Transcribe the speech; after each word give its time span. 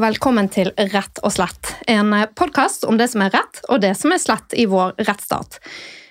velkommen 0.00 0.48
til 0.48 0.70
Rett 0.92 1.20
og 1.24 1.32
slett. 1.34 1.74
En 1.90 2.14
podkast 2.36 2.86
om 2.88 2.96
det 2.96 3.10
som 3.12 3.24
er 3.24 3.32
rett 3.34 3.60
og 3.68 3.82
det 3.82 3.92
som 3.98 4.12
er 4.14 4.20
slett 4.22 4.54
i 4.56 4.64
vår 4.70 4.94
rettsstat. 5.04 5.58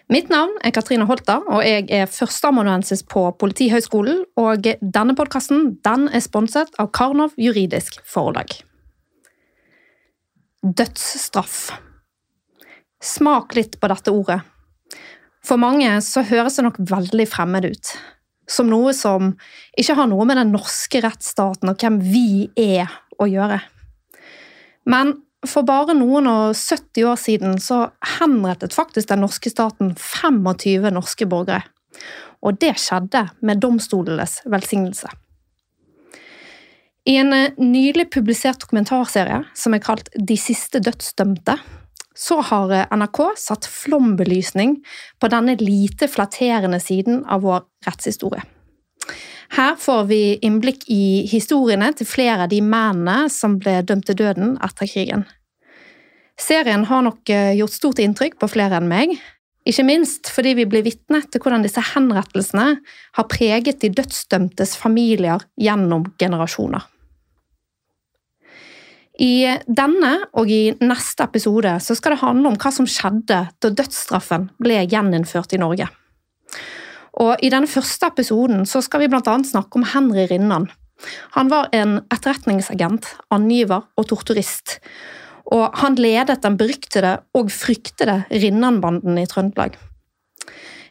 Mitt 0.10 0.30
navn 0.30 0.56
er 0.66 0.74
Katrine 0.74 1.06
Holter, 1.10 1.42
og 1.50 1.64
jeg 1.66 1.86
er 1.94 2.10
førsteamanuensis 2.10 3.04
på 3.10 3.28
Politihøgskolen. 3.42 4.24
Og 4.42 4.66
denne 4.82 5.16
podkasten 5.18 5.80
er 5.86 6.24
sponset 6.26 6.74
av 6.82 6.92
Karnov 6.94 7.34
juridisk 7.38 8.00
forlag. 8.10 8.54
Dødsstraff. 10.62 11.72
Smak 13.02 13.58
litt 13.58 13.80
på 13.80 13.90
dette 13.90 14.14
ordet. 14.14 14.42
For 15.46 15.62
mange 15.62 15.92
så 16.06 16.26
høres 16.30 16.60
det 16.60 16.68
nok 16.68 16.82
veldig 16.90 17.30
fremmed 17.30 17.70
ut. 17.70 17.96
Som 18.50 18.70
noe 18.70 18.94
som 18.98 19.36
ikke 19.78 19.98
har 19.98 20.10
noe 20.10 20.26
med 20.30 20.42
den 20.42 20.54
norske 20.54 21.02
rettsstaten 21.06 21.70
og 21.70 21.78
hvem 21.82 22.02
vi 22.02 22.50
er 22.58 22.90
å 23.22 23.30
gjøre. 23.30 23.62
Men 24.90 25.16
for 25.48 25.64
bare 25.68 25.96
noen 25.96 26.28
og 26.28 26.58
70 26.58 27.06
år 27.08 27.20
siden 27.20 27.60
så 27.64 27.86
henrettet 28.18 28.76
faktisk 28.76 29.12
den 29.12 29.24
norske 29.24 29.52
staten 29.52 29.94
25 29.96 30.90
norske 30.92 31.28
borgere. 31.30 31.64
Og 32.44 32.60
det 32.60 32.76
skjedde 32.80 33.26
med 33.46 33.62
domstolenes 33.64 34.40
velsignelse. 34.50 35.10
I 37.10 37.16
en 37.18 37.34
eh, 37.34 37.56
nylig 37.58 38.10
publisert 38.14 38.60
dokumentarserie 38.62 39.42
som 39.58 39.74
er 39.74 39.84
kalt 39.84 40.12
De 40.14 40.36
siste 40.38 40.82
dødsdømte, 40.84 41.56
så 42.16 42.40
har 42.52 42.74
eh, 42.76 42.88
NRK 42.92 43.22
satt 43.40 43.68
flombelysning 43.72 44.78
på 45.20 45.32
denne 45.32 45.56
lite 45.62 46.10
flatterende 46.12 46.82
siden 46.84 47.24
av 47.26 47.46
vår 47.48 47.64
rettshistorie. 47.88 48.44
Her 49.50 49.76
får 49.82 50.04
vi 50.12 50.22
innblikk 50.46 50.86
i 50.94 51.26
historiene 51.30 51.90
til 51.98 52.08
flere 52.08 52.46
av 52.46 52.52
de 52.52 52.62
mennene 52.62 53.30
som 53.34 53.58
ble 53.62 53.80
dømt 53.82 54.06
til 54.10 54.20
døden 54.20 54.56
etter 54.66 54.90
krigen. 54.90 55.26
Serien 56.40 56.86
har 56.88 57.04
nok 57.04 57.30
eh, 57.34 57.56
gjort 57.58 57.76
stort 57.76 58.00
inntrykk 58.00 58.38
på 58.40 58.48
flere 58.54 58.78
enn 58.80 58.88
meg, 58.88 59.18
ikke 59.68 59.84
minst 59.86 60.30
fordi 60.32 60.54
vi 60.62 60.68
blir 60.70 60.86
vitne 60.86 61.20
til 61.28 61.44
hvordan 61.44 61.66
disse 61.66 61.82
henrettelsene 61.92 62.68
har 63.18 63.28
preget 63.30 63.82
de 63.84 63.92
dødsdømtes 63.92 64.78
familier 64.80 65.44
gjennom 65.60 66.08
generasjoner. 66.22 66.86
I 69.20 69.52
denne 69.68 70.14
og 70.40 70.48
i 70.48 70.70
neste 70.80 71.26
episode 71.28 71.74
skal 71.84 72.16
det 72.16 72.22
handle 72.22 72.54
om 72.54 72.60
hva 72.62 72.72
som 72.72 72.88
skjedde 72.88 73.42
da 73.52 73.72
dødsstraffen 73.82 74.48
ble 74.64 74.86
gjeninnført 74.88 75.58
i 75.58 75.60
Norge. 75.60 75.90
Og 77.20 77.42
I 77.44 77.52
denne 77.52 77.68
første 77.68 78.08
episoden 78.08 78.64
så 78.70 78.82
skal 78.84 79.04
vi 79.04 79.10
bl.a. 79.12 79.36
snakke 79.46 79.80
om 79.80 79.88
Henry 79.92 80.26
Rinnan. 80.30 80.70
Han 81.36 81.52
var 81.52 81.70
en 81.76 82.00
etterretningsagent, 82.12 83.08
angiver 83.32 83.86
og 84.00 84.08
torturist. 84.10 84.80
Og 85.50 85.76
han 85.82 85.98
ledet 86.00 86.42
den 86.44 86.58
beryktede 86.60 87.18
og 87.36 87.52
fryktede 87.52 88.22
Rinnan-banden 88.32 89.18
i 89.20 89.28
Trøndelag. 89.30 89.78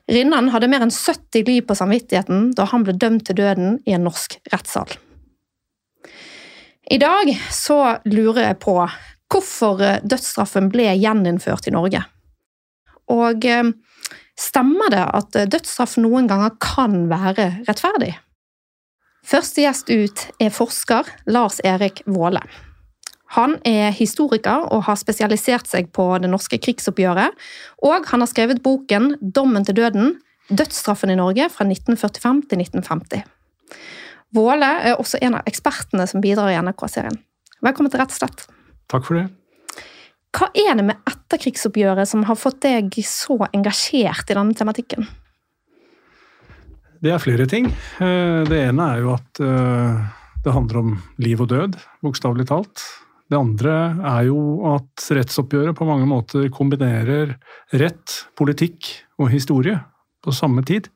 Rinnan 0.09 0.49
hadde 0.55 0.71
mer 0.73 0.85
enn 0.87 0.95
70 0.95 1.45
liv 1.49 1.67
på 1.69 1.77
samvittigheten 1.77 2.53
da 2.57 2.65
han 2.71 2.85
ble 2.85 2.97
dømt 2.97 3.27
til 3.29 3.37
døden 3.41 3.77
i 3.85 3.95
en 3.97 4.07
norsk 4.09 4.39
rettssal. 4.53 4.89
I 6.89 6.97
dag 6.97 7.35
så 7.53 7.99
lurer 8.09 8.47
jeg 8.47 8.61
på 8.65 8.79
hvorfor 9.29 9.83
dødsstraffen 10.09 10.71
ble 10.73 10.95
gjeninnført 10.97 11.69
i 11.69 11.75
Norge. 11.75 12.01
Og 13.13 13.45
eh, 13.45 13.69
Stemmer 14.39 14.93
det 14.95 15.03
at 15.03 15.37
dødsstraff 15.51 15.97
noen 15.99 16.29
ganger 16.31 16.55
kan 16.63 17.09
være 17.11 17.51
rettferdig? 17.67 18.15
Første 19.27 19.65
gjest 19.65 19.91
ut 19.91 20.25
er 20.41 20.55
forsker 20.55 21.09
Lars 21.29 21.59
Erik 21.67 22.05
Våle. 22.07 22.41
Han 23.37 23.59
er 23.67 23.91
historiker 23.93 24.65
og 24.73 24.87
har 24.87 24.97
spesialisert 24.97 25.69
seg 25.69 25.91
på 25.93 26.07
det 26.23 26.31
norske 26.33 26.57
krigsoppgjøret, 26.65 27.35
og 27.85 28.07
han 28.09 28.25
har 28.25 28.31
skrevet 28.31 28.63
boken 28.65 29.19
'Dommen 29.21 29.67
til 29.67 29.77
døden 29.77 30.15
dødsstraffen 30.49 31.11
i 31.11 31.19
Norge 31.19 31.51
fra 31.53 31.67
1945 31.69 32.43
til 32.49 32.63
1950'. 32.65 33.27
Våle 34.33 34.71
er 34.89 34.97
også 34.97 35.21
en 35.23 35.35
av 35.35 35.45
ekspertene 35.49 36.07
som 36.09 36.21
bidrar 36.25 36.53
i 36.53 36.57
NRK-serien. 36.61 37.19
Velkommen 37.61 37.91
til 37.91 38.01
Rett 38.01 38.13
og 38.13 38.21
slett. 38.23 38.47
Takk 38.89 39.05
for 39.05 39.21
det. 39.21 39.29
Hva 40.37 40.51
er 40.53 40.77
det 40.77 40.85
med 40.91 41.09
etterkrigsoppgjøret 41.09 42.09
som 42.11 42.27
har 42.29 42.37
fått 42.39 42.61
deg 42.67 42.93
så 43.07 43.39
engasjert 43.49 44.29
i 44.29 44.37
denne 44.37 44.57
tematikken? 44.57 45.09
Det 46.99 47.13
er 47.15 47.23
flere 47.23 47.47
ting. 47.49 47.69
Eh, 48.03 48.43
det 48.49 48.63
ene 48.69 48.89
er 48.93 49.05
jo 49.05 49.13
at 49.15 49.41
eh, 49.43 50.01
det 50.45 50.55
handler 50.55 50.81
om 50.81 50.97
liv 51.23 51.41
og 51.45 51.51
død, 51.53 51.79
bokstavelig 52.05 52.49
talt. 52.51 52.83
Det 53.29 53.39
andre 53.39 53.75
er 54.09 54.27
jo 54.31 54.41
at 54.73 55.05
rettsoppgjøret 55.13 55.77
på 55.77 55.87
mange 55.89 56.09
måter 56.09 56.49
kombinerer 56.53 57.37
rett, 57.77 58.23
politikk 58.39 58.89
og 59.21 59.31
historie 59.33 59.77
på 60.25 60.35
samme 60.35 60.65
tid. 60.67 60.89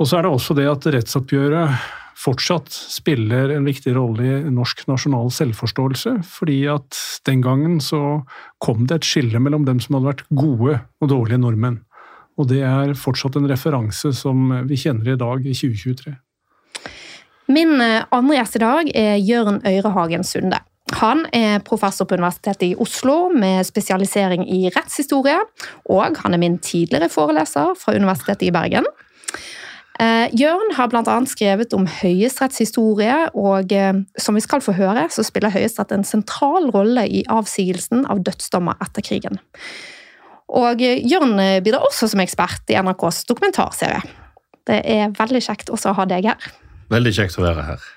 Og 0.00 0.08
så 0.08 0.18
er 0.18 0.26
det 0.26 0.32
også 0.32 0.56
det 0.56 0.68
at 0.70 0.86
rettsoppgjøret 0.94 2.05
fortsatt 2.16 2.72
spiller 2.72 3.52
en 3.54 3.66
viktig 3.68 3.92
rolle 3.96 4.24
i 4.24 4.52
norsk 4.52 4.86
nasjonal 4.88 5.28
selvforståelse, 5.34 6.16
fordi 6.24 6.62
at 6.72 6.98
den 7.28 7.42
gangen 7.44 7.80
så 7.84 8.22
kom 8.62 8.86
det 8.88 9.00
et 9.00 9.08
skille 9.08 9.40
mellom 9.42 9.66
dem 9.68 9.82
som 9.84 9.98
hadde 9.98 10.10
vært 10.10 10.24
gode 10.30 10.78
og 11.00 11.10
dårlige 11.12 11.42
nordmenn. 11.42 11.82
Og 12.36 12.48
det 12.50 12.62
er 12.68 12.96
fortsatt 12.98 13.36
en 13.38 13.48
referanse 13.48 14.12
som 14.16 14.48
vi 14.68 14.78
kjenner 14.80 15.14
i 15.14 15.20
dag, 15.20 15.44
i 15.44 15.56
2023. 15.56 16.16
Min 17.52 17.78
eh, 17.80 18.02
andre 18.10 18.40
gjest 18.40 18.58
i 18.58 18.64
dag 18.64 18.90
er 18.96 19.20
Jørn 19.22 19.60
Øyrehagen 19.64 20.26
Sunde. 20.26 20.58
Han 21.00 21.24
er 21.34 21.64
professor 21.66 22.06
på 22.06 22.14
Universitetet 22.14 22.68
i 22.68 22.76
Oslo 22.78 23.28
med 23.34 23.66
spesialisering 23.66 24.44
i 24.46 24.68
rettshistorie, 24.70 25.38
og 25.90 26.20
han 26.22 26.34
er 26.34 26.42
min 26.42 26.60
tidligere 26.62 27.10
foreleser 27.10 27.74
fra 27.78 27.94
Universitetet 27.96 28.48
i 28.48 28.54
Bergen. 28.54 28.86
Eh, 29.96 30.28
Jørn 30.36 30.74
har 30.76 30.90
bl.a. 30.92 31.16
skrevet 31.30 31.72
om 31.76 31.86
Høyesteretts 31.88 32.60
historie, 32.60 33.14
og 33.32 33.72
eh, 33.72 34.02
som 34.20 34.36
vi 34.36 34.44
skal 34.44 34.60
få 34.64 34.74
høre, 34.76 35.06
så 35.12 35.24
spiller 35.24 35.54
Høyesterett 35.54 35.94
en 35.96 36.04
sentral 36.04 36.68
rolle 36.74 37.06
i 37.08 37.22
avsigelsen 37.32 38.04
av 38.12 38.20
dødsdommer 38.26 38.76
etter 38.84 39.04
krigen. 39.06 39.40
Og 40.52 40.84
eh, 40.84 41.00
Jørn 41.00 41.38
bidrar 41.64 41.86
også 41.88 42.10
som 42.12 42.20
ekspert 42.24 42.68
i 42.72 42.76
NRKs 42.76 43.24
dokumentarserie. 43.30 44.02
Det 44.66 44.82
er 44.84 45.14
veldig 45.16 45.40
kjekt 45.46 45.70
også 45.72 45.94
å 45.94 46.00
ha 46.00 46.08
deg 46.10 46.28
her. 46.28 46.50
Veldig 46.92 47.12
kjekt 47.16 47.38
å 47.40 47.46
være 47.46 47.70
her. 47.70 47.92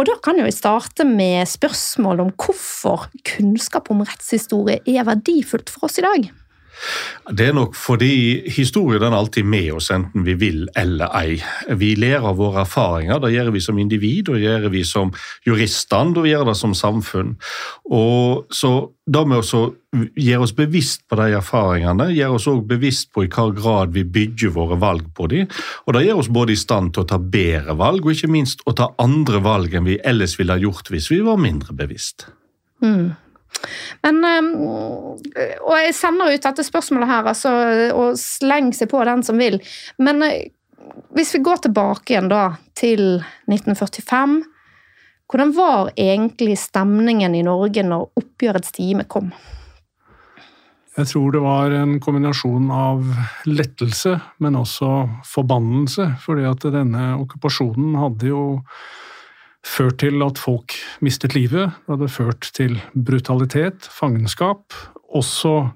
Og 0.00 0.06
da 0.08 0.14
kan 0.24 0.38
vi 0.40 0.48
starte 0.54 1.04
med 1.04 1.44
spørsmål 1.48 2.22
om 2.24 2.30
hvorfor 2.40 3.10
kunnskap 3.28 3.90
om 3.92 4.00
rettshistorie 4.00 4.78
er 4.88 5.04
verdifullt 5.04 5.68
for 5.72 5.90
oss 5.90 5.98
i 6.00 6.04
dag. 6.04 6.30
Det 7.30 7.46
er 7.48 7.54
nok 7.54 7.76
fordi 7.78 8.48
historien 8.50 9.04
er 9.06 9.14
alltid 9.14 9.46
med 9.46 9.68
oss, 9.76 9.90
enten 9.94 10.24
vi 10.26 10.34
vil 10.38 10.64
eller 10.78 11.12
ei. 11.14 11.36
Vi 11.78 11.92
ler 11.94 12.24
av 12.26 12.40
våre 12.40 12.64
erfaringer, 12.64 13.20
det 13.22 13.32
gjør 13.34 13.52
vi 13.54 13.62
som 13.62 13.78
individ, 13.78 14.32
og 14.32 14.42
gjør 14.42 14.66
vi 14.72 14.82
som 14.86 15.12
juriststand, 15.46 16.16
og 16.18 16.26
vi 16.26 16.32
gjør 16.32 16.48
det 16.50 16.56
som 16.58 16.74
samfunn. 16.74 17.36
Og 17.90 18.50
så 18.50 18.90
Det 19.02 19.24
med 19.26 19.42
å 19.42 19.60
gjøre 19.92 20.44
oss 20.44 20.52
bevisst 20.54 21.02
på 21.10 21.16
de 21.18 21.32
erfaringene, 21.34 22.04
gjøre 22.14 22.36
oss 22.36 22.46
også 22.46 22.62
bevisst 22.70 23.08
på 23.12 23.24
i 23.24 23.30
hva 23.34 23.48
grad 23.50 23.90
vi 23.92 24.04
bygger 24.06 24.54
våre 24.54 24.78
valg 24.78 25.08
på 25.12 25.26
dem, 25.26 25.48
og 25.86 25.96
det 25.96 26.04
gjør 26.06 26.20
oss 26.22 26.30
både 26.30 26.54
i 26.54 26.60
stand 26.60 26.94
til 26.94 27.02
å 27.02 27.08
ta 27.10 27.18
bedre 27.18 27.74
valg, 27.74 28.06
og 28.06 28.14
ikke 28.14 28.30
minst 28.30 28.62
å 28.64 28.76
ta 28.78 28.92
andre 29.02 29.42
valg 29.42 29.74
enn 29.74 29.90
vi 29.90 29.98
ellers 30.06 30.38
ville 30.38 30.54
ha 30.54 30.62
gjort 30.62 30.92
hvis 30.94 31.10
vi 31.10 31.18
var 31.26 31.42
mindre 31.42 31.74
bevisst. 31.74 32.28
Mm. 32.78 33.10
Men, 34.02 34.18
ehm, 34.26 34.50
og 34.62 35.76
jeg 35.78 35.94
sender 35.94 36.32
ut 36.32 36.48
dette 36.48 36.64
spørsmålet 36.66 37.10
her, 37.10 37.28
altså, 37.30 37.52
og 37.94 38.18
slenger 38.20 38.80
seg 38.80 38.90
på 38.90 39.02
den 39.06 39.22
som 39.26 39.38
vil. 39.40 39.60
Men 40.02 40.24
eh, 40.26 40.50
hvis 41.14 41.34
vi 41.36 41.44
går 41.46 41.64
tilbake 41.68 42.14
igjen 42.14 42.30
da 42.32 42.44
til 42.78 43.22
1945, 43.50 44.40
hvordan 45.32 45.54
var 45.56 45.92
egentlig 45.96 46.58
stemningen 46.60 47.34
i 47.38 47.44
Norge 47.46 47.84
når 47.86 48.10
oppgjørets 48.20 48.74
time 48.76 49.06
kom? 49.08 49.30
Jeg 50.92 51.08
tror 51.08 51.32
det 51.32 51.40
var 51.40 51.72
en 51.72 51.94
kombinasjon 52.04 52.66
av 52.68 53.06
lettelse, 53.48 54.12
men 54.44 54.58
også 54.60 54.90
forbannelse. 55.24 56.10
Fordi 56.20 56.44
at 56.44 56.66
denne 56.74 57.14
okkupasjonen 57.22 57.96
hadde 57.96 58.28
jo 58.28 58.42
ført 59.66 60.00
til 60.02 60.22
at 60.26 60.40
folk 60.42 60.74
mistet 61.04 61.36
livet. 61.36 61.70
Det 61.86 61.94
hadde 61.94 62.10
ført 62.12 62.48
til 62.56 62.78
brutalitet, 62.94 63.86
fangenskap, 63.90 64.74
også 65.12 65.70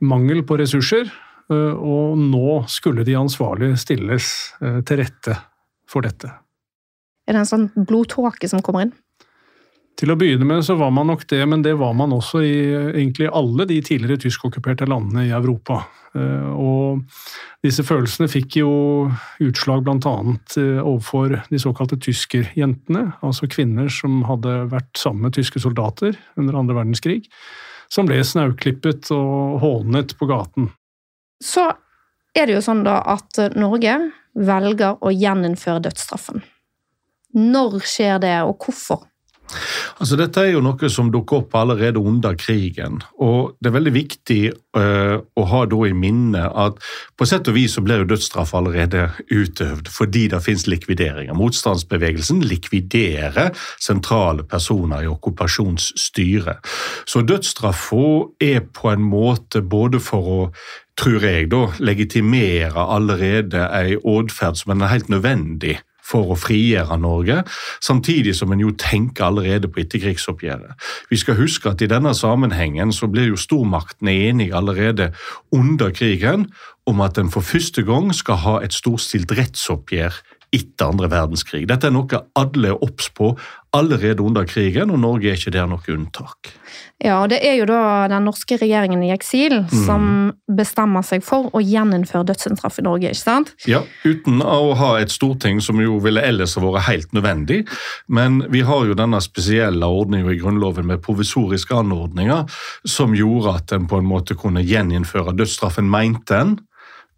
mangel 0.00 0.42
på 0.46 0.58
ressurser. 0.60 1.10
Eh, 1.50 1.74
og 1.74 2.18
nå 2.18 2.62
skulle 2.70 3.04
de 3.06 3.18
ansvarlige 3.18 3.78
stilles 3.80 4.30
eh, 4.62 4.80
til 4.86 5.02
rette 5.02 5.36
for 5.90 6.06
dette. 6.06 6.30
Er 7.26 7.36
det 7.36 7.44
en 7.44 7.50
sånn 7.50 7.68
blodtåke 7.74 8.48
som 8.50 8.62
kommer 8.64 8.86
inn? 8.86 8.94
Til 10.00 10.14
å 10.14 10.16
begynne 10.16 10.46
med 10.48 10.62
så 10.64 10.78
var 10.80 10.92
man 10.96 11.10
nok 11.10 11.26
det, 11.28 11.42
men 11.44 11.60
det 11.60 11.74
var 11.76 11.92
man 11.92 12.14
også 12.16 12.40
i 12.40 12.54
egentlig 12.94 13.26
alle 13.36 13.66
de 13.68 13.76
tidligere 13.84 14.22
tyskokkuperte 14.22 14.86
landene 14.88 15.26
i 15.26 15.34
Europa. 15.36 15.82
Eh, 16.16 16.46
og 16.56 17.02
disse 17.60 17.84
følelsene 17.84 18.30
fikk 18.32 18.56
jo 18.62 18.70
utslag 19.44 19.84
bl.a. 19.84 20.14
Eh, 20.56 20.78
overfor 20.80 21.36
de 21.50 21.60
såkalte 21.60 21.98
tyskerjentene, 22.00 23.10
altså 23.20 23.50
kvinner 23.52 23.92
som 23.92 24.22
hadde 24.24 24.54
vært 24.72 24.88
sammen 24.96 25.28
med 25.28 25.36
tyske 25.36 25.60
soldater 25.60 26.16
under 26.40 26.56
andre 26.62 26.78
verdenskrig, 26.80 27.26
som 27.92 28.08
ble 28.08 28.22
snauklippet 28.24 29.12
og 29.12 29.60
hånet 29.60 30.16
på 30.16 30.30
gaten. 30.30 30.72
Så 31.44 31.68
er 32.32 32.48
det 32.48 32.56
jo 32.56 32.64
sånn 32.64 32.86
da 32.88 33.02
at 33.04 33.36
Norge 33.58 33.98
velger 34.32 34.96
å 35.04 35.12
gjeninnføre 35.12 35.84
dødsstraffen. 35.84 36.40
Når 37.36 37.80
skjer 37.84 38.16
det, 38.24 38.36
og 38.48 38.64
hvorfor? 38.64 39.09
Altså, 40.00 40.16
dette 40.16 40.42
er 40.42 40.54
jo 40.54 40.62
noe 40.64 40.90
som 40.92 41.10
dukker 41.12 41.42
opp 41.42 41.54
allerede 41.58 42.00
under 42.00 42.36
krigen. 42.38 43.00
og 43.18 43.56
Det 43.60 43.70
er 43.70 43.76
veldig 43.76 43.92
viktig 43.94 44.40
uh, 44.78 45.16
å 45.20 45.46
ha 45.52 45.62
da 45.70 45.80
i 45.88 45.94
minne 45.96 46.44
at 46.64 46.78
på 47.18 47.28
sett 47.28 47.50
og 47.50 47.56
vis 47.58 47.76
så 47.76 47.84
blir 47.84 48.02
jo 48.02 48.10
dødsstraff 48.12 48.54
allerede 48.56 49.08
utøvd 49.30 49.90
fordi 49.92 50.26
det 50.32 50.42
finnes 50.44 50.66
likvideringer. 50.70 51.36
Motstandsbevegelsen 51.36 52.44
likviderer 52.46 53.52
sentrale 53.80 54.46
personer 54.48 55.04
i 55.04 55.10
okkupasjonsstyret. 55.10 56.64
Så 57.08 57.24
dødsstraffa 57.26 58.06
er 58.44 58.64
på 58.64 58.92
en 58.92 59.04
måte 59.04 59.62
både 59.62 60.00
for 60.02 60.30
å 60.36 60.40
tror 61.00 61.24
jeg, 61.24 61.46
da, 61.48 61.62
legitimere 61.80 62.82
allerede 62.92 63.62
ei 63.72 63.94
åtferd 63.96 64.58
som 64.60 64.74
er 64.74 64.90
helt 64.92 65.08
nødvendig 65.08 65.78
for 66.10 66.32
å 66.34 66.38
frigjøre 66.38 66.98
Norge, 67.00 67.42
samtidig 67.84 68.34
som 68.38 68.52
en 68.52 68.64
jo 68.64 68.72
tenker 68.78 69.28
allerede 69.28 69.70
på 69.70 69.84
etterkrigsoppgjøret. 69.84 70.74
Vi 71.10 71.20
skal 71.20 71.38
huske 71.38 71.70
at 71.70 71.84
i 71.84 71.90
denne 71.90 72.14
sammenhengen 72.16 72.92
så 72.96 73.08
blir 73.10 73.30
jo 73.30 73.38
stormaktene 73.40 74.16
enige 74.30 74.56
allerede 74.56 75.12
under 75.54 75.94
krigen 75.94 76.48
om 76.90 77.00
at 77.04 77.18
en 77.20 77.30
for 77.30 77.46
første 77.46 77.84
gang 77.86 78.10
skal 78.16 78.42
ha 78.44 78.58
et 78.64 78.74
storstilt 78.74 79.32
rettsoppgjør 79.38 80.18
etter 80.50 80.88
andre 80.90 81.10
verdenskrig. 81.10 81.66
Dette 81.70 81.88
er 81.88 81.94
noe 81.94 82.24
alle 82.38 82.72
er 82.72 82.82
obs 82.82 83.10
på 83.14 83.32
allerede 83.76 84.22
under 84.22 84.46
krigen, 84.48 84.90
og 84.90 84.98
Norge 85.02 85.30
er 85.30 85.38
ikke 85.38 85.52
der 85.54 85.68
noe 85.70 85.94
unntak. 85.94 86.50
Ja, 87.00 87.22
og 87.22 87.30
Det 87.30 87.38
er 87.46 87.54
jo 87.56 87.64
da 87.70 88.08
den 88.12 88.26
norske 88.28 88.58
regjeringen 88.60 89.02
i 89.06 89.12
eksil 89.14 89.62
mm. 89.62 89.84
som 89.86 90.02
bestemmer 90.52 91.04
seg 91.06 91.24
for 91.24 91.48
å 91.56 91.62
gjeninnføre 91.64 92.26
dødsstraff 92.28 92.80
i 92.82 92.84
Norge, 92.84 93.12
ikke 93.14 93.22
sant? 93.22 93.54
Ja, 93.70 93.80
uten 94.04 94.42
å 94.44 94.74
ha 94.76 94.90
et 95.00 95.14
storting 95.14 95.62
som 95.64 95.80
jo 95.80 95.96
ville 96.04 96.20
ellers 96.20 96.58
ha 96.58 96.64
vært 96.64 96.88
helt 96.90 97.16
nødvendig. 97.16 97.62
Men 98.06 98.42
vi 98.52 98.64
har 98.68 98.84
jo 98.84 98.98
denne 98.98 99.22
spesielle 99.24 99.88
ordninga 99.88 100.34
i 100.34 100.40
Grunnloven 100.42 100.90
med 100.90 101.00
provisoriske 101.06 101.78
anordninger 101.78 102.44
som 102.84 103.16
gjorde 103.16 103.56
at 103.62 103.76
en 103.76 103.88
på 103.88 104.02
en 104.02 104.10
måte 104.10 104.36
kunne 104.36 104.64
gjeninnføre 104.66 105.36
dødsstraffen, 105.38 105.88
mente 105.88 106.36
en 106.36 106.58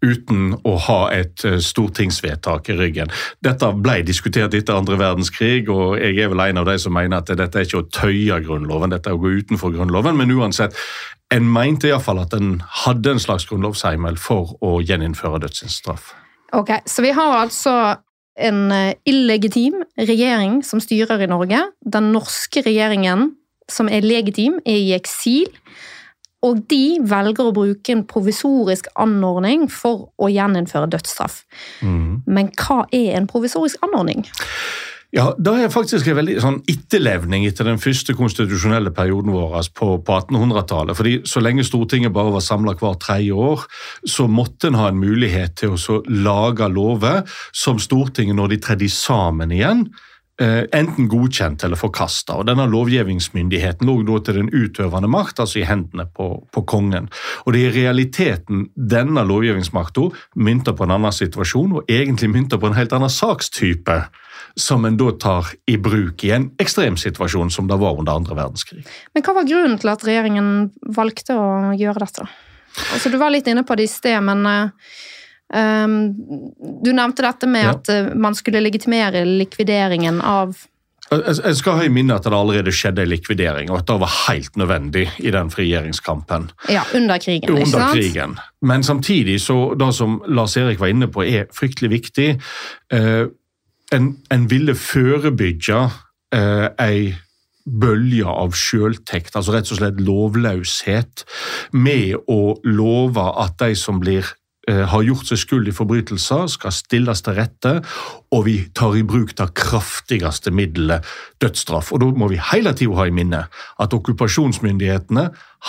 uten 0.03 0.53
å 0.67 0.75
ha 0.87 0.99
et 1.15 1.45
eh, 1.47 1.59
stortingsvedtak 1.63 2.69
i 2.69 2.77
ryggen. 2.77 3.11
Dette 3.45 3.71
ble 3.79 4.01
diskutert 4.05 4.53
etter 4.53 4.77
andre 4.77 4.99
verdenskrig, 4.99 5.69
og 5.71 5.97
jeg 6.01 6.19
er 6.19 6.31
vel 6.33 6.43
en 6.45 6.61
av 6.61 6.69
de 6.69 6.77
som 6.81 6.95
mener 6.95 7.21
at 7.21 7.31
dette 7.31 7.59
er 7.59 7.67
ikke 7.67 7.83
å 7.83 7.89
tøye 7.93 8.39
Grunnloven, 8.43 8.93
dette 8.93 9.11
er 9.11 9.17
å 9.17 9.21
gå 9.23 9.33
utenfor 9.39 9.73
Grunnloven, 9.75 10.17
men 10.19 10.33
uansett, 10.35 10.77
en 11.33 11.47
mente 11.49 11.89
iallfall 11.89 12.21
at 12.21 12.35
en 12.37 12.57
hadde 12.83 13.15
en 13.15 13.21
slags 13.21 13.47
grunnlovsheimel 13.49 14.19
for 14.21 14.53
å 14.61 14.75
gjeninnføre 14.85 15.41
dødsstraff. 15.41 16.11
Ok, 16.53 16.69
Så 16.85 17.01
vi 17.01 17.13
har 17.15 17.39
altså 17.39 17.95
en 18.37 18.71
eh, 18.71 18.93
illegitim 19.09 19.81
regjering 19.97 20.61
som 20.65 20.81
styrer 20.81 21.21
i 21.21 21.29
Norge. 21.29 21.61
Den 21.81 22.11
norske 22.13 22.61
regjeringen, 22.65 23.31
som 23.69 23.89
er 23.89 24.05
legitim, 24.05 24.59
er 24.65 24.77
i 24.77 24.93
eksil. 24.93 25.49
Og 26.43 26.63
de 26.71 26.99
velger 27.07 27.49
å 27.49 27.55
bruke 27.55 27.95
en 27.95 28.05
provisorisk 28.07 28.89
anordning 28.99 29.67
for 29.71 30.09
å 30.19 30.31
gjeninnføre 30.31 30.91
dødsstraff. 30.91 31.43
Mm. 31.81 32.23
Men 32.27 32.51
hva 32.59 32.83
er 32.91 33.13
en 33.17 33.29
provisorisk 33.31 33.79
anordning? 33.85 34.25
Ja, 35.13 35.27
Da 35.37 35.51
er 35.61 35.69
faktisk 35.69 36.07
en 36.09 36.17
veldig 36.17 36.39
sånn 36.41 36.55
etterlevning 36.69 37.43
etter 37.45 37.67
den 37.69 37.77
første 37.77 38.15
konstitusjonelle 38.17 38.89
perioden 38.97 39.29
vår 39.35 39.59
altså 39.59 39.75
på, 39.77 39.89
på 40.01 40.15
1800-tallet. 40.23 40.97
Fordi 40.97 41.13
Så 41.29 41.43
lenge 41.43 41.65
Stortinget 41.67 42.15
bare 42.15 42.33
var 42.33 42.41
samla 42.41 42.73
hvert 42.79 43.03
tredje 43.03 43.35
år, 43.37 43.61
så 44.09 44.25
måtte 44.25 44.71
en 44.71 44.79
ha 44.81 44.87
en 44.89 44.97
mulighet 44.97 45.53
til 45.61 45.77
å 45.77 45.99
lage 46.09 46.65
lover 46.73 47.21
som 47.53 47.77
Stortinget, 47.77 48.35
når 48.39 48.55
de 48.55 48.59
tredde 48.65 48.89
sammen 48.89 49.53
igjen, 49.53 49.85
enten 50.41 51.07
godkjent 51.07 51.63
eller 51.63 51.77
forkasta. 51.77 52.39
Denne 52.47 52.65
lovgivningsmyndigheten 52.71 53.85
lå 53.87 53.99
da 54.07 54.17
til 54.25 54.39
den 54.39 54.49
utøvende 54.49 55.09
makt, 55.11 55.39
altså 55.43 55.61
i 55.61 55.67
hendene 55.69 56.07
på, 56.09 56.47
på, 56.51 56.63
kongen. 56.65 57.09
Og 57.45 57.53
Det 57.53 57.61
er 57.61 57.69
i 57.69 57.83
realiteten 57.83 58.67
denne 58.73 59.21
lovgivningsmakta 59.29 60.09
mynter 60.35 60.73
på 60.73 60.87
en 60.87 60.95
annen 60.97 61.13
situasjon, 61.13 61.77
og 61.77 61.91
egentlig 61.91 62.31
mynter 62.33 62.57
på 62.57 62.71
en 62.71 62.77
helt 62.77 62.93
annen 62.97 63.13
sakstype, 63.13 63.99
som 64.57 64.85
en 64.85 64.97
da 64.97 65.11
tar 65.21 65.53
i 65.69 65.77
bruk 65.81 66.23
i 66.25 66.33
en 66.33 66.51
ekstremsituasjon 66.61 67.49
som 67.53 67.69
det 67.69 67.77
var 67.81 67.97
under 67.97 68.17
andre 68.17 68.37
verdenskrig. 68.37 68.83
Men 69.13 69.25
Hva 69.25 69.37
var 69.37 69.49
grunnen 69.49 69.79
til 69.81 69.93
at 69.93 70.05
regjeringen 70.05 70.51
valgte 70.97 71.37
å 71.37 71.73
gjøre 71.77 72.05
dette? 72.05 72.27
Altså, 72.93 73.09
du 73.13 73.17
var 73.21 73.33
litt 73.33 73.49
inne 73.49 73.65
på 73.65 73.77
det 73.77 73.85
i 73.85 73.91
sted, 73.91 74.17
men 74.25 74.45
Um, 74.45 74.71
du 75.53 76.91
nevnte 76.93 77.21
dette 77.21 77.49
med 77.49 77.67
ja. 77.67 77.73
at 77.75 77.89
uh, 77.93 78.13
man 78.17 78.33
skulle 78.33 78.63
legitimere 78.63 79.21
likvideringen 79.27 80.21
av 80.25 80.55
jeg 81.13 81.57
skal 81.59 81.77
ha 81.77 81.85
i 81.85 81.91
minne 81.93 82.15
at 82.15 82.25
det 82.25 82.33
allerede 82.33 82.71
skjedde 82.73 83.03
en 83.03 83.11
likvidering, 83.11 83.69
og 83.71 83.81
at 83.81 83.89
det 83.89 83.97
var 84.01 84.13
helt 84.27 84.55
nødvendig 84.57 85.03
i 85.19 85.33
den 85.35 85.51
frigjøringskampen. 85.53 86.49
Ja, 86.71 86.83
under 86.95 87.19
krigen, 87.21 87.49
under 87.49 87.65
ikke 87.65 87.71
sant? 87.71 87.93
krigen. 87.93 88.37
Men 88.61 88.83
samtidig, 88.83 89.41
så 89.41 89.75
det 89.79 89.91
som 89.95 90.21
Lars 90.27 90.57
Erik 90.57 90.79
var 90.79 90.93
inne 90.93 91.09
på, 91.11 91.25
er 91.25 91.51
fryktelig 91.53 91.91
viktig. 91.91 92.29
Eh, 92.93 93.25
en, 93.93 94.09
en, 94.31 94.49
ville 94.49 94.75
forebygge 94.75 95.81
eh, 96.33 96.69
ei 96.81 97.13
bølge 97.63 98.25
av 98.27 98.55
sjøltekt, 98.57 99.35
altså 99.35 99.53
rett 99.53 99.69
og 99.71 99.79
slett 99.79 100.01
lovløshet, 100.01 101.27
med 101.71 102.15
å 102.27 102.55
love 102.65 103.27
at 103.43 103.59
de 103.61 103.75
som 103.79 104.01
blir 104.01 104.25
Eh, 104.25 104.42
har 104.67 105.03
gjort 105.03 105.27
seg 105.27 105.41
skyld 105.41 105.67
i 105.67 105.75
forbrytelser, 105.75 106.47
skal 106.47 106.71
stilles 106.71 107.21
til 107.25 107.35
rette, 107.35 107.73
og 108.31 108.45
vi 108.47 108.55
tar 108.75 108.95
i 108.95 109.03
bruk 109.03 109.33
det 109.35 109.49
kraftigste 109.59 110.53
middelet, 110.55 111.03
dødsstraff. 111.43 111.91
Og 111.91 111.99
Da 111.99 112.11
må 112.15 112.29
vi 112.31 112.39
hele 112.51 112.71
tida 112.73 112.95
ha 112.95 113.07
i 113.07 113.11
minne 113.11 113.41
at 113.79 113.93
okkupasjonsmyndighetene 113.93 115.25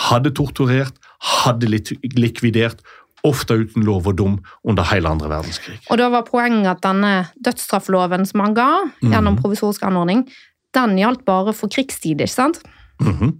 hadde 0.07 0.31
torturert, 0.31 0.95
hadde 1.19 1.67
likvidert, 1.67 2.79
ofte 3.25 3.57
uten 3.57 3.83
lov 3.83 4.07
og 4.07 4.17
dom, 4.19 4.39
under 4.63 4.85
hele 4.91 5.09
andre 5.09 5.29
verdenskrig. 5.29 5.79
Og 5.89 5.97
Da 5.97 6.09
var 6.09 6.27
poenget 6.29 6.77
at 6.77 6.83
denne 6.83 7.27
dødsstraffloven 7.35 8.25
som 8.25 8.39
han 8.39 8.53
ga 8.53 8.69
gjennom 9.01 9.33
mm 9.33 9.37
-hmm. 9.37 9.41
provisorisk 9.41 9.83
anordning, 9.83 10.29
den 10.73 10.97
gjaldt 10.97 11.25
bare 11.25 11.53
for 11.53 11.67
krigstid, 11.67 12.21
ikke 12.21 12.27
sant? 12.27 12.61
Mm 12.99 13.13
-hmm. 13.17 13.31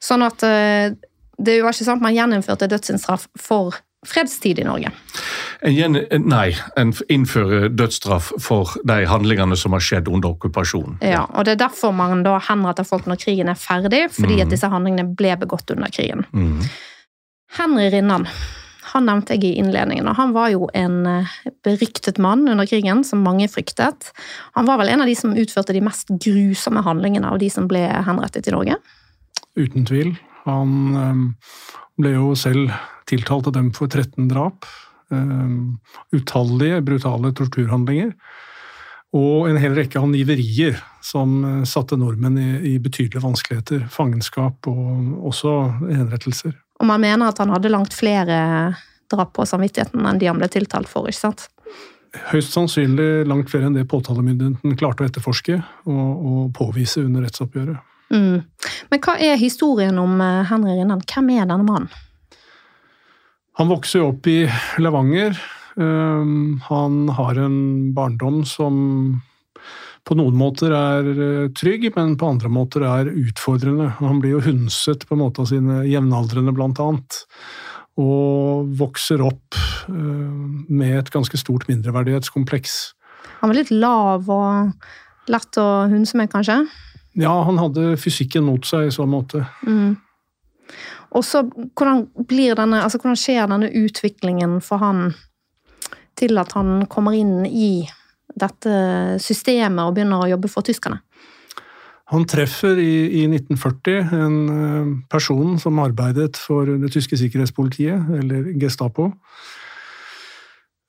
Sånn 0.00 0.22
at 0.22 0.42
eh, 0.42 0.94
det 1.38 1.62
var 1.62 1.72
ikke 1.72 1.84
sant 1.84 2.02
man 2.02 2.14
gjeninnførte 2.14 2.66
dødsstraff 2.66 3.26
for 3.38 3.74
fredstid 4.06 4.58
i 4.58 4.64
Norge? 4.64 4.92
En, 5.66 5.98
nei, 6.24 6.46
en 6.80 6.92
innfører 7.12 7.68
dødsstraff 7.68 8.30
for 8.40 8.72
de 8.88 9.02
handlingene 9.10 9.58
som 9.60 9.76
har 9.76 9.84
skjedd 9.84 10.08
under 10.08 10.32
okkupasjonen. 10.32 10.96
Ja, 11.04 11.26
og 11.34 11.44
Det 11.44 11.56
er 11.56 11.66
derfor 11.66 11.92
man 11.96 12.24
da 12.24 12.38
henretter 12.48 12.86
folk 12.88 13.08
når 13.10 13.20
krigen 13.20 13.52
er 13.52 13.60
ferdig, 13.60 14.06
fordi 14.16 14.38
mm. 14.38 14.46
at 14.46 14.54
disse 14.54 14.72
handlingene 14.72 15.12
ble 15.18 15.36
begått 15.42 15.70
under 15.74 15.92
krigen. 15.92 16.24
Mm. 16.32 16.64
Henry 17.58 17.90
Rinnan 17.92 18.28
han 18.90 19.06
nevnte 19.06 19.36
jeg 19.36 19.46
i 19.46 19.58
innledningen, 19.60 20.08
og 20.10 20.16
han 20.18 20.32
var 20.34 20.50
jo 20.50 20.68
en 20.76 21.04
eh, 21.06 21.34
beryktet 21.66 22.18
mann 22.22 22.48
under 22.50 22.66
krigen, 22.66 23.04
som 23.06 23.22
mange 23.22 23.46
fryktet. 23.50 24.10
Han 24.58 24.66
var 24.66 24.80
vel 24.80 24.90
en 24.90 25.04
av 25.04 25.10
de 25.10 25.14
som 25.18 25.36
utførte 25.36 25.76
de 25.76 25.82
mest 25.84 26.10
grusomme 26.10 26.82
handlingene 26.86 27.30
av 27.30 27.38
de 27.42 27.50
som 27.52 27.68
ble 27.70 27.84
henrettet 28.06 28.50
i 28.50 28.54
Norge? 28.54 28.80
Uten 29.58 29.86
tvil. 29.86 30.14
Han 30.46 30.96
um, 30.96 31.24
ble 31.98 32.14
jo 32.14 32.34
selv 32.38 32.70
tiltalt 33.10 33.48
og 33.50 33.56
dømt 33.56 33.78
for 33.78 33.90
13 33.90 34.28
drap. 34.30 34.68
Um, 35.10 35.80
utallige 36.14 36.78
brutale 36.86 37.32
torturhandlinger. 37.34 38.12
Og 39.16 39.48
en 39.50 39.58
hel 39.58 39.74
rekke 39.74 39.98
angiverier 39.98 40.78
som 41.02 41.40
uh, 41.42 41.64
satte 41.66 41.98
nordmenn 41.98 42.38
i, 42.38 42.50
i 42.72 42.78
betydelige 42.82 43.24
vanskeligheter. 43.24 43.88
Fangenskap 43.90 44.70
og 44.70 45.26
også 45.32 45.56
henrettelser. 45.88 46.54
Og 46.80 46.88
man 46.88 47.02
mener 47.02 47.28
at 47.28 47.42
han 47.42 47.50
hadde 47.52 47.72
langt 47.72 47.96
flere 47.96 48.38
drap 49.10 49.34
på 49.36 49.46
samvittigheten 49.48 50.06
enn 50.06 50.20
de 50.20 50.30
han 50.30 50.38
ble 50.38 50.48
tiltalt 50.52 50.88
for, 50.88 51.10
ikke 51.10 51.24
sant? 51.26 51.48
Høyst 52.30 52.54
sannsynlig 52.54 53.26
langt 53.28 53.50
flere 53.52 53.68
enn 53.68 53.76
det 53.76 53.86
påtalemyndigheten 53.90 54.78
klarte 54.78 55.04
å 55.04 55.10
etterforske 55.10 55.60
og, 55.90 56.08
og 56.30 56.40
påvise 56.56 57.04
under 57.04 57.26
rettsoppgjøret. 57.26 57.89
Mm. 58.10 58.42
Men 58.90 59.02
hva 59.04 59.16
er 59.22 59.40
historien 59.40 59.98
om 60.02 60.18
uh, 60.18 60.42
Henry 60.50 60.76
Rinnan? 60.78 61.02
Hvem 61.06 61.32
er 61.36 61.46
denne 61.46 61.66
mannen? 61.66 61.90
Han 63.60 63.68
vokser 63.70 64.06
opp 64.06 64.26
i 64.30 64.44
Levanger. 64.80 65.36
Um, 65.76 66.60
han 66.66 67.10
har 67.14 67.38
en 67.38 67.58
barndom 67.94 68.42
som 68.48 69.20
på 70.08 70.16
noen 70.18 70.36
måter 70.38 70.72
er 70.74 71.08
eh, 71.12 71.48
trygg, 71.56 71.90
men 71.94 72.16
på 72.18 72.30
andre 72.32 72.50
måter 72.52 72.84
er 72.88 73.10
utfordrende. 73.10 73.90
Han 74.00 74.22
blir 74.22 74.38
jo 74.38 74.44
hundset 74.46 75.04
på 75.06 75.16
en 75.16 75.22
måte 75.22 75.44
av 75.44 75.50
sine 75.50 75.82
jevnaldrende, 75.88 76.54
blant 76.56 76.80
annet. 76.82 77.20
Og 78.00 78.70
vokser 78.80 79.22
opp 79.22 79.58
eh, 79.90 79.92
med 80.72 80.96
et 81.02 81.12
ganske 81.12 81.40
stort 81.40 81.68
mindreverdighetskompleks. 81.68 82.78
Han 83.42 83.52
var 83.52 83.60
litt 83.60 83.72
lav 83.74 84.28
og 84.32 85.30
lett 85.30 85.60
å 85.60 85.68
hunse 85.92 86.18
med, 86.18 86.32
kanskje? 86.32 86.62
Ja, 87.20 87.34
han 87.46 87.60
hadde 87.60 87.96
fysikken 88.00 88.46
mot 88.46 88.64
seg 88.66 88.88
i 88.88 88.94
så 88.94 89.06
måte. 89.08 89.44
Mm. 89.66 89.98
Og 91.10 91.26
så, 91.26 91.42
hvordan, 91.44 92.06
blir 92.28 92.56
denne, 92.58 92.82
altså, 92.84 93.00
hvordan 93.02 93.18
skjer 93.18 93.50
denne 93.50 93.70
utviklingen 93.82 94.60
for 94.64 94.82
han 94.82 95.10
til 96.18 96.38
at 96.38 96.52
han 96.54 96.84
kommer 96.90 97.16
inn 97.16 97.46
i 97.46 97.88
dette 98.38 98.74
systemet 99.22 99.82
og 99.82 99.96
begynner 99.96 100.22
å 100.22 100.30
jobbe 100.30 100.50
for 100.52 100.66
tyskerne? 100.66 101.00
Han 102.10 102.26
treffer 102.26 102.78
i, 102.82 103.22
i 103.22 103.26
1940 103.28 104.14
en 104.16 104.36
eh, 104.50 104.92
person 105.10 105.54
som 105.62 105.78
arbeidet 105.82 106.38
for 106.40 106.66
det 106.66 106.90
tyske 106.94 107.18
sikkerhetspolitiet, 107.20 108.08
eller 108.18 108.48
Gestapo. 108.58 109.12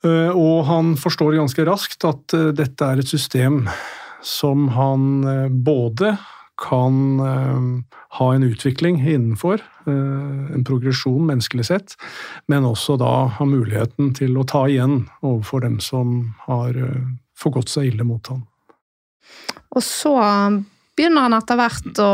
Eh, 0.02 0.30
og 0.34 0.64
han 0.66 0.96
forstår 0.98 1.38
ganske 1.38 1.66
raskt 1.68 2.06
at 2.08 2.34
eh, 2.34 2.50
dette 2.58 2.88
er 2.88 3.02
et 3.02 3.10
system 3.10 3.62
som 4.22 4.68
han 4.76 5.04
både 5.64 6.16
kan 6.62 7.20
ha 8.18 8.26
en 8.34 8.42
utvikling 8.46 9.00
innenfor, 9.00 9.62
en 9.86 10.64
progresjon 10.68 11.24
menneskelig 11.26 11.64
sett, 11.66 11.94
men 12.46 12.66
også 12.68 12.98
da 13.00 13.10
ha 13.38 13.46
muligheten 13.48 14.12
til 14.14 14.36
å 14.38 14.44
ta 14.46 14.66
igjen 14.70 15.00
overfor 15.24 15.64
dem 15.64 15.80
som 15.82 16.34
har 16.44 16.76
forgått 17.34 17.72
seg 17.72 17.90
ille 17.90 18.06
mot 18.06 18.30
ham. 18.30 18.44
Og 19.72 19.82
så 19.82 20.14
begynner 20.96 21.26
han 21.26 21.36
etter 21.38 21.58
hvert 21.58 22.00
å, 22.04 22.12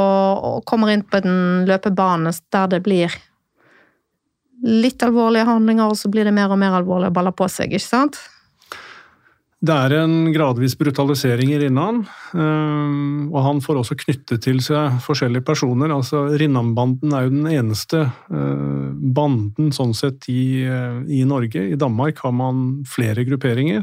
og 0.54 0.64
kommer 0.68 0.94
inn 0.94 1.04
på 1.04 1.20
en 1.20 1.66
løpebane 1.68 2.32
der 2.54 2.72
det 2.72 2.82
blir 2.86 3.14
litt 4.64 5.02
alvorlige 5.06 5.46
handlinger, 5.46 5.90
og 5.90 5.98
så 5.98 6.10
blir 6.10 6.26
det 6.26 6.34
mer 6.34 6.50
og 6.50 6.58
mer 6.60 6.78
alvorlig 6.78 7.10
og 7.10 7.18
baller 7.18 7.34
på 7.36 7.46
seg, 7.52 7.74
ikke 7.74 7.84
sant? 7.84 8.18
Det 9.58 9.74
er 9.74 9.92
en 10.04 10.28
gradvis 10.30 10.76
brutalisering 10.78 11.50
i 11.50 11.56
Rinnan, 11.58 12.04
eh, 12.30 12.98
og 13.26 13.38
han 13.42 13.62
får 13.64 13.80
også 13.80 13.96
knyttet 13.98 14.44
til 14.44 14.60
seg 14.62 15.00
forskjellige 15.02 15.42
personer. 15.48 15.90
altså 15.90 16.28
Rinnan-banden 16.38 17.10
er 17.10 17.26
jo 17.26 17.32
den 17.32 17.48
eneste 17.50 18.04
eh, 18.06 18.92
banden 18.94 19.72
sånn 19.74 19.96
sett 19.98 20.28
i, 20.30 20.62
eh, 20.62 21.02
i 21.10 21.24
Norge. 21.26 21.72
I 21.72 21.80
Danmark 21.80 22.22
har 22.22 22.36
man 22.38 22.84
flere 22.86 23.26
grupperinger. 23.26 23.82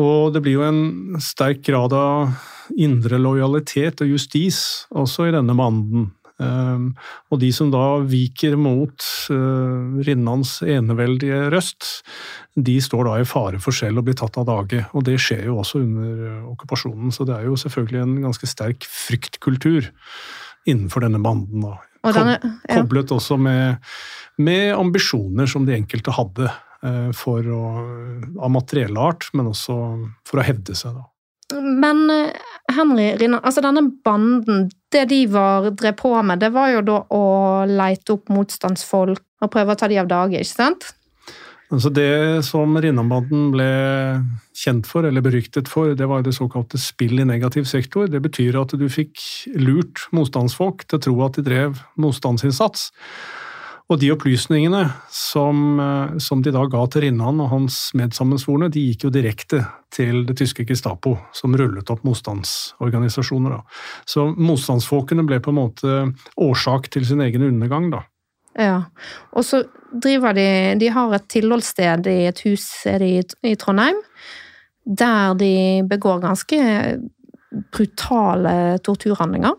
Og 0.00 0.32
det 0.32 0.40
blir 0.40 0.56
jo 0.56 0.64
en 0.64 1.20
sterk 1.20 1.60
grad 1.68 1.92
av 1.92 2.32
indre 2.78 3.20
lojalitet 3.20 4.00
og 4.00 4.14
justis 4.14 4.86
også 4.88 5.28
i 5.28 5.34
denne 5.36 5.56
banden. 5.58 6.08
Um, 6.38 6.92
og 7.34 7.40
de 7.42 7.48
som 7.54 7.70
da 7.72 7.98
viker 8.06 8.54
mot 8.60 9.02
uh, 9.34 9.98
Rinnans 10.06 10.60
eneveldige 10.62 11.48
røst, 11.50 11.88
de 12.54 12.76
står 12.82 13.08
da 13.08 13.16
i 13.18 13.26
fare 13.26 13.58
for 13.62 13.74
selv 13.74 13.98
å 14.00 14.06
bli 14.06 14.14
tatt 14.18 14.38
av 14.38 14.46
dage. 14.46 14.84
Og 14.94 15.06
det 15.08 15.16
skjer 15.22 15.48
jo 15.50 15.58
også 15.62 15.82
under 15.82 16.22
uh, 16.22 16.46
okkupasjonen, 16.52 17.10
så 17.14 17.26
det 17.26 17.40
er 17.40 17.48
jo 17.48 17.58
selvfølgelig 17.58 18.04
en 18.04 18.14
ganske 18.28 18.50
sterk 18.50 18.86
fryktkultur 18.86 19.90
innenfor 20.68 21.06
denne 21.06 21.20
banden. 21.24 21.66
da. 21.66 21.76
Denne, 22.14 22.38
ja. 22.38 22.78
Koblet 22.78 23.10
også 23.12 23.36
med, 23.42 23.82
med 24.38 24.70
ambisjoner 24.76 25.50
som 25.50 25.66
de 25.66 25.74
enkelte 25.74 26.14
hadde. 26.14 26.52
Eh, 26.86 27.08
for 27.18 27.42
å, 27.42 27.62
av 28.38 28.52
materiell 28.54 28.94
art, 29.02 29.24
men 29.34 29.48
også 29.50 29.74
for 30.28 30.38
å 30.38 30.44
hevde 30.46 30.76
seg. 30.78 30.94
Da. 30.94 31.58
Men 31.58 32.04
Henry 32.70 33.08
Rinnan, 33.18 33.42
altså 33.42 33.64
denne 33.64 33.82
banden, 34.06 34.68
det 34.94 35.04
de 35.10 35.22
var, 35.30 35.70
drev 35.76 35.96
på 35.98 36.12
med, 36.22 36.40
det 36.40 36.52
var 36.54 36.72
jo 36.72 36.84
da 36.86 37.00
å 37.14 37.24
leite 37.68 38.16
opp 38.16 38.30
motstandsfolk 38.32 39.20
og 39.44 39.52
prøve 39.52 39.74
å 39.74 39.78
ta 39.78 39.88
de 39.90 40.00
av 40.00 40.08
dage, 40.10 40.40
ikke 40.40 40.56
sant? 40.56 40.88
Altså 41.68 41.90
det 41.92 42.44
som 42.46 42.78
Rinnanbanden 42.80 43.50
ble 43.52 43.68
kjent 44.56 44.88
for, 44.88 45.04
eller 45.04 45.24
beryktet 45.24 45.68
for, 45.68 45.92
det 45.92 46.06
var 46.08 46.22
det 46.24 46.32
såkalte 46.36 46.80
spill 46.80 47.20
i 47.20 47.26
negativ 47.28 47.68
sektor. 47.68 48.08
Det 48.08 48.22
betyr 48.24 48.56
at 48.56 48.72
du 48.80 48.86
fikk 48.88 49.20
lurt 49.60 50.06
motstandsfolk 50.16 50.86
til 50.88 50.96
å 50.96 51.02
tro 51.04 51.18
at 51.26 51.36
de 51.36 51.44
drev 51.44 51.82
motstandsinnsats. 52.00 52.88
Og 53.88 53.96
de 54.02 54.10
opplysningene 54.12 54.82
som, 55.08 55.80
eh, 55.80 56.18
som, 56.20 56.42
de 56.44 56.52
da 56.52 56.66
ga 56.68 56.82
til 56.92 57.06
Rinnan 57.06 57.40
og 57.40 57.48
hans 57.54 57.78
medsammensvorne, 57.96 58.68
de 58.68 58.82
gikk 58.90 59.06
jo 59.06 59.12
direkte 59.14 59.62
til 59.94 60.26
det 60.28 60.36
tyske 60.42 60.66
Gestapo, 60.68 61.14
som 61.32 61.56
rullet 61.56 61.88
opp 61.88 62.04
motstandsorganisasjoner. 62.04 63.56
Da. 63.56 63.80
Så 64.04 64.28
motstandsfolkene 64.36 65.24
ble 65.24 65.40
på 65.40 65.54
en 65.54 65.60
måte 65.62 65.96
årsak 66.36 66.90
til 66.92 67.08
sin 67.08 67.24
egen 67.24 67.46
undergang, 67.48 67.88
da. 67.94 68.04
Ja, 68.58 68.78
og 69.32 69.44
så 69.46 69.62
driver 70.02 70.34
de 70.34 70.74
De 70.80 70.88
har 70.90 71.12
et 71.14 71.28
tilholdssted 71.30 72.08
i 72.10 72.26
et 72.26 72.40
hus 72.42 72.64
i, 72.90 73.20
i 73.22 73.54
Trondheim, 73.56 74.00
der 74.84 75.36
de 75.38 75.54
begår 75.88 76.20
ganske 76.24 76.58
brutale 77.72 78.78
torturhandlinger. 78.84 79.54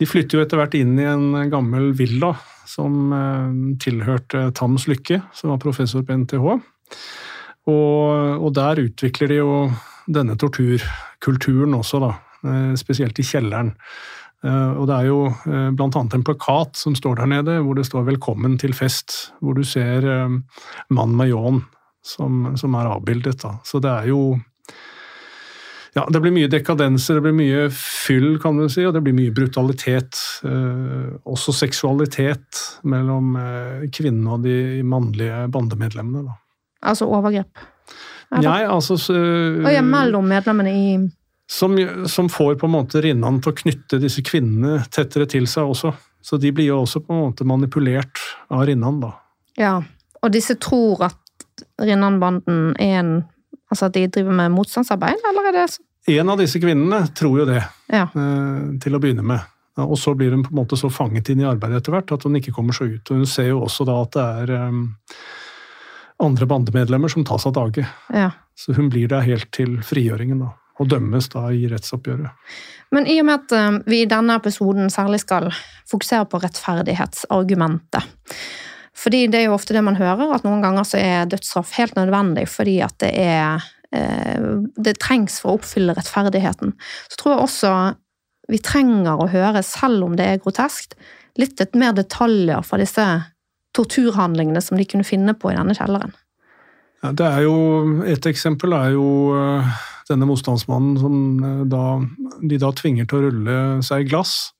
De 0.00 0.08
flytter 0.08 0.38
jo 0.38 0.44
etter 0.46 0.56
hvert 0.56 0.74
inn 0.78 0.94
i 0.96 1.04
en 1.04 1.34
gammel 1.52 1.90
villa 1.96 2.32
som 2.70 3.12
eh, 3.12 3.50
tilhørte 3.82 4.46
Tams 4.56 4.86
Lykke, 4.88 5.20
som 5.36 5.52
var 5.52 5.60
professor 5.60 6.04
på 6.06 6.16
NTH. 6.22 6.46
Og, 7.68 8.06
og 8.40 8.48
der 8.56 8.80
utvikler 8.86 9.28
de 9.28 9.42
jo 9.42 9.58
denne 10.10 10.38
torturkulturen 10.40 11.76
også, 11.76 12.00
da. 12.00 12.14
Eh, 12.48 12.72
spesielt 12.80 13.20
i 13.20 13.26
kjelleren. 13.26 13.74
Eh, 14.40 14.70
og 14.72 14.88
det 14.88 14.96
er 14.96 15.10
jo 15.10 15.20
annet 15.44 16.16
en 16.16 16.24
plakat 16.24 16.80
som 16.80 16.96
står 16.96 17.20
der 17.20 17.32
nede, 17.34 17.58
hvor 17.60 17.76
det 17.76 17.84
står 17.90 18.08
'Velkommen 18.08 18.56
til 18.58 18.72
fest', 18.72 19.34
hvor 19.40 19.54
du 19.54 19.64
ser 19.64 20.00
mannen 20.88 21.16
med 21.16 21.28
ljåen 21.28 21.60
som, 22.02 22.56
som, 22.56 22.74
er 22.74 22.88
avbildet. 22.88 23.42
Da. 23.42 23.58
Så 23.64 23.82
det 23.84 23.90
er 23.90 24.08
jo 24.08 24.40
ja, 26.00 26.06
det 26.12 26.20
blir 26.24 26.32
mye 26.32 26.48
dekadenser, 26.50 27.18
det 27.18 27.24
blir 27.26 27.36
mye 27.36 27.66
fyll, 27.74 28.34
kan 28.40 28.56
du 28.56 28.66
si, 28.72 28.82
og 28.88 28.94
det 28.96 29.02
blir 29.04 29.16
mye 29.16 29.34
brutalitet. 29.36 30.16
Eh, 30.46 31.12
også 31.28 31.54
seksualitet 31.56 32.62
mellom 32.88 33.34
eh, 33.36 33.86
kvinnene 33.92 34.36
og 34.36 34.46
de 34.46 34.80
mannlige 34.86 35.44
bandemedlemmene. 35.52 36.24
Da. 36.30 36.38
Altså 36.90 37.08
overgrep? 37.10 37.66
Nei, 38.40 38.60
altså 38.62 38.94
Og 38.94 39.72
ja, 39.72 39.82
mellom 39.82 40.28
medlemmene 40.30 40.70
i 40.70 40.84
som, 41.50 41.74
som, 42.06 42.28
får 42.30 42.54
på 42.60 42.68
en 42.68 42.76
måte 42.76 43.00
rinnene 43.02 43.42
til 43.42 43.50
å 43.50 43.58
knytte 43.58 43.98
disse 43.98 44.22
kvinnene 44.22 44.84
tettere 44.94 45.26
til 45.26 45.48
seg 45.50 45.72
også. 45.72 45.90
Så 46.22 46.38
de 46.38 46.52
blir 46.54 46.68
jo 46.68 46.76
også 46.84 47.02
på 47.02 47.10
en 47.10 47.24
måte 47.24 47.46
manipulert 47.48 48.22
av 48.54 48.62
Rinnan, 48.68 49.00
da. 49.02 49.10
Ja, 49.58 49.72
og 50.22 50.30
disse 50.30 50.54
tror 50.62 51.08
at 51.08 51.66
Rinnan-banden 51.82 52.72
er 52.78 52.96
en 53.02 53.12
Altså 53.70 53.86
at 53.86 53.94
de 53.94 54.08
driver 54.10 54.34
med 54.34 54.50
motstandsarbeid, 54.50 55.20
eller 55.30 55.44
er 55.46 55.54
det 55.54 55.68
sånn? 55.70 55.84
En 56.08 56.32
av 56.32 56.38
disse 56.40 56.60
kvinnene 56.60 57.02
tror 57.16 57.42
jo 57.42 57.48
det, 57.48 57.60
ja. 57.92 58.06
Eh, 58.08 58.60
til 58.80 58.96
å 58.96 59.00
begynne 59.02 59.24
med. 59.26 59.40
Og 59.80 59.98
så 59.98 60.14
blir 60.14 60.32
hun 60.34 60.42
på 60.44 60.52
en 60.52 60.60
måte 60.60 60.76
så 60.76 60.90
fanget 60.92 61.30
inn 61.32 61.42
i 61.44 61.48
arbeidet 61.48 61.80
etter 61.80 61.94
hvert 61.94 62.12
at 62.12 62.24
hun 62.26 62.36
ikke 62.36 62.52
kommer 62.56 62.76
så 62.76 62.88
ut. 62.88 63.10
Og 63.10 63.22
hun 63.22 63.28
ser 63.28 63.52
jo 63.52 63.62
også 63.64 63.86
da 63.88 63.96
at 64.02 64.16
det 64.16 64.24
er 64.42 64.52
um, 64.68 64.80
andre 66.20 66.48
bandemedlemmer 66.50 67.12
som 67.12 67.24
tas 67.24 67.46
av 67.48 67.54
dage. 67.56 67.86
Ja. 68.12 68.30
Så 68.58 68.74
hun 68.76 68.90
blir 68.92 69.08
der 69.08 69.24
helt 69.24 69.48
til 69.56 69.78
frigjøringen, 69.86 70.42
da. 70.42 70.50
Og 70.80 70.88
dømmes 70.90 71.28
da 71.32 71.46
i 71.52 71.68
rettsoppgjøret. 71.70 72.52
Men 72.92 73.06
i 73.08 73.18
og 73.20 73.28
med 73.28 73.44
at 73.44 73.56
um, 73.56 73.78
vi 73.88 74.02
i 74.02 74.10
denne 74.10 74.36
episoden 74.40 74.90
særlig 74.92 75.22
skal 75.22 75.48
fokusere 75.88 76.26
på 76.28 76.40
rettferdighetsargumentet 76.42 78.02
fordi 79.00 79.26
det 79.32 79.38
er 79.38 79.46
jo 79.48 79.56
ofte 79.56 79.72
det 79.72 79.82
man 79.86 79.96
hører, 79.96 80.34
at 80.34 80.42
noen 80.44 80.60
ganger 80.60 80.84
så 80.84 80.98
er 81.00 81.28
dødsstraff 81.30 81.72
helt 81.78 81.96
nødvendig 81.96 82.46
fordi 82.52 82.80
at 82.84 82.98
det 83.00 83.12
er 83.16 83.54
eh, 83.56 83.68
Det 83.90 84.92
trengs 85.02 85.40
for 85.42 85.50
å 85.50 85.58
oppfylle 85.58 85.96
rettferdigheten. 85.96 86.76
Så 87.10 87.18
tror 87.18 87.32
jeg 87.32 87.42
også 87.42 87.72
vi 88.50 88.60
trenger 88.62 89.18
å 89.18 89.28
høre, 89.30 89.62
selv 89.66 90.06
om 90.06 90.16
det 90.18 90.26
er 90.26 90.42
groteskt, 90.42 90.96
litt 91.38 91.60
mer 91.78 91.94
detaljer 91.96 92.62
fra 92.66 92.78
disse 92.80 93.06
torturhandlingene 93.76 94.62
som 94.64 94.78
de 94.78 94.86
kunne 94.88 95.06
finne 95.06 95.34
på 95.38 95.52
i 95.52 95.58
denne 95.58 95.76
kjelleren. 95.78 96.14
Ja, 97.00 97.12
det 97.16 97.26
er 97.26 97.44
jo, 97.46 97.56
Et 98.04 98.26
eksempel 98.28 98.74
er 98.76 98.92
jo 98.92 99.06
eh, 99.38 99.68
denne 100.10 100.28
motstandsmannen 100.28 100.98
som 101.00 101.14
eh, 101.40 101.60
da, 101.70 101.84
de 102.42 102.58
da 102.60 102.72
tvinger 102.76 103.08
til 103.08 103.20
å 103.20 103.28
rulle 103.28 103.60
seg 103.86 104.04
i 104.04 104.10
glass. 104.10 104.52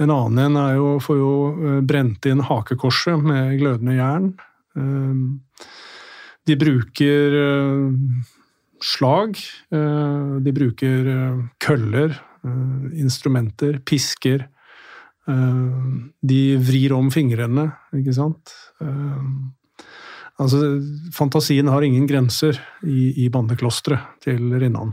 En 0.00 0.10
annen 0.10 0.56
en 0.56 0.76
jo, 0.78 0.94
får 1.04 1.20
jo 1.20 1.34
eh, 1.52 1.80
brent 1.84 2.30
inn 2.30 2.46
hakekorset 2.48 3.20
med 3.20 3.58
glødende 3.60 3.98
jern. 3.98 4.30
Eh, 6.44 6.50
de 6.50 6.56
bruker 6.56 7.32
eh, 7.32 7.90
slag. 8.80 9.38
De 9.70 10.52
bruker 10.52 11.06
køller, 11.58 12.18
instrumenter, 12.92 13.78
pisker. 13.80 14.48
De 15.24 16.40
vrir 16.60 16.92
om 16.92 17.08
fingrene, 17.10 17.70
ikke 17.96 18.12
sant. 18.12 18.52
Altså, 20.36 20.58
fantasien 21.16 21.70
har 21.72 21.86
ingen 21.86 22.04
grenser 22.06 22.60
i, 22.84 23.24
i 23.24 23.30
bandeklosteret 23.32 24.20
til 24.20 24.52
Rinnan. 24.60 24.92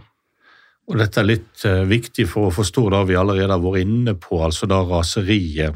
Og 0.88 0.98
dette 1.02 1.20
er 1.20 1.28
litt 1.28 1.66
viktig 1.90 2.30
for 2.32 2.48
å 2.48 2.56
forstå 2.56 2.86
det 2.94 3.04
vi 3.12 3.20
allerede 3.20 3.52
har 3.52 3.66
vært 3.66 3.84
inne 3.84 4.16
på, 4.16 4.40
altså 4.46 4.70
da 4.72 4.80
raseriet. 4.88 5.76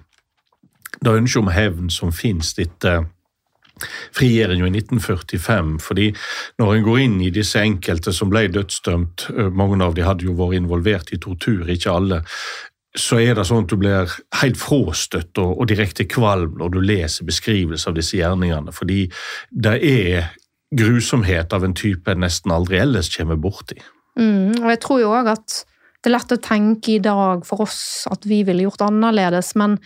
Det 1.01 1.17
ønsket 1.19 1.41
om 1.41 1.51
hevn 1.51 1.91
som 1.91 2.15
finnes 2.15 2.55
etter 2.61 3.09
frigjøringen 4.15 4.75
i 4.75 4.81
1945. 4.81 5.73
fordi 5.83 6.11
når 6.61 6.75
en 6.75 6.85
går 6.85 7.01
inn 7.05 7.17
i 7.21 7.33
disse 7.33 7.59
enkelte 7.61 8.13
som 8.15 8.31
ble 8.31 8.47
dødsdømt, 8.53 9.27
uh, 9.35 9.49
mange 9.51 9.81
av 9.83 9.97
de 9.97 10.05
hadde 10.05 10.27
jo 10.27 10.37
vært 10.37 10.61
involvert 10.61 11.11
i 11.13 11.19
tortur, 11.21 11.67
ikke 11.69 11.91
alle, 11.91 12.21
så 12.95 13.19
er 13.19 13.35
det 13.35 13.43
sånn 13.47 13.65
at 13.65 13.71
du 13.71 13.75
blir 13.79 14.15
helt 14.39 14.57
fråstøtt 14.59 15.37
og, 15.43 15.59
og 15.59 15.67
direkte 15.67 16.07
kvalm 16.07 16.55
når 16.61 16.71
du 16.71 16.79
leser 16.79 17.27
beskrivelser 17.27 17.91
av 17.91 17.99
disse 17.99 18.17
gjerningene, 18.17 18.71
fordi 18.75 19.05
det 19.51 19.77
er 19.83 20.31
grusomhet 20.75 21.53
av 21.53 21.65
en 21.67 21.75
type 21.77 22.11
en 22.11 22.23
nesten 22.23 22.53
aldri 22.55 22.79
ellers 22.81 23.11
kommer 23.13 23.39
borti. 23.39 23.77
Mm, 24.19 24.63
og 24.63 24.69
jeg 24.71 24.81
tror 24.83 25.01
jo 25.01 25.13
òg 25.15 25.31
at 25.35 25.61
det 26.05 26.11
er 26.11 26.15
lett 26.15 26.35
å 26.35 26.41
tenke 26.41 26.95
i 26.95 27.03
dag 27.03 27.45
for 27.47 27.65
oss 27.65 28.05
at 28.11 28.27
vi 28.29 28.43
ville 28.47 28.67
gjort 28.67 28.85
annerledes, 28.85 29.55
men 29.59 29.79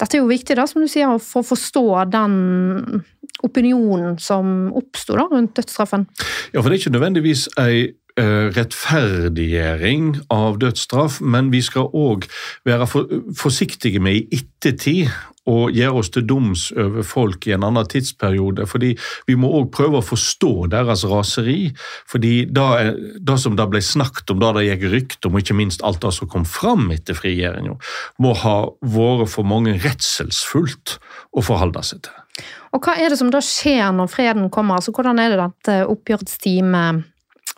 dette 0.00 0.16
er 0.18 0.22
jo 0.22 0.30
viktig, 0.30 0.56
da, 0.58 0.66
som 0.66 0.82
du 0.82 0.90
sier, 0.90 1.10
for 1.22 1.44
å 1.44 1.50
forstå 1.54 1.84
den 2.12 3.02
opinionen 3.44 4.16
som 4.22 4.72
oppsto 4.74 5.18
rundt 5.18 5.54
dødsstraffen. 5.58 6.08
Ja, 6.54 6.60
for 6.60 6.70
det 6.70 6.78
er 6.78 6.82
ikke 6.82 6.96
nødvendigvis 6.96 7.48
ei 7.60 7.92
Eh, 8.14 8.46
rettferdiggjøring 8.54 10.12
av 10.30 10.60
dødsstraff, 10.62 11.16
men 11.18 11.48
vi 11.50 11.58
skal 11.66 11.88
òg 11.98 12.28
være 12.62 12.86
forsiktige 13.34 13.98
med 13.98 14.20
i 14.20 14.38
ettertid 14.38 15.10
å 15.50 15.68
gjøre 15.72 16.00
oss 16.00 16.10
til 16.14 16.24
doms 16.24 16.68
over 16.72 17.04
folk 17.06 17.46
i 17.48 17.52
en 17.56 17.66
annen 17.66 17.86
tidsperiode. 17.90 18.66
fordi 18.66 18.94
Vi 19.26 19.36
må 19.36 19.50
òg 19.60 19.70
prøve 19.72 20.00
å 20.00 20.04
forstå 20.04 20.68
deres 20.72 21.04
raseri. 21.04 21.74
fordi 22.06 22.46
Det, 22.46 22.96
det 23.20 23.38
som 23.40 23.56
det 23.56 23.68
ble 23.68 23.80
snakket 23.80 24.30
om, 24.30 24.40
det 24.40 24.54
det 24.54 24.64
gikk 24.64 24.90
rykte 24.92 25.28
om, 25.28 25.34
og 25.34 25.44
ikke 25.44 25.54
minst 25.56 25.82
alt 25.82 26.00
det 26.00 26.12
som 26.12 26.28
kom 26.28 26.44
fram 26.44 26.90
etter 26.90 27.14
frigjøringa, 27.14 27.76
må 28.18 28.34
ha 28.34 28.56
vært 28.80 29.28
for 29.28 29.44
mange 29.44 29.76
redselsfullt 29.84 30.98
å 31.32 31.42
forholde 31.42 31.82
seg 31.82 32.02
til. 32.02 32.44
Og 32.72 32.82
Hva 32.82 32.96
er 32.98 33.10
det 33.10 33.18
som 33.18 33.30
da 33.30 33.40
skjer 33.44 33.92
når 33.92 34.10
freden 34.10 34.50
kommer? 34.50 34.80
Altså, 34.80 34.92
Hvordan 34.92 35.18
er 35.18 35.30
det 35.30 35.44
at 35.44 35.72
oppgjørets 35.86 36.38
time 36.38 37.04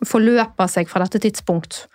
forløper 0.04 0.68
seg 0.68 0.90
fra 0.90 1.06
dette 1.06 1.22
tidspunkt? 1.22 1.86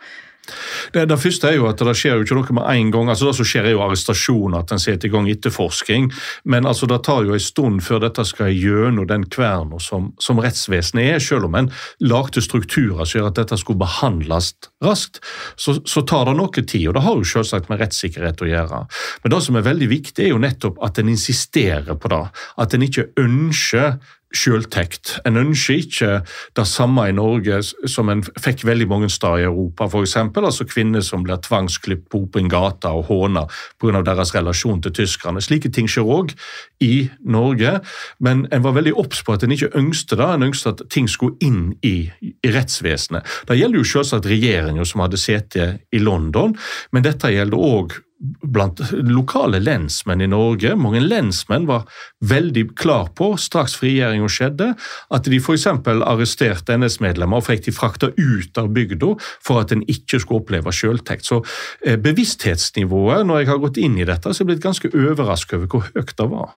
Det, 0.93 1.05
det, 1.05 1.17
første 1.21 1.47
er 1.47 1.57
jo 1.59 1.67
at 1.69 1.79
det 1.79 1.93
skjer 1.97 2.17
jo 2.17 2.25
ikke 2.25 2.37
noe 2.37 2.55
med 2.57 2.67
en 2.67 2.91
gang. 2.93 3.09
altså 3.11 3.29
Det 3.29 3.35
som 3.37 3.47
skjer 3.47 3.69
er 3.69 3.75
jo 3.75 3.83
arrestasjon, 3.85 4.57
at 4.57 4.73
en 4.73 4.81
setter 4.81 5.07
i 5.07 5.11
gang 5.13 5.29
etterforsking. 5.31 6.09
Men 6.43 6.67
altså 6.69 6.89
det 6.89 7.01
tar 7.05 7.25
jo 7.27 7.35
en 7.37 7.43
stund 7.43 7.83
før 7.85 8.01
dette 8.05 8.25
skal 8.27 8.51
gjennom 8.51 9.07
den 9.09 9.27
kverna 9.31 9.79
som, 9.83 10.11
som, 10.19 10.41
rettsvesenet 10.41 11.13
er. 11.15 11.19
Selv 11.23 11.47
om 11.47 11.57
en 11.59 11.71
lagde 12.03 12.43
strukturer 12.43 13.05
som 13.05 13.19
gjør 13.19 13.29
at 13.31 13.41
dette 13.43 13.59
skulle 13.61 13.81
behandles 13.81 14.53
raskt, 14.83 15.21
så, 15.55 15.77
så, 15.85 16.03
tar 16.07 16.27
det 16.27 16.37
noe 16.39 16.63
tid. 16.65 16.87
Og 16.89 16.97
det 16.97 17.05
har 17.05 17.19
jo 17.19 17.27
selvsagt 17.35 17.69
med 17.71 17.83
rettssikkerhet 17.83 18.41
å 18.41 18.49
gjøre. 18.49 18.85
Men 19.23 19.35
det 19.35 19.43
som 19.45 19.59
er 19.59 19.67
veldig 19.69 19.91
viktig, 19.91 20.25
er 20.25 20.33
jo 20.33 20.41
nettopp 20.41 20.81
at 20.83 20.99
en 20.99 21.13
insisterer 21.13 21.95
på 21.95 22.11
det. 22.11 22.25
At 22.61 22.73
en 22.75 22.87
ikke 22.87 23.11
ønsker 23.21 24.01
selvtekt. 24.35 25.17
En 25.27 25.39
ønsker 25.39 25.81
ikke 25.81 26.11
det 26.57 26.65
samme 26.67 27.07
i 27.09 27.15
Norge 27.15 27.61
som 27.89 28.09
en 28.11 28.23
fikk 28.23 28.63
veldig 28.67 28.87
mange 28.91 29.09
steder 29.11 29.43
i 29.43 29.47
Europa. 29.49 29.87
F.eks. 29.89 30.15
Altså 30.17 30.67
kvinner 30.69 31.03
som 31.05 31.25
blir 31.25 31.41
tvangsklippet 31.43 32.09
på 32.11 32.23
åpen 32.25 32.49
gate 32.51 32.89
og 32.89 33.07
håna 33.09 33.45
pga. 33.81 34.01
deres 34.05 34.33
relasjon 34.35 34.81
til 34.81 34.95
tyskerne. 35.01 35.41
Slike 35.41 35.71
ting 35.73 35.89
skjer 35.91 36.07
òg 36.07 36.35
i 36.83 37.09
Norge, 37.21 37.79
men 38.19 38.45
en 38.51 38.63
var 38.63 38.77
veldig 38.77 38.95
obs 38.99 39.23
på 39.23 39.35
at 39.35 39.43
en 39.43 39.55
ikke 39.55 39.73
ønsket 39.77 40.17
det. 40.17 40.29
En 40.29 40.47
ønsket 40.49 40.81
at 40.81 40.89
ting 40.89 41.09
skulle 41.09 41.37
inn 41.41 41.75
i, 41.81 42.11
i 42.21 42.53
rettsvesenet. 42.53 43.27
Det 43.47 43.59
gjelder 43.59 43.81
jo 43.81 43.89
selvsagt 43.95 44.29
regjeringa 44.31 44.85
som 44.87 45.03
hadde 45.05 45.19
sete 45.21 45.73
i 45.91 46.01
London, 46.01 46.55
men 46.91 47.05
dette 47.05 47.31
gjelder 47.33 47.67
òg 47.71 47.99
blant 48.21 48.81
lokale 48.91 49.59
lensmenn 49.63 50.21
i 50.21 50.29
Norge. 50.29 50.75
Mange 50.77 51.01
lensmenn 51.01 51.65
var 51.69 51.87
veldig 52.27 52.67
klar 52.77 53.09
på, 53.17 53.31
straks 53.41 53.75
frigjøringa 53.79 54.29
skjedde, 54.31 54.71
at 55.09 55.29
de 55.31 55.39
f.eks. 55.41 55.67
arresterte 55.67 56.77
NS-medlemmer 56.77 57.41
og 57.41 57.47
fikk 57.47 57.65
de 57.67 57.75
frakta 57.75 58.11
ut 58.17 58.61
av 58.61 58.71
bygda 58.75 59.13
for 59.41 59.63
at 59.63 59.73
en 59.73 59.83
ikke 59.89 60.21
skulle 60.21 60.43
oppleve 60.43 60.73
sjøltekt. 60.75 61.25
Så 61.25 61.41
eh, 61.85 61.97
bevissthetsnivået, 62.01 63.25
når 63.25 63.41
jeg 63.41 63.51
har 63.51 63.63
gått 63.65 63.81
inn 63.81 63.97
i 63.97 64.07
dette, 64.07 64.29
så 64.29 64.41
er 64.41 64.45
jeg 64.45 64.51
blitt 64.53 64.65
ganske 64.65 64.93
overrasket 64.93 65.57
over 65.57 65.71
hvor 65.71 65.87
høyt 65.89 66.15
det 66.17 66.29
var. 66.31 66.55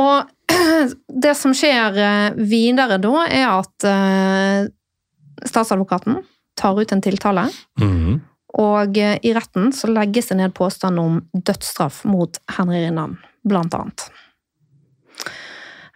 Og 0.00 0.52
det 1.26 1.36
som 1.38 1.54
skjer 1.56 2.00
eh, 2.00 2.42
videre 2.48 2.98
da, 3.02 3.24
er 3.28 3.48
at 3.52 3.88
uh, 3.88 4.68
statsadvokaten 5.44 6.22
tar 6.58 6.78
ut 6.78 6.92
en 6.92 7.02
tiltale. 7.02 7.48
Mm 7.80 7.96
-hmm. 7.96 8.20
Og 8.60 8.98
eh, 8.98 9.18
i 9.22 9.32
retten 9.34 9.70
så 9.72 9.88
legges 9.88 10.28
det 10.28 10.40
ned 10.40 10.54
påstand 10.54 11.00
om 11.00 11.20
dødsstraff 11.32 12.02
mot 12.08 12.36
Henry 12.56 12.82
Rinnan, 12.84 13.16
blant 13.48 13.74
annet. 13.74 14.08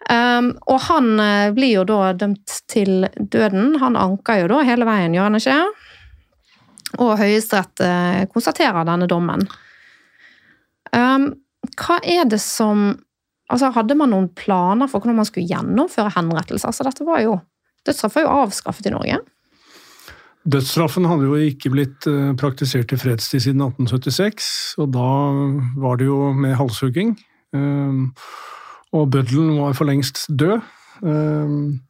Um, 0.06 0.52
og 0.70 0.78
han 0.86 1.08
eh, 1.20 1.50
blir 1.54 1.80
jo 1.80 1.86
da 1.88 2.12
dømt 2.14 2.60
til 2.70 3.08
døden. 3.18 3.74
Han 3.82 3.98
anker 3.98 4.44
jo 4.44 4.50
da 4.54 4.62
hele 4.66 4.86
veien, 4.86 5.16
gjør 5.16 5.28
han 5.28 5.40
ikke? 5.40 5.58
Og 7.02 7.16
Høyesterett 7.18 7.82
uh, 7.82 8.22
konstaterer 8.30 8.86
denne 8.86 9.08
dommen. 9.10 9.42
Um, 10.94 11.32
hva 11.76 11.98
er 12.04 12.24
det 12.30 12.40
som 12.44 12.94
Altså, 13.46 13.68
hadde 13.70 13.94
man 13.94 14.10
noen 14.10 14.24
planer 14.34 14.88
for 14.90 14.98
hvordan 14.98 15.20
man 15.20 15.26
skulle 15.28 15.46
gjennomføre 15.46 16.10
henrettelse? 16.16 16.66
Altså, 16.66 16.82
dette 16.82 17.04
var 17.06 17.20
jo 17.22 17.36
Dødsstraff 17.86 18.16
var 18.16 18.24
jo 18.24 18.32
avskaffet 18.42 18.88
i 18.88 18.90
Norge. 18.90 19.20
Dødsstraffen 20.46 21.06
hadde 21.10 21.26
jo 21.26 21.38
ikke 21.42 21.72
blitt 21.74 22.06
eh, 22.06 22.34
praktisert 22.38 22.92
i 22.94 22.98
fredstid 23.00 23.42
siden 23.42 23.64
1876, 23.64 24.50
og 24.78 24.92
da 24.94 25.08
var 25.82 25.98
det 25.98 26.06
jo 26.06 26.30
med 26.38 26.54
halshugging. 26.54 27.16
Ehm, 27.56 28.12
og 28.94 29.10
bøddelen 29.10 29.56
var 29.58 29.74
for 29.74 29.90
lengst 29.90 30.26
død. 30.30 30.62
Ehm, 31.02 31.80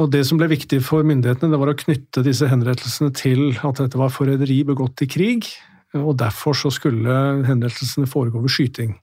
og 0.00 0.10
Det 0.10 0.24
som 0.26 0.38
ble 0.40 0.48
viktig 0.50 0.80
for 0.82 1.06
myndighetene, 1.06 1.52
det 1.52 1.60
var 1.60 1.70
å 1.70 1.78
knytte 1.78 2.24
disse 2.26 2.48
henrettelsene 2.48 3.12
til 3.14 3.54
at 3.62 3.78
dette 3.78 3.98
var 4.00 4.10
forræderi 4.10 4.64
begått 4.66 5.02
i 5.04 5.10
krig, 5.10 5.46
og 5.94 6.16
derfor 6.18 6.56
så 6.56 6.72
skulle 6.74 7.44
henrettelsene 7.46 8.08
foregå 8.10 8.42
ved 8.42 8.50
skyting. 8.50 8.96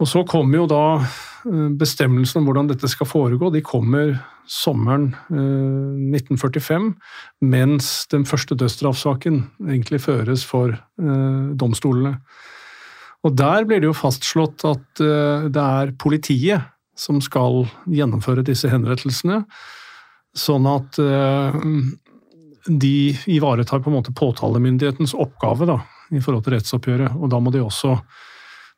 Og 0.00 0.06
Så 0.06 0.22
kom 0.24 0.54
jo 0.54 0.66
da 0.66 1.00
bestemmelsene 1.44 2.42
om 2.42 2.48
hvordan 2.48 2.70
dette 2.70 2.88
skal 2.90 3.08
foregå. 3.08 3.50
De 3.52 3.62
kommer 3.64 4.14
sommeren 4.50 5.10
1945, 5.30 6.88
eh, 6.90 7.14
mens 7.46 7.90
den 8.12 8.26
første 8.28 8.56
dødsstraffsaken 8.58 9.42
egentlig 9.68 10.02
føres 10.04 10.44
for 10.46 10.74
eh, 10.74 11.46
domstolene. 11.60 12.18
Og 13.24 13.36
Der 13.36 13.66
blir 13.68 13.82
det 13.82 13.90
jo 13.90 13.96
fastslått 13.96 14.64
at 14.64 14.96
det 14.96 15.60
er 15.60 15.90
politiet 16.00 16.70
som 16.96 17.18
skal 17.20 17.66
gjennomføre 17.84 18.40
disse 18.40 18.70
henrettelsene, 18.72 19.42
sånn 20.32 20.64
at 20.70 20.96
de 22.64 22.94
ivaretar 23.28 23.82
på 23.84 23.90
en 23.90 23.98
måte 23.98 24.14
påtalemyndighetens 24.16 25.12
oppgave 25.12 25.68
da, 25.68 25.76
i 26.16 26.20
forhold 26.24 26.46
til 26.46 26.56
rettsoppgjøret. 26.56 27.16
Og 27.20 27.28
da 27.32 27.40
må 27.44 27.52
de 27.52 27.60
også 27.60 27.98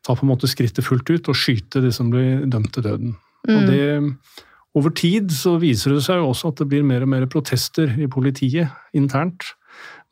ta 0.03 0.17
på 0.17 0.27
en 0.27 0.33
måte 0.33 0.51
skrittet 0.51 0.87
fullt 0.87 1.11
ut 1.13 1.31
og 1.31 1.39
skyte 1.39 1.83
de 1.85 1.93
som 1.95 2.11
blir 2.13 2.45
dømt 2.51 2.73
til 2.75 2.87
døden. 2.87 3.17
Mm. 3.49 3.55
Og 3.55 3.71
det, 3.71 4.43
over 4.79 4.95
tid 4.97 5.33
så 5.35 5.57
viser 5.63 5.97
det 5.97 6.05
seg 6.07 6.21
jo 6.21 6.31
også 6.33 6.53
at 6.53 6.63
det 6.63 6.69
blir 6.71 6.87
mer 6.87 7.05
og 7.07 7.13
mer 7.15 7.27
protester 7.31 7.93
i 8.01 8.09
politiet 8.11 8.73
internt 8.97 9.53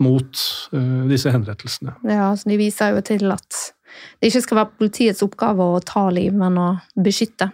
mot 0.00 0.42
uh, 0.72 1.05
disse 1.11 1.31
henrettelsene. 1.33 1.94
Ja, 2.09 2.31
så 2.37 2.48
De 2.48 2.57
viser 2.61 2.94
jo 2.94 3.05
til 3.05 3.29
at 3.35 3.57
det 4.20 4.31
ikke 4.31 4.44
skal 4.44 4.61
være 4.61 4.79
politiets 4.79 5.24
oppgave 5.26 5.64
å 5.66 5.81
ta 5.85 6.07
liv, 6.14 6.35
men 6.37 6.59
å 6.61 6.68
beskytte. 6.94 7.50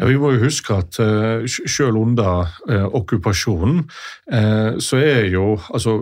Ja, 0.00 0.08
Vi 0.08 0.18
må 0.18 0.32
jo 0.34 0.44
huske 0.44 0.76
at 0.82 0.98
uh, 1.00 1.44
selv 1.46 2.00
under 2.00 2.48
uh, 2.68 2.88
okkupasjonen 2.90 3.84
uh, 4.32 4.78
så 4.82 4.98
er 4.98 5.28
jo 5.32 5.56
altså 5.70 6.00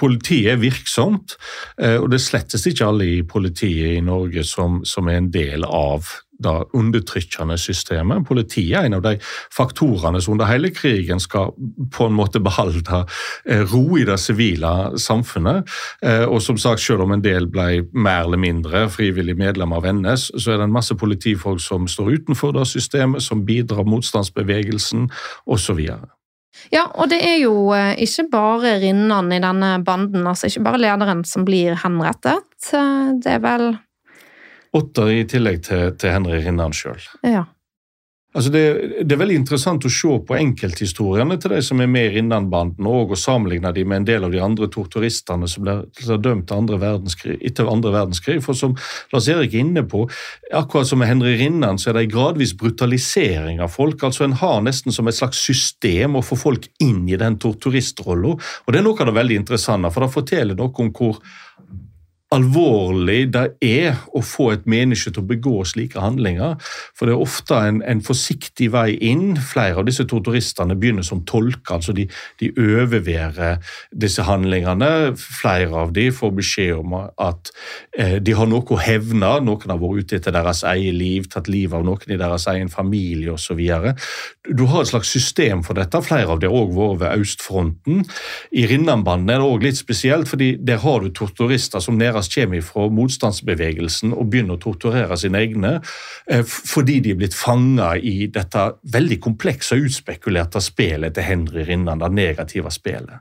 Politiet 0.00 0.54
er 0.54 0.62
virksomt, 0.62 1.36
eh, 1.80 1.98
og 2.00 2.10
det 2.14 2.22
slettes 2.24 2.66
ikke 2.66 2.88
alle 2.88 3.10
i 3.18 3.22
politiet 3.22 3.98
i 3.98 4.02
Norge 4.04 4.44
som, 4.48 4.80
som 4.88 5.08
er 5.08 5.20
en 5.20 5.30
del 5.34 5.66
av 5.68 6.08
det 6.40 6.64
undertrykkende 6.72 7.58
systemet. 7.58 8.24
Politiet 8.28 8.78
er 8.78 8.88
en 8.88 8.96
av 8.98 9.02
de 9.04 9.16
faktorene 9.52 10.20
som 10.22 10.34
under 10.34 10.48
hele 10.48 10.70
krigen 10.74 11.20
skal 11.20 11.52
på 11.92 12.06
en 12.08 12.16
måte 12.16 12.40
beholde 12.40 13.02
eh, 13.44 13.64
ro 13.72 13.98
i 13.98 14.06
det 14.08 14.18
sivile 14.20 14.98
samfunnet. 15.00 15.68
Eh, 16.02 16.24
og 16.24 16.40
som 16.42 16.58
sagt, 16.58 16.82
selv 16.84 17.04
om 17.04 17.12
en 17.16 17.24
del 17.24 17.48
ble 17.52 17.84
mer 17.92 18.24
eller 18.24 18.40
mindre 18.40 18.86
frivillig 18.92 19.36
medlem 19.36 19.74
av 19.76 19.88
NS, 19.90 20.30
så 20.36 20.54
er 20.54 20.60
det 20.62 20.70
en 20.70 20.78
masse 20.78 20.96
politifolk 20.96 21.60
som 21.62 21.88
står 21.88 22.16
utenfor 22.20 22.56
det 22.56 22.66
systemet, 22.72 23.22
som 23.22 23.44
bidrar 23.46 23.88
motstandsbevegelsen 23.88 25.10
osv. 25.46 25.84
Ja, 26.70 26.86
og 26.94 27.10
det 27.12 27.20
er 27.24 27.38
jo 27.40 27.70
eh, 27.76 27.94
ikke 28.02 28.26
bare 28.32 28.74
Rinnan 28.82 29.30
i 29.32 29.40
denne 29.42 29.76
banden, 29.86 30.26
altså 30.26 30.50
ikke 30.50 30.64
bare 30.66 30.82
lederen 30.82 31.22
som 31.28 31.46
blir 31.46 31.78
henrettet. 31.82 32.50
Eh, 32.74 33.14
det 33.22 33.38
er 33.38 33.44
vel 33.44 33.70
Åtter 34.76 35.08
i 35.10 35.22
tillegg 35.26 35.64
til, 35.66 35.96
til 35.98 36.12
Henry 36.14 36.44
Rinnan 36.44 36.74
sjøl. 36.76 37.00
Ja. 37.26 37.48
Altså 38.30 38.50
det, 38.54 38.60
det, 39.02 39.10
er 39.10 39.18
veldig 39.18 39.40
interessant 39.40 39.82
å 39.82 39.90
se 39.90 40.16
på 40.22 40.36
enkelthistoriene 40.38 41.34
til 41.42 41.50
de 41.50 41.58
som 41.66 41.80
er 41.82 41.88
med 41.90 42.04
i 42.06 42.12
Rinnanbanden, 42.14 42.86
og, 42.86 43.10
og 43.10 43.18
sammenligne 43.18 43.72
dem 43.74 43.90
med 43.90 44.04
en 44.04 44.06
del 44.06 44.26
av 44.28 44.30
de 44.30 44.38
andre 44.44 44.68
torturistene 44.70 45.48
som 45.50 45.66
ble 45.66 45.74
dømt 46.22 46.54
andre 46.54 46.78
etter 47.40 47.66
andre 47.66 47.90
verdenskrig. 47.96 48.38
For 48.44 48.54
som 48.54 48.76
Lars 49.10 49.26
Erik 49.34 49.56
er 49.56 49.64
inne 49.64 49.82
på, 49.82 50.04
akkurat 50.54 50.86
som 50.86 51.02
med 51.02 51.10
Henry 51.10 51.34
Rinnan, 51.42 51.82
så 51.82 51.90
er 51.90 51.98
det 51.98 52.06
en 52.06 52.14
gradvis 52.14 52.54
brutalisering 52.60 53.58
av 53.64 53.74
folk. 53.74 54.06
altså 54.06 54.28
En 54.28 54.38
har 54.38 54.62
nesten 54.62 54.94
som 54.94 55.10
et 55.10 55.18
slags 55.18 55.42
system 55.50 56.14
å 56.14 56.22
få 56.22 56.38
folk 56.38 56.70
inn 56.86 57.02
i 57.10 57.18
den 57.18 57.40
torturistrollen, 57.42 58.38
Og 58.38 58.72
det 58.72 58.78
er 58.78 58.86
noe 58.86 59.00
av 59.00 59.10
det 59.10 59.18
veldig 59.18 59.42
interessante, 59.42 59.90
for 59.90 60.06
det 60.06 60.14
forteller 60.14 60.54
noe 60.54 60.70
om 60.70 60.94
hvor 60.94 61.18
alvorlig 62.30 63.24
det 63.34 63.44
er 63.64 63.98
å 64.14 64.22
få 64.22 64.50
et 64.54 64.66
menneske 64.70 65.10
til 65.10 65.24
å 65.24 65.28
begå 65.30 65.64
slike 65.66 65.98
handlinger. 65.98 66.56
For 66.94 67.08
det 67.08 67.16
er 67.16 67.24
ofte 67.24 67.58
en, 67.58 67.80
en 67.82 68.02
forsiktig 68.06 68.70
vei 68.74 68.94
inn. 69.10 69.34
Flere 69.34 69.80
av 69.82 69.88
disse 69.88 70.06
torturistene 70.08 70.76
begynner 70.78 71.06
som 71.06 71.24
tolker, 71.26 71.80
altså 71.80 71.94
de, 71.96 72.06
de 72.42 72.52
overværer 72.54 73.58
disse 73.90 74.22
handlingene. 74.26 75.16
Flere 75.18 75.82
av 75.84 75.94
de 75.96 76.06
får 76.14 76.34
beskjed 76.38 76.76
om 76.78 76.94
at 77.00 77.50
eh, 77.98 78.18
de 78.22 78.36
har 78.38 78.50
noe 78.50 78.62
å 78.62 78.78
hevne. 78.78 79.32
Noen 79.46 79.74
har 79.74 79.82
vært 79.82 80.06
ute 80.06 80.20
etter 80.20 80.36
deres 80.36 80.62
eget 80.70 80.94
liv, 80.94 81.26
tatt 81.32 81.50
livet 81.50 81.80
av 81.80 81.86
noen 81.86 82.14
i 82.14 82.20
deres 82.20 82.46
egen 82.52 82.70
familie 82.70 83.34
osv. 83.34 83.58
Du 84.46 84.64
har 84.70 84.84
et 84.84 84.92
slags 84.92 85.10
system 85.10 85.64
for 85.66 85.78
dette. 85.78 85.98
Flere 86.06 86.36
av 86.36 86.44
dem 86.44 86.54
har 86.54 86.62
òg 86.62 86.78
vært 86.78 87.02
ved 87.02 87.26
østfronten. 87.26 88.06
I 88.54 88.68
Rinnanbanden 88.70 89.34
er 89.34 89.42
det 89.42 89.50
òg 89.50 89.66
litt 89.66 89.82
spesielt, 89.82 90.30
fordi 90.30 90.52
der 90.62 90.78
har 90.84 91.02
du 91.02 91.10
torturister 91.14 91.82
som 91.82 91.98
nærmest 92.20 92.34
kommer 92.34 92.62
fra 92.62 92.88
motstandsbevegelsen 92.90 94.12
og 94.12 94.28
begynner 94.30 94.56
å 94.56 94.60
torturere 94.60 95.16
sine 95.16 95.40
egne 95.40 95.80
eh, 96.30 96.44
fordi 96.44 97.00
de 97.00 97.12
er 97.12 97.18
blitt 97.18 97.34
fanga 97.34 97.96
i 97.96 98.28
dette 98.28 98.76
veldig 98.92 99.20
komplekse 99.20 99.76
og 99.76 99.88
utspekulerte 99.88 100.60
spillet 100.60 101.14
til 101.14 101.24
Henry 101.24 101.64
Rinnan, 101.64 102.00
det 102.00 102.12
negative 102.12 102.70
spillet. 102.70 103.20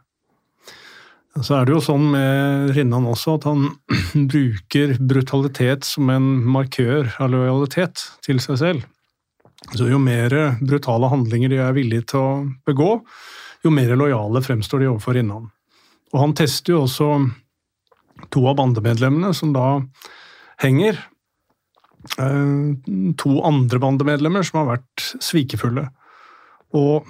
Så 1.39 1.55
er 1.55 1.65
det 1.65 1.73
jo 1.75 1.81
sånn 1.81 2.09
med 2.11 2.71
Rinnan 2.75 3.05
også 3.07 3.37
at 3.37 3.45
han 3.47 3.69
bruker 4.31 4.97
brutalitet 4.99 5.85
som 5.85 6.09
en 6.09 6.43
markør 6.43 7.13
av 7.19 7.31
lojalitet 7.31 8.09
til 8.25 8.39
seg 8.41 8.59
selv. 8.59 8.87
Så 9.75 9.89
jo 9.89 9.99
mer 9.99 10.57
brutale 10.59 11.09
handlinger 11.11 11.51
de 11.51 11.59
er 11.59 11.75
villige 11.75 12.09
til 12.11 12.19
å 12.19 12.31
begå, 12.67 12.99
jo 13.63 13.71
mer 13.75 13.91
lojale 13.99 14.41
fremstår 14.41 14.81
de 14.81 14.89
overfor 14.89 15.17
Rinnan. 15.19 15.49
Og 16.09 16.19
han 16.23 16.33
tester 16.33 16.73
jo 16.73 16.85
også 16.87 17.11
to 18.33 18.43
av 18.49 18.57
bandemedlemmene 18.59 19.31
som 19.37 19.53
da 19.55 19.79
henger. 20.61 20.99
Eh, 22.17 23.13
to 23.19 23.39
andre 23.47 23.81
bandemedlemmer 23.81 24.45
som 24.45 24.61
har 24.61 24.75
vært 24.75 25.07
svikefulle. 25.23 25.87
Og 26.77 27.07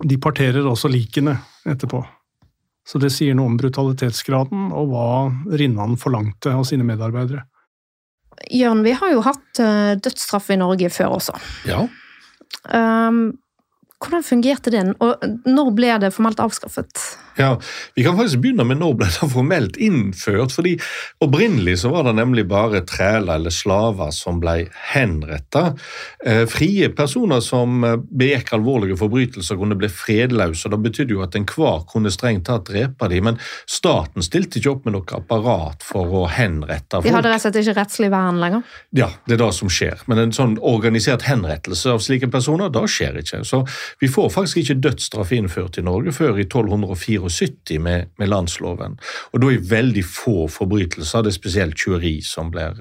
de 0.00 0.16
parterer 0.22 0.66
også 0.66 0.90
likene 0.90 1.36
etterpå. 1.68 2.02
Så 2.86 2.98
det 2.98 3.12
sier 3.14 3.36
noe 3.36 3.50
om 3.52 3.58
brutalitetsgraden 3.60 4.70
og 4.74 4.90
hva 4.90 5.08
Rinnan 5.60 5.98
forlangte 6.00 6.54
av 6.56 6.64
sine 6.68 6.86
medarbeidere. 6.86 7.44
Jørn, 8.50 8.80
vi 8.86 8.94
har 8.96 9.12
jo 9.12 9.22
hatt 9.26 9.60
eh, 9.60 9.94
dødsstraff 10.00 10.48
i 10.54 10.58
Norge 10.58 10.88
før 10.92 11.18
også. 11.18 11.36
Ja. 11.68 11.84
Um, 12.72 13.20
hvordan 14.00 14.24
fungerte 14.24 14.72
det, 14.72 14.82
og 15.04 15.24
når 15.44 15.74
ble 15.76 15.96
det 16.00 16.12
formelt 16.14 16.40
avskaffet? 16.40 17.02
Ja, 17.40 17.60
Vi 17.94 18.04
kan 18.04 18.16
faktisk 18.16 18.42
begynne 18.42 18.66
med 18.68 18.80
når 18.80 18.96
ble 18.98 19.06
det 19.08 19.28
formelt 19.32 19.76
innført. 19.80 20.52
fordi 20.52 20.76
Opprinnelig 21.24 21.78
så 21.80 21.88
var 21.88 22.04
det 22.04 22.14
nemlig 22.18 22.46
bare 22.48 22.82
træler 22.84 23.34
eller 23.34 23.50
slaver 23.50 24.10
som 24.12 24.40
ble 24.40 24.68
henrettet. 24.92 25.80
Eh, 26.26 26.44
frie 26.50 26.90
personer 26.96 27.40
som 27.40 27.84
eh, 27.84 27.96
begikk 27.96 28.52
alvorlige 28.56 28.98
forbrytelser, 29.00 29.56
kunne 29.56 29.78
bli 29.78 29.88
fredløse. 29.88 30.68
Det 30.68 30.80
betydde 30.84 31.16
jo 31.16 31.22
at 31.24 31.36
enhver 31.38 31.86
kunne 31.88 32.12
strengt 32.12 32.46
tatt 32.48 32.68
drepe 32.68 33.08
dem, 33.08 33.24
men 33.30 33.40
staten 33.68 34.24
stilte 34.24 34.60
ikke 34.60 34.74
opp 34.74 34.84
med 34.88 34.96
noe 34.98 35.16
apparat 35.16 35.84
for 35.86 36.12
å 36.20 36.26
henrette 36.28 36.98
folk. 37.00 37.08
De 37.08 37.14
hadde 37.14 37.32
rett 37.32 37.40
og 37.40 37.46
slett 37.46 37.60
ikke 37.62 37.76
rettslig 37.80 38.10
vern 38.12 38.40
lenger? 38.42 38.76
Ja, 38.96 39.10
det 39.28 39.38
er 39.38 39.42
det 39.44 39.50
som 39.56 39.72
skjer. 39.72 40.04
Men 40.10 40.20
en 40.26 40.36
sånn 40.36 40.58
organisert 40.60 41.24
henrettelse 41.28 41.94
av 41.94 42.04
slike 42.04 42.28
personer, 42.32 42.72
det 42.72 42.84
skjer 42.90 43.20
ikke. 43.22 43.42
Så 43.48 43.62
vi 44.00 44.10
får 44.12 44.30
faktisk 44.34 44.64
ikke 44.64 44.80
dødsstraff 44.88 45.32
innført 45.36 45.80
i 45.80 45.86
Norge 45.86 46.12
før 46.16 46.40
i 46.40 46.46
1204 46.48 47.29
1974 47.30 47.80
med, 47.82 48.10
med, 48.18 48.28
landsloven. 48.28 48.98
Og 49.32 49.42
da 49.42 49.50
i 49.52 49.60
veldig 49.70 50.04
få 50.04 50.46
forbrytelser, 50.50 51.24
det 51.24 51.32
er 51.32 51.38
spesielt 51.38 51.78
tyveri 51.78 52.18
som 52.26 52.50
blir, 52.52 52.76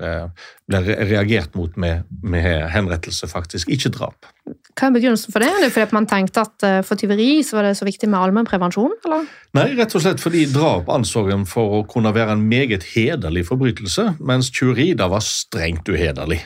blir 0.70 0.90
reagert 1.10 1.56
mot 1.58 1.76
med, 1.82 2.06
med, 2.22 2.70
henrettelse, 2.74 3.28
faktisk, 3.30 3.70
ikke 3.74 3.92
drap. 3.96 4.30
Hva 4.50 4.88
er 4.88 4.94
begrunnelsen 4.96 5.34
for 5.34 5.44
det? 5.44 5.50
Er 5.52 5.66
det 5.66 5.74
fordi 5.76 5.96
man 5.98 6.08
tenkte 6.10 6.42
at 6.46 6.66
eh, 6.66 6.80
for 6.88 6.98
tyveri 6.98 7.42
så 7.46 7.58
var 7.58 7.68
det 7.68 7.76
så 7.78 7.86
viktig 7.86 8.08
med 8.10 8.18
allmennprevensjon? 8.22 8.94
Nei, 9.58 9.66
rett 9.78 9.94
og 9.98 10.04
slett 10.04 10.22
fordi 10.24 10.46
drap 10.54 10.90
anså 10.94 11.26
en 11.34 11.44
for 11.50 11.80
å 11.80 11.82
kunne 11.90 12.14
være 12.16 12.36
en 12.38 12.46
meget 12.50 12.86
hederlig 12.94 13.44
forbrytelse, 13.50 14.06
mens 14.26 14.52
tyveri 14.56 14.92
da 14.98 15.10
var 15.12 15.26
strengt 15.26 15.90
uhederlig. 15.90 16.40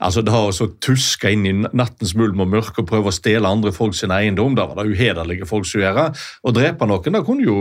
Altså, 0.00 0.24
Det 0.26 0.34
har 0.34 0.48
å 0.48 0.70
tuske 0.82 1.32
inn 1.32 1.46
i 1.46 1.54
nattens 1.54 2.14
mulm 2.18 2.42
og 2.44 2.50
mørke 2.56 2.82
og 2.82 2.90
prøve 2.90 3.12
å 3.12 3.14
stjele 3.14 3.48
andre 3.48 3.72
folk 3.72 3.96
sin 3.96 4.12
eiendom, 4.12 4.56
da 4.58 4.66
var 4.68 4.82
det 4.82 4.96
uhederlige 4.96 5.48
folk 5.48 5.68
som 5.68 5.84
gjorde. 5.84 6.08
Å 6.42 6.54
drepe 6.56 6.88
noen 6.88 7.14
da 7.14 7.22
kunne 7.24 7.46
jo 7.46 7.58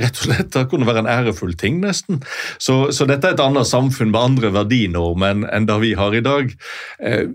rett 0.00 0.16
og 0.16 0.26
slett 0.26 0.52
da 0.56 0.66
kunne 0.68 0.88
være 0.88 1.04
en 1.04 1.12
ærefull 1.12 1.54
ting, 1.60 1.78
nesten. 1.84 2.20
Så, 2.58 2.90
så 2.96 3.06
dette 3.08 3.30
er 3.30 3.36
et 3.36 3.44
annet 3.44 3.68
samfunn 3.68 4.10
med 4.10 4.20
andre 4.20 4.52
verdinormer 4.54 5.25
enn, 5.30 5.46
en 5.52 5.66
det 5.68 5.76
vi 5.82 5.94
har 5.98 6.14
i 6.14 6.22
dag. 6.24 6.52
Eh, 7.00 7.26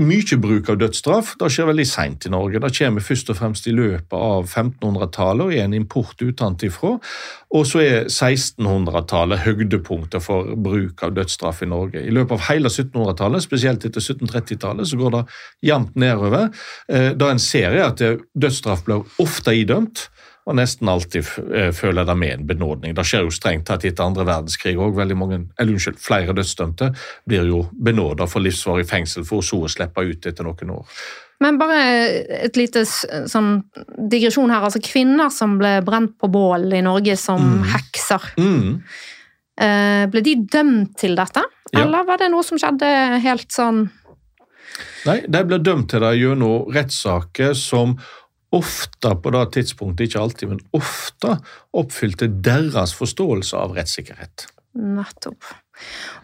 mye 0.00 0.38
bruk 0.40 0.70
av 0.72 0.78
dødsstraff 0.80 1.34
det 1.40 1.50
skjer 1.52 1.68
veldig 1.68 1.86
seint 1.88 2.26
i 2.26 2.32
Norge. 2.32 2.60
Det 2.62 2.70
kommer 2.78 3.04
først 3.04 3.32
og 3.32 3.38
fremst 3.38 3.68
i 3.68 3.74
løpet 3.76 4.16
av 4.16 4.46
1500-tallet 4.46 5.44
og 5.44 5.56
er 5.56 5.66
en 5.66 5.76
import 5.76 6.22
utenfra. 6.22 6.94
Og 7.52 7.66
så 7.68 7.82
er 7.84 7.98
1600-tallet 8.06 9.44
høydepunktet 9.44 10.24
for 10.24 10.54
bruk 10.56 11.04
av 11.04 11.12
dødsstraff 11.18 11.62
i 11.66 11.70
Norge. 11.72 12.00
I 12.00 12.14
løpet 12.14 12.38
av 12.38 12.46
hele 12.48 12.72
1700-tallet, 12.72 13.44
spesielt 13.44 13.84
etter 13.84 14.00
1730-tallet, 14.00 14.88
så 14.88 15.00
går 15.00 15.16
det 15.18 15.22
jevnt 15.68 15.98
nedover. 16.00 16.48
Eh, 16.88 17.12
da 17.18 17.32
en 17.32 17.42
ser 17.42 17.76
er 17.76 17.90
at 17.90 18.02
dødsstraff 18.32 18.86
blir 18.88 19.04
ofte 19.22 19.54
idømt 19.56 20.08
og 20.42 20.56
nesten 20.58 20.90
alltid 20.90 21.28
eh, 21.54 21.70
føler 21.74 22.06
det 22.08 22.16
med 22.18 22.34
en 22.34 22.46
benådning. 22.46 22.94
Det 22.96 23.04
skjer 23.06 23.26
jo 23.26 23.34
strengt 23.34 23.68
tatt 23.68 23.84
etter 23.86 24.04
andre 24.04 24.26
verdenskrig 24.26 24.74
òg. 24.74 24.98
Unnskyld, 24.98 26.00
flere 26.02 26.34
dødsdømte 26.34 26.90
blir 27.30 27.46
jo 27.46 27.66
benåda 27.72 28.26
for 28.30 28.42
livsvarig 28.42 28.88
fengsel 28.90 29.26
for 29.28 29.46
så 29.46 29.60
å 29.62 29.70
slippe 29.70 30.02
ut 30.02 30.26
etter 30.26 30.46
noen 30.46 30.74
år. 30.74 30.98
Men 31.42 31.58
bare 31.58 31.78
et 32.42 32.58
lite 32.58 32.84
sånn 32.86 33.54
digresjon 34.10 34.50
her. 34.50 34.66
altså 34.66 34.82
Kvinner 34.82 35.30
som 35.34 35.56
ble 35.58 35.76
brent 35.86 36.14
på 36.18 36.30
bål 36.30 36.68
i 36.74 36.82
Norge 36.86 37.16
som 37.18 37.42
mm. 37.42 37.64
hekser. 37.72 38.28
Mm. 38.38 38.68
Eh, 39.62 40.04
ble 40.10 40.22
de 40.26 40.36
dømt 40.42 40.94
til 40.98 41.14
dette, 41.18 41.42
ja. 41.70 41.82
eller 41.82 42.06
var 42.08 42.22
det 42.22 42.30
noe 42.32 42.46
som 42.46 42.58
skjedde 42.58 42.88
helt 43.22 43.50
sånn 43.52 43.84
Nei, 45.02 45.18
de 45.28 45.40
ble 45.44 45.58
dømt 45.60 45.90
til 45.90 46.00
det 46.00 46.12
gjennom 46.16 46.70
rettssaker 46.72 47.56
som 47.58 47.96
ofte 48.52 49.14
på 49.22 49.32
det 49.34 49.44
tidspunktet, 49.56 50.10
ikke 50.10 50.22
alltid, 50.22 50.52
men 50.52 50.62
ofte 50.76 51.38
oppfylte 51.78 52.28
deres 52.44 52.94
forståelse 52.98 53.58
av 53.58 53.76
rettssikkerhet. 53.78 54.46
Nettopp. 54.76 55.48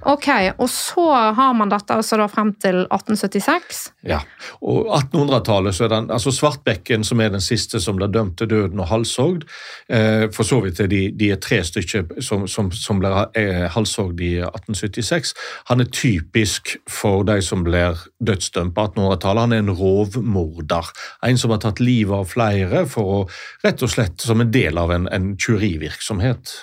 Ok, 0.06 0.28
og 0.58 0.68
så 0.70 1.04
har 1.34 1.54
man 1.56 1.70
dette 1.72 1.96
altså 1.96 2.18
da 2.20 2.28
frem 2.30 2.52
til 2.62 2.84
1876? 2.84 3.80
Ja, 4.06 4.20
og 4.62 4.92
1800-tallet 4.94 5.74
så 5.74 5.87
er 5.87 5.92
den, 5.92 6.11
altså 6.14 6.30
Svartbekken, 6.34 7.04
som 7.04 7.20
er 7.20 7.32
den 7.34 7.42
siste 7.42 7.80
som 7.82 7.98
ble 7.98 8.06
dømt 8.12 8.37
til 8.38 8.50
døden 8.52 8.78
og 8.78 8.90
halshogd 8.92 9.46
eh, 9.90 10.28
For 10.34 10.46
så 10.46 10.61
vidt 10.62 10.80
er 10.84 10.90
de, 10.92 11.00
de 11.18 11.32
er 11.34 11.40
tre 11.42 11.58
stykker 11.66 12.20
som, 12.22 12.46
som, 12.46 12.70
som 12.70 13.02
ble 13.02 13.11
eh, 13.38 13.66
halshogd 13.74 14.22
i 14.22 14.37
1876. 14.44 15.34
Han 15.72 15.82
er 15.82 15.90
typisk 15.90 16.76
for 16.88 17.26
de 17.26 17.40
som 17.42 17.66
blir 17.66 17.98
dødsdømt 18.22 18.76
på 18.76 18.87
1800-tallet. 18.92 19.48
Han 19.48 19.56
er 19.56 19.64
en 19.64 19.76
rovmorder. 19.80 20.94
En 21.26 21.40
som 21.40 21.56
har 21.56 21.64
tatt 21.64 21.82
livet 21.82 22.14
av 22.20 22.30
flere 22.30 22.87
for 22.90 23.14
å, 23.18 23.20
rett 23.66 23.82
og 23.82 23.92
slett 23.92 24.22
som 24.22 24.44
en 24.44 24.54
del 24.54 24.78
av 24.78 24.94
en, 24.94 25.11
en 25.11 25.32
tyverivirksomhet. 25.40 26.54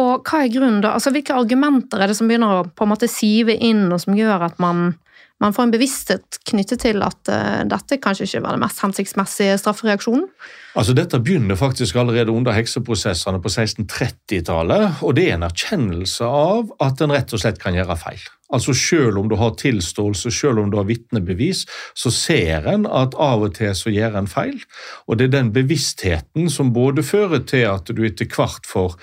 Og 0.00 0.26
hva 0.26 0.42
er 0.42 0.52
grunnen 0.52 0.82
da? 0.82 0.96
Altså, 0.96 1.12
Hvilke 1.14 1.36
argumenter 1.38 2.02
er 2.02 2.10
det 2.10 2.18
som 2.18 2.30
begynner 2.30 2.60
å 2.60 2.66
på 2.66 2.86
en 2.86 2.92
måte 2.94 3.10
sive 3.10 3.54
inn, 3.54 3.86
og 3.94 4.02
som 4.02 4.16
gjør 4.18 4.48
at 4.48 4.58
man, 4.62 4.96
man 5.42 5.54
får 5.54 5.68
en 5.68 5.74
bevissthet 5.74 6.38
knyttet 6.50 6.82
til 6.82 7.04
at 7.06 7.30
uh, 7.30 7.62
dette 7.70 8.00
kanskje 8.02 8.26
ikke 8.26 8.42
var 8.46 8.56
den 8.56 8.64
mest 8.64 8.82
hensiktsmessige 8.82 9.58
straffereaksjonen? 9.62 10.26
Altså, 10.74 10.96
Dette 10.98 11.22
begynner 11.22 11.58
faktisk 11.58 12.00
allerede 12.02 12.34
under 12.34 12.56
hekseprosessene 12.56 13.38
på 13.42 13.52
1630-tallet, 13.52 15.04
og 15.06 15.14
det 15.14 15.28
er 15.28 15.38
en 15.38 15.46
erkjennelse 15.46 16.26
av 16.26 16.74
at 16.82 17.04
en 17.04 17.14
rett 17.14 17.36
og 17.36 17.44
slett 17.44 17.62
kan 17.62 17.78
gjøre 17.78 17.98
feil. 18.02 18.24
Altså 18.52 18.74
Selv 18.76 19.18
om 19.18 19.28
du 19.28 19.36
har 19.40 19.54
tilståelse, 19.56 20.30
selv 20.30 20.58
om 20.60 20.70
du 20.70 20.76
har 20.76 20.84
vitnebevis, 20.84 21.64
så 21.96 22.10
ser 22.12 22.66
en 22.68 22.84
at 22.86 23.14
av 23.18 23.42
og 23.46 23.54
til 23.56 23.72
så 23.76 23.92
gjør 23.92 24.18
en 24.18 24.28
feil. 24.28 24.60
Og 25.08 25.18
det 25.18 25.28
er 25.28 25.32
den 25.38 25.52
bevisstheten 25.54 26.50
som 26.52 26.72
både 26.74 27.02
fører 27.02 27.40
til 27.48 27.64
at 27.70 27.88
du 27.88 28.02
etter 28.04 28.28
hvert 28.28 28.68
får 28.68 28.98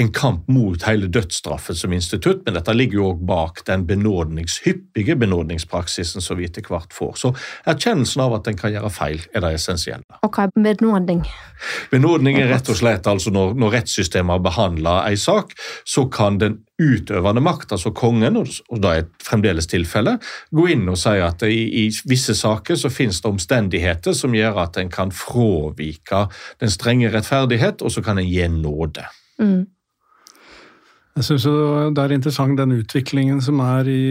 en 0.00 0.08
kamp 0.16 0.48
mot 0.48 0.82
hele 0.88 1.10
dødsstraffen 1.12 1.76
som 1.76 1.92
institutt, 1.92 2.42
men 2.46 2.56
dette 2.56 2.72
ligger 2.72 3.00
jo 3.00 3.08
også 3.10 3.28
bak 3.28 3.62
den 3.68 3.86
benådnings, 3.86 4.60
hyppige 4.64 5.16
benådningspraksisen 5.20 6.24
som 6.24 6.40
vi 6.40 6.48
etter 6.48 6.64
hvert 6.66 6.96
får. 6.96 7.14
Så 7.20 7.34
erkjennelsen 7.68 8.24
av 8.24 8.38
at 8.40 8.48
en 8.48 8.58
kan 8.58 8.72
gjøre 8.72 8.92
feil, 8.94 9.20
er 9.34 9.44
det 9.44 9.54
essensielle. 9.60 10.20
Og 10.22 10.32
hva 10.32 10.48
er 10.48 10.56
benådning? 10.56 11.26
Benådning 11.92 12.40
er 12.40 12.48
rett 12.54 12.72
og 12.72 12.80
slett 12.80 13.06
altså 13.06 13.32
når, 13.34 13.54
når 13.60 13.78
rettssystemet 13.80 14.38
har 14.38 14.46
behandla 14.48 14.96
en 15.10 15.20
sak, 15.20 15.52
så 15.84 16.08
kan 16.12 16.40
den 16.40 16.62
utøvende 16.76 17.40
makt, 17.40 17.70
altså 17.72 17.92
kongen, 17.96 18.36
og 18.36 18.80
da 18.82 18.96
er 18.98 19.06
fremdeles 19.24 19.68
tilfellet, 19.70 20.24
gå 20.52 20.66
inn 20.74 20.84
og 20.92 20.98
si 21.00 21.14
at 21.24 21.44
i, 21.48 21.62
i 21.84 21.86
visse 22.08 22.36
saker 22.36 22.76
så 22.76 22.92
finnes 22.92 23.22
det 23.22 23.30
omstendigheter 23.30 24.16
som 24.16 24.36
gjør 24.36 24.60
at 24.66 24.76
en 24.82 24.92
kan 24.92 25.14
fravike 25.14 26.26
den 26.60 26.72
strenge 26.72 27.12
rettferdighet, 27.14 27.80
og 27.80 27.94
så 27.94 28.04
kan 28.04 28.20
en 28.20 28.28
gi 28.28 28.44
nåde. 28.52 29.06
Mm. 29.40 29.64
Jeg 31.16 31.24
syns 31.24 31.46
det 31.96 32.02
er 32.02 32.12
interessant 32.12 32.58
den 32.60 32.74
utviklingen 32.76 33.38
som 33.40 33.62
er 33.64 33.88
i 33.88 34.02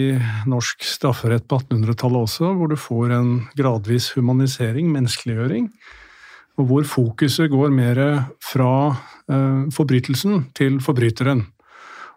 norsk 0.49 0.81
strafferett 0.89 1.45
på 1.45 1.59
1800-tallet 1.61 2.25
også, 2.25 2.49
hvor 2.57 2.71
du 2.71 2.79
får 2.81 3.13
en 3.13 3.29
gradvis 3.53 4.09
humanisering, 4.17 4.89
menneskeliggjøring, 4.89 5.67
og 6.57 6.71
hvor 6.71 6.87
fokuset 6.89 7.51
går 7.51 7.69
mer 7.75 8.01
fra 8.41 8.71
eh, 9.29 9.67
forbrytelsen 9.75 10.47
til 10.57 10.79
forbryteren. 10.81 11.45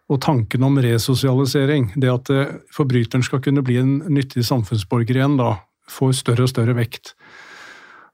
Og 0.08 0.20
tanken 0.24 0.64
om 0.64 0.78
resosialisering, 0.80 1.92
det 2.00 2.12
at 2.12 2.30
eh, 2.32 2.54
forbryteren 2.72 3.24
skal 3.26 3.42
kunne 3.44 3.64
bli 3.64 3.76
en 3.80 3.98
nyttig 4.08 4.46
samfunnsborger 4.48 5.20
igjen, 5.20 5.36
da, 5.40 5.58
får 5.88 6.16
større 6.22 6.46
og 6.46 6.52
større 6.52 6.76
vekt. 6.78 7.12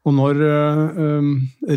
Og 0.04 0.12
når 0.12 0.40
eh, 0.44 1.28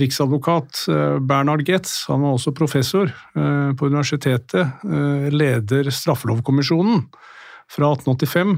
riksadvokat 0.02 0.84
eh, 0.92 1.20
Bernhard 1.24 1.64
Getz, 1.68 2.02
han 2.10 2.26
var 2.26 2.36
også 2.36 2.56
professor 2.58 3.08
eh, 3.08 3.72
på 3.78 3.88
universitetet, 3.88 4.84
eh, 4.84 5.30
leder 5.32 5.88
straffelovkommisjonen 5.94 7.06
fra 7.72 7.94
1885, 7.96 8.58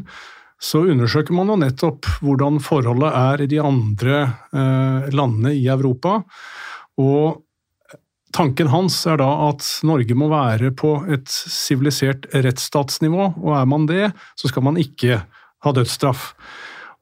så 0.60 0.82
undersøker 0.92 1.36
man 1.38 1.52
jo 1.54 1.60
nettopp 1.62 2.08
hvordan 2.24 2.58
forholdet 2.64 3.14
er 3.16 3.44
i 3.44 3.52
de 3.52 3.62
andre 3.64 4.18
eh, 4.26 5.12
landene 5.14 5.54
i 5.56 5.68
Europa. 5.72 6.22
Og 7.00 7.44
Tanken 8.36 8.70
hans 8.70 9.02
er 9.10 9.18
da 9.22 9.28
at 9.48 9.66
Norge 9.88 10.16
må 10.18 10.28
være 10.30 10.70
på 10.78 11.00
et 11.10 11.30
sivilisert 11.30 12.28
rettsstatsnivå, 12.34 13.32
og 13.42 13.54
er 13.58 13.70
man 13.70 13.88
det, 13.90 14.12
så 14.38 14.52
skal 14.52 14.68
man 14.68 14.78
ikke 14.78 15.24
ha 15.66 15.74
dødsstraff. 15.76 16.34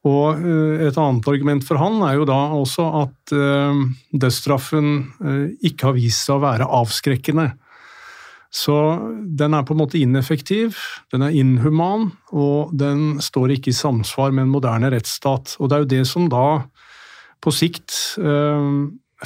Og 0.08 0.38
eh, 0.40 0.86
Et 0.88 0.98
annet 0.98 1.28
argument 1.28 1.64
for 1.66 1.80
han 1.80 2.00
er 2.06 2.18
jo 2.18 2.26
da 2.28 2.38
også 2.56 2.86
at 3.02 3.34
eh, 3.34 3.80
dødsstraffen 4.14 4.92
eh, 5.20 5.46
ikke 5.68 5.90
har 5.90 5.98
vist 5.98 6.24
seg 6.24 6.38
å 6.38 6.44
være 6.46 6.68
avskrekkende. 6.80 7.50
Så 8.48 8.74
den 9.20 9.52
er 9.52 9.66
på 9.68 9.74
en 9.74 9.82
måte 9.82 9.98
ineffektiv, 10.00 10.78
den 11.12 11.26
er 11.26 11.34
inhuman, 11.36 12.06
og 12.32 12.72
den 12.72 13.18
står 13.20 13.58
ikke 13.58 13.74
i 13.74 13.76
samsvar 13.76 14.32
med 14.32 14.46
en 14.46 14.54
moderne 14.54 14.88
rettsstat. 14.94 15.58
Og 15.60 15.68
det 15.68 15.76
er 15.76 15.84
jo 15.84 15.90
det 15.92 16.04
som 16.08 16.30
da 16.32 16.46
på 17.44 17.52
sikt 17.52 17.92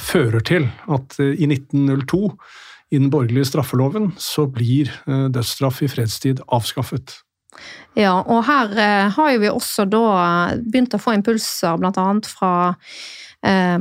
fører 0.01 0.43
til 0.45 0.69
at 0.91 1.19
eh, 1.21 1.35
i 1.37 1.49
1902, 1.49 2.31
i 2.93 3.01
den 3.01 3.11
borgerlige 3.13 3.49
straffeloven, 3.51 4.11
så 4.21 4.47
blir 4.49 4.91
eh, 5.07 5.27
dødsstraff 5.33 5.83
i 5.85 5.91
fredstid 5.91 6.43
avskaffet. 6.53 7.19
Ja, 7.97 8.15
og 8.21 8.47
her 8.47 8.71
har 8.73 9.11
har 9.13 9.37
vi 9.37 9.49
også 9.49 9.85
da 9.85 10.07
begynt 10.57 10.95
å 10.97 11.01
få 11.01 11.13
impulser 11.13 11.77
bl.a. 11.77 12.07
fra 12.25 12.53
eh, 13.45 13.77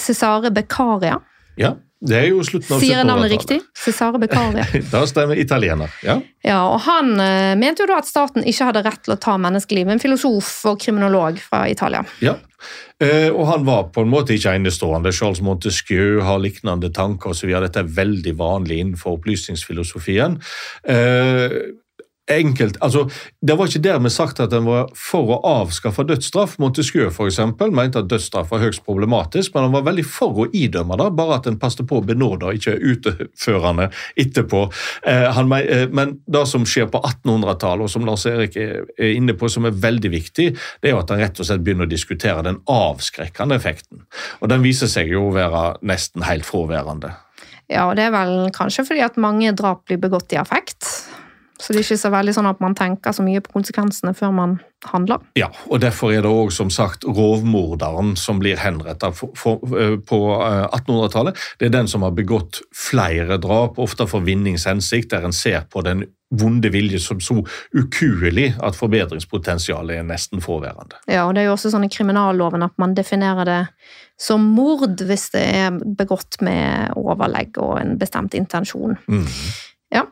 Cesare 0.00 0.52
Beccaria. 0.54 1.20
Ja. 1.60 1.76
Det 2.00 2.16
er 2.16 2.30
jo 2.30 2.40
slutten 2.40 2.72
av 2.72 2.78
Sier 2.80 2.96
jeg 2.96 3.04
navnet 3.04 3.28
riktig? 3.28 3.58
Cesare 3.76 4.16
Beccaria. 4.16 4.64
da 4.94 5.02
stemmer 5.04 5.36
italiener, 5.36 5.92
ja. 6.00 6.14
ja. 6.40 6.62
og 6.64 6.80
Han 6.86 7.12
mente 7.60 7.84
jo 7.84 7.90
da 7.90 7.98
at 8.00 8.08
staten 8.08 8.40
ikke 8.40 8.70
hadde 8.70 8.86
rett 8.86 9.02
til 9.04 9.12
å 9.12 9.18
ta 9.20 9.34
menneskeliv. 9.36 9.90
En 9.92 10.00
filosof 10.00 10.48
og 10.70 10.80
kriminolog 10.80 11.42
fra 11.44 11.66
Italia. 11.68 12.00
Ja, 12.24 12.38
og 13.00 13.44
han 13.48 13.64
var 13.64 13.86
på 13.94 14.04
en 14.04 14.10
måte 14.12 14.34
ikke 14.36 14.52
enestående. 14.58 15.12
Charles 15.16 15.40
Montesquieu 15.44 16.20
har 16.26 16.42
lignende 16.42 16.90
tanker 16.92 17.32
osv. 17.32 17.52
Dette 17.64 17.80
er 17.80 17.94
veldig 17.96 18.34
vanlig 18.38 18.80
innenfor 18.82 19.16
opplysningsfilosofien. 19.16 20.36
Enkelt, 22.30 22.76
altså, 22.80 23.10
Det 23.46 23.58
var 23.58 23.66
ikke 23.66 23.82
dermed 23.82 24.12
sagt 24.12 24.40
at 24.40 24.52
en 24.52 24.66
var 24.68 24.90
for 24.94 25.32
å 25.34 25.38
avskaffe 25.46 26.04
dødsstraff. 26.06 26.58
Montesquieu 26.62 27.10
for 27.10 27.30
eksempel, 27.30 27.72
mente 27.74 27.98
at 27.98 28.10
dødsstraff 28.10 28.50
var 28.52 28.62
høyst 28.62 28.84
problematisk, 28.86 29.54
men 29.54 29.66
han 29.66 29.74
var 29.74 29.86
veldig 29.88 30.04
for 30.06 30.44
å 30.44 30.48
idømme 30.54 30.98
det, 31.00 31.08
bare 31.18 31.38
at 31.40 31.48
en 31.50 31.58
passet 31.60 31.88
på 31.88 31.98
å 31.98 32.04
benåde 32.06 32.52
ikke 32.54 32.76
utførende 32.92 33.88
etterpå. 34.20 34.62
Eh, 35.06 35.40
eh, 35.40 35.86
men 35.90 36.18
det 36.26 36.44
som 36.46 36.66
skjer 36.68 36.90
på 36.92 37.00
1800-tallet, 37.02 37.86
og 37.86 37.90
som 37.90 38.06
Lars 38.06 38.26
Erik 38.30 38.56
er, 38.60 38.84
er 38.98 39.16
inne 39.16 39.34
på, 39.34 39.50
som 39.50 39.66
er 39.66 39.74
veldig 39.74 40.12
viktig, 40.12 40.50
det 40.54 40.90
er 40.90 40.94
jo 40.94 41.02
at 41.02 41.10
han 41.10 41.22
rett 41.22 41.40
og 41.40 41.48
slett 41.48 41.64
begynner 41.66 41.88
å 41.88 41.90
diskutere 41.90 42.46
den 42.46 42.60
avskrekkende 42.70 43.58
effekten. 43.58 44.04
Og 44.40 44.52
Den 44.52 44.62
viser 44.62 44.90
seg 44.90 45.10
jo 45.10 45.28
å 45.28 45.34
være 45.34 45.64
nesten 45.86 46.24
helt 46.26 46.46
fraværende. 46.46 47.14
Ja, 47.70 47.86
og 47.86 47.94
det 47.98 48.08
er 48.08 48.14
vel 48.14 48.50
kanskje 48.54 48.84
fordi 48.88 49.04
at 49.06 49.18
mange 49.20 49.52
drap 49.54 49.84
blir 49.86 50.00
begått 50.02 50.34
i 50.34 50.40
affekt. 50.40 50.88
Så 51.60 51.72
det 51.72 51.80
er 51.80 51.86
ikke 51.86 52.00
så 52.00 52.10
veldig 52.12 52.34
sånn 52.36 52.48
at 52.50 52.60
man 52.62 52.74
tenker 52.78 53.14
så 53.14 53.24
mye 53.24 53.42
på 53.44 53.52
konsekvensene 53.52 54.14
før 54.16 54.32
man 54.34 54.58
handler. 54.88 55.20
Ja, 55.36 55.50
og 55.68 55.82
derfor 55.82 56.14
er 56.14 56.24
det 56.24 56.30
òg 56.32 56.52
som 56.56 56.70
sagt 56.72 57.04
rovmorderen 57.04 58.14
som 58.16 58.40
blir 58.40 58.60
henrettet 58.60 59.04
eh, 59.04 59.96
på 60.08 60.20
1800-tallet. 60.40 61.36
Eh, 61.36 61.58
det 61.60 61.68
er 61.68 61.74
den 61.76 61.90
som 61.90 62.06
har 62.06 62.16
begått 62.16 62.62
flere 62.76 63.36
drap, 63.42 63.78
ofte 63.82 64.08
for 64.08 64.24
vinningshensikt, 64.24 65.12
der 65.12 65.28
en 65.28 65.36
ser 65.36 65.68
på 65.70 65.84
den 65.84 66.06
vonde 66.30 66.70
vilje 66.70 67.00
som 67.02 67.20
så 67.20 67.40
ukuelig 67.74 68.52
at 68.62 68.78
forbedringspotensialet 68.78 69.98
er 69.98 70.06
nesten 70.06 70.42
fraværende. 70.42 71.00
Ja, 71.10 71.24
og 71.26 71.34
det 71.34 71.42
er 71.42 71.50
jo 71.50 71.56
også 71.56 71.72
sånn 71.74 71.88
i 71.88 71.90
kriminalloven 71.90 72.62
at 72.62 72.76
man 72.80 72.94
definerer 72.94 73.48
det 73.48 73.60
som 74.20 74.44
mord 74.54 75.02
hvis 75.08 75.30
det 75.34 75.42
er 75.42 75.80
begått 75.98 76.38
med 76.44 76.94
overlegg 77.00 77.58
og 77.58 77.80
en 77.80 77.96
bestemt 77.98 78.36
intensjon. 78.38 78.94
Mm. 79.10 79.26
Ja, 79.90 80.06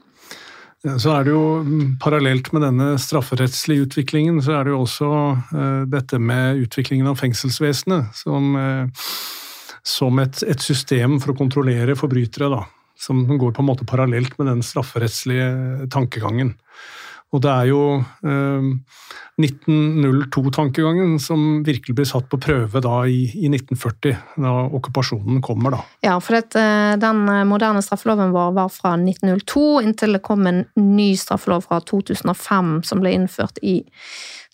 så 0.84 1.10
er 1.16 1.26
det 1.26 1.32
jo 1.34 1.44
mm, 1.66 1.96
Parallelt 2.02 2.52
med 2.54 2.62
denne 2.62 2.92
strafferettslige 3.02 3.88
utviklingen, 3.88 4.38
så 4.44 4.58
er 4.58 4.68
det 4.68 4.74
jo 4.76 4.84
også 4.84 5.10
uh, 5.50 5.82
dette 5.90 6.20
med 6.22 6.62
utviklingen 6.62 7.08
av 7.10 7.18
fengselsvesenet 7.18 8.14
som, 8.14 8.54
uh, 8.54 9.10
som 9.82 10.22
et, 10.22 10.42
et, 10.46 10.62
system 10.62 11.18
for 11.18 11.34
å 11.34 11.38
kontrollere 11.40 11.98
forbrytere, 11.98 12.50
da. 12.54 12.62
Som 12.98 13.26
går 13.26 13.52
på 13.54 13.62
en 13.62 13.68
måte 13.68 13.86
parallelt 13.86 14.38
med 14.38 14.50
den 14.50 14.62
strafferettslige 14.66 15.86
tankegangen. 15.94 16.56
Og 17.34 17.42
det 17.44 17.50
er 17.52 17.68
jo 17.68 17.82
eh, 18.00 18.68
1902-tankegangen 19.38 21.18
som 21.22 21.64
virkelig 21.66 21.94
blir 21.96 22.08
satt 22.08 22.28
på 22.30 22.40
prøve 22.42 22.82
da 22.82 23.00
i, 23.06 23.20
i, 23.30 23.50
1940, 23.52 24.16
da 24.42 24.54
okkupasjonen 24.78 25.42
kommer. 25.44 25.76
da. 25.76 25.82
Ja, 26.06 26.16
for 26.20 26.38
det, 26.38 26.58
eh, 26.58 26.94
den 27.00 27.24
moderne 27.50 27.82
straffeloven 27.84 28.34
vår 28.34 28.56
var 28.58 28.72
fra 28.74 28.96
1902 28.98 29.68
inntil 29.84 30.18
det 30.18 30.24
kom 30.26 30.46
en 30.50 30.64
ny 30.74 31.12
straffelov 31.16 31.68
fra 31.68 31.80
2005 31.80 32.82
som 32.88 33.04
ble 33.04 33.14
innført 33.14 33.62
i 33.62 33.80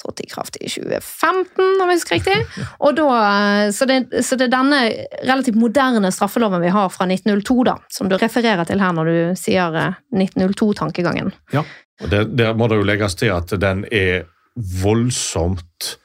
trådte 0.02 0.22
i 0.22 0.28
kraft 0.28 0.56
i 0.60 0.68
2015, 0.68 1.80
om 1.82 1.88
jeg 1.88 1.96
husker 1.98 2.18
riktig. 2.18 2.36
Og 2.84 2.96
da, 2.98 3.06
eh, 3.20 3.70
så, 3.72 3.88
det, 3.88 4.24
så 4.26 4.36
det 4.36 4.48
er 4.48 4.56
denne 4.56 4.82
relativt 5.22 5.58
moderne 5.60 6.12
straffeloven 6.12 6.62
vi 6.64 6.74
har 6.74 6.92
fra 6.92 7.08
1902, 7.08 7.56
da, 7.70 7.78
som 7.88 8.10
du 8.10 8.18
refererer 8.20 8.68
til 8.68 8.82
her 8.84 8.92
når 8.96 9.10
du 9.10 9.16
sier 9.40 9.80
1902-tankegangen. 10.12 11.32
Ja. 11.54 11.64
Og 12.02 12.10
det, 12.10 12.24
der, 12.36 12.54
må 12.58 12.68
det 12.68 12.80
jo 12.80 12.86
legges 12.86 13.14
til 13.18 13.30
at 13.34 13.52
den 13.62 13.84
er 13.94 14.24
voldsomt 14.56 15.98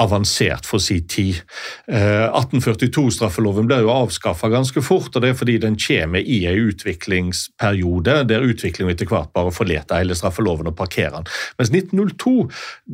avansert 0.00 0.66
for 0.68 0.82
si 0.82 1.00
tid. 1.08 1.40
1842-straffeloven 1.90 3.64
eh, 3.64 3.68
ble 3.70 3.80
jo 3.84 3.92
avskaffa 3.92 4.50
ganske 4.52 4.82
fort, 4.84 5.12
og 5.14 5.22
det 5.22 5.32
er 5.32 5.38
fordi 5.38 5.58
den 5.62 5.76
kommer 5.80 6.20
i 6.20 6.42
en 6.48 6.70
utviklingsperiode 6.70 8.20
der 8.30 8.46
utviklingen 8.46 8.94
etter 8.94 9.08
hvert 9.10 9.32
bare 9.36 9.52
forlater 9.54 10.00
hele 10.00 10.16
straffeloven 10.18 10.70
og 10.70 10.76
parkerer 10.78 11.18
den. 11.18 11.28
Mens 11.60 11.72
1902 11.74 12.34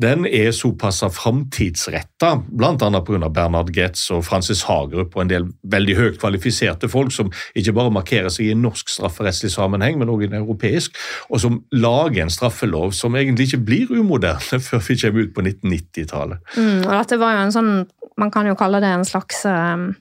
den 0.07 0.27
er 0.27 0.51
såpass 0.55 1.03
framtidsretta, 1.17 2.33
bl.a. 2.47 2.75
pga. 2.77 3.29
Bernhard 3.33 3.71
Getz 3.75 4.09
og 4.13 4.25
Francis 4.27 4.63
Hagerup 4.67 5.15
og 5.15 5.23
en 5.23 5.31
del 5.31 5.47
veldig 5.63 5.95
høyt 5.97 6.19
kvalifiserte 6.21 6.89
folk 6.91 7.13
som 7.13 7.31
ikke 7.57 7.75
bare 7.77 7.93
markerer 7.93 8.31
seg 8.33 8.47
i 8.47 8.53
en 8.55 8.63
norsk 8.65 8.89
strafferettslig 8.91 9.51
sammenheng, 9.53 9.99
men 9.99 10.11
også 10.11 10.27
i 10.27 10.29
en 10.31 10.39
europeisk, 10.41 10.97
og 11.29 11.41
som 11.43 11.61
lager 11.75 12.23
en 12.23 12.33
straffelov 12.33 12.93
som 12.97 13.15
egentlig 13.15 13.49
ikke 13.49 13.63
blir 13.67 13.93
umoderne 13.93 14.61
før 14.67 14.83
vi 14.87 14.97
kommer 15.01 15.27
ut 15.27 15.33
på 15.35 15.45
1990-tallet. 15.45 16.53
Mm, 16.57 16.83
dette 16.97 17.19
var 17.21 17.35
jo 17.35 17.45
en 17.45 17.55
sånn 17.55 17.71
Man 18.17 18.31
kan 18.33 18.47
jo 18.49 18.57
kalle 18.57 18.81
det 18.81 18.89
en 18.89 19.05
slags 19.05 19.43
um, 19.45 19.91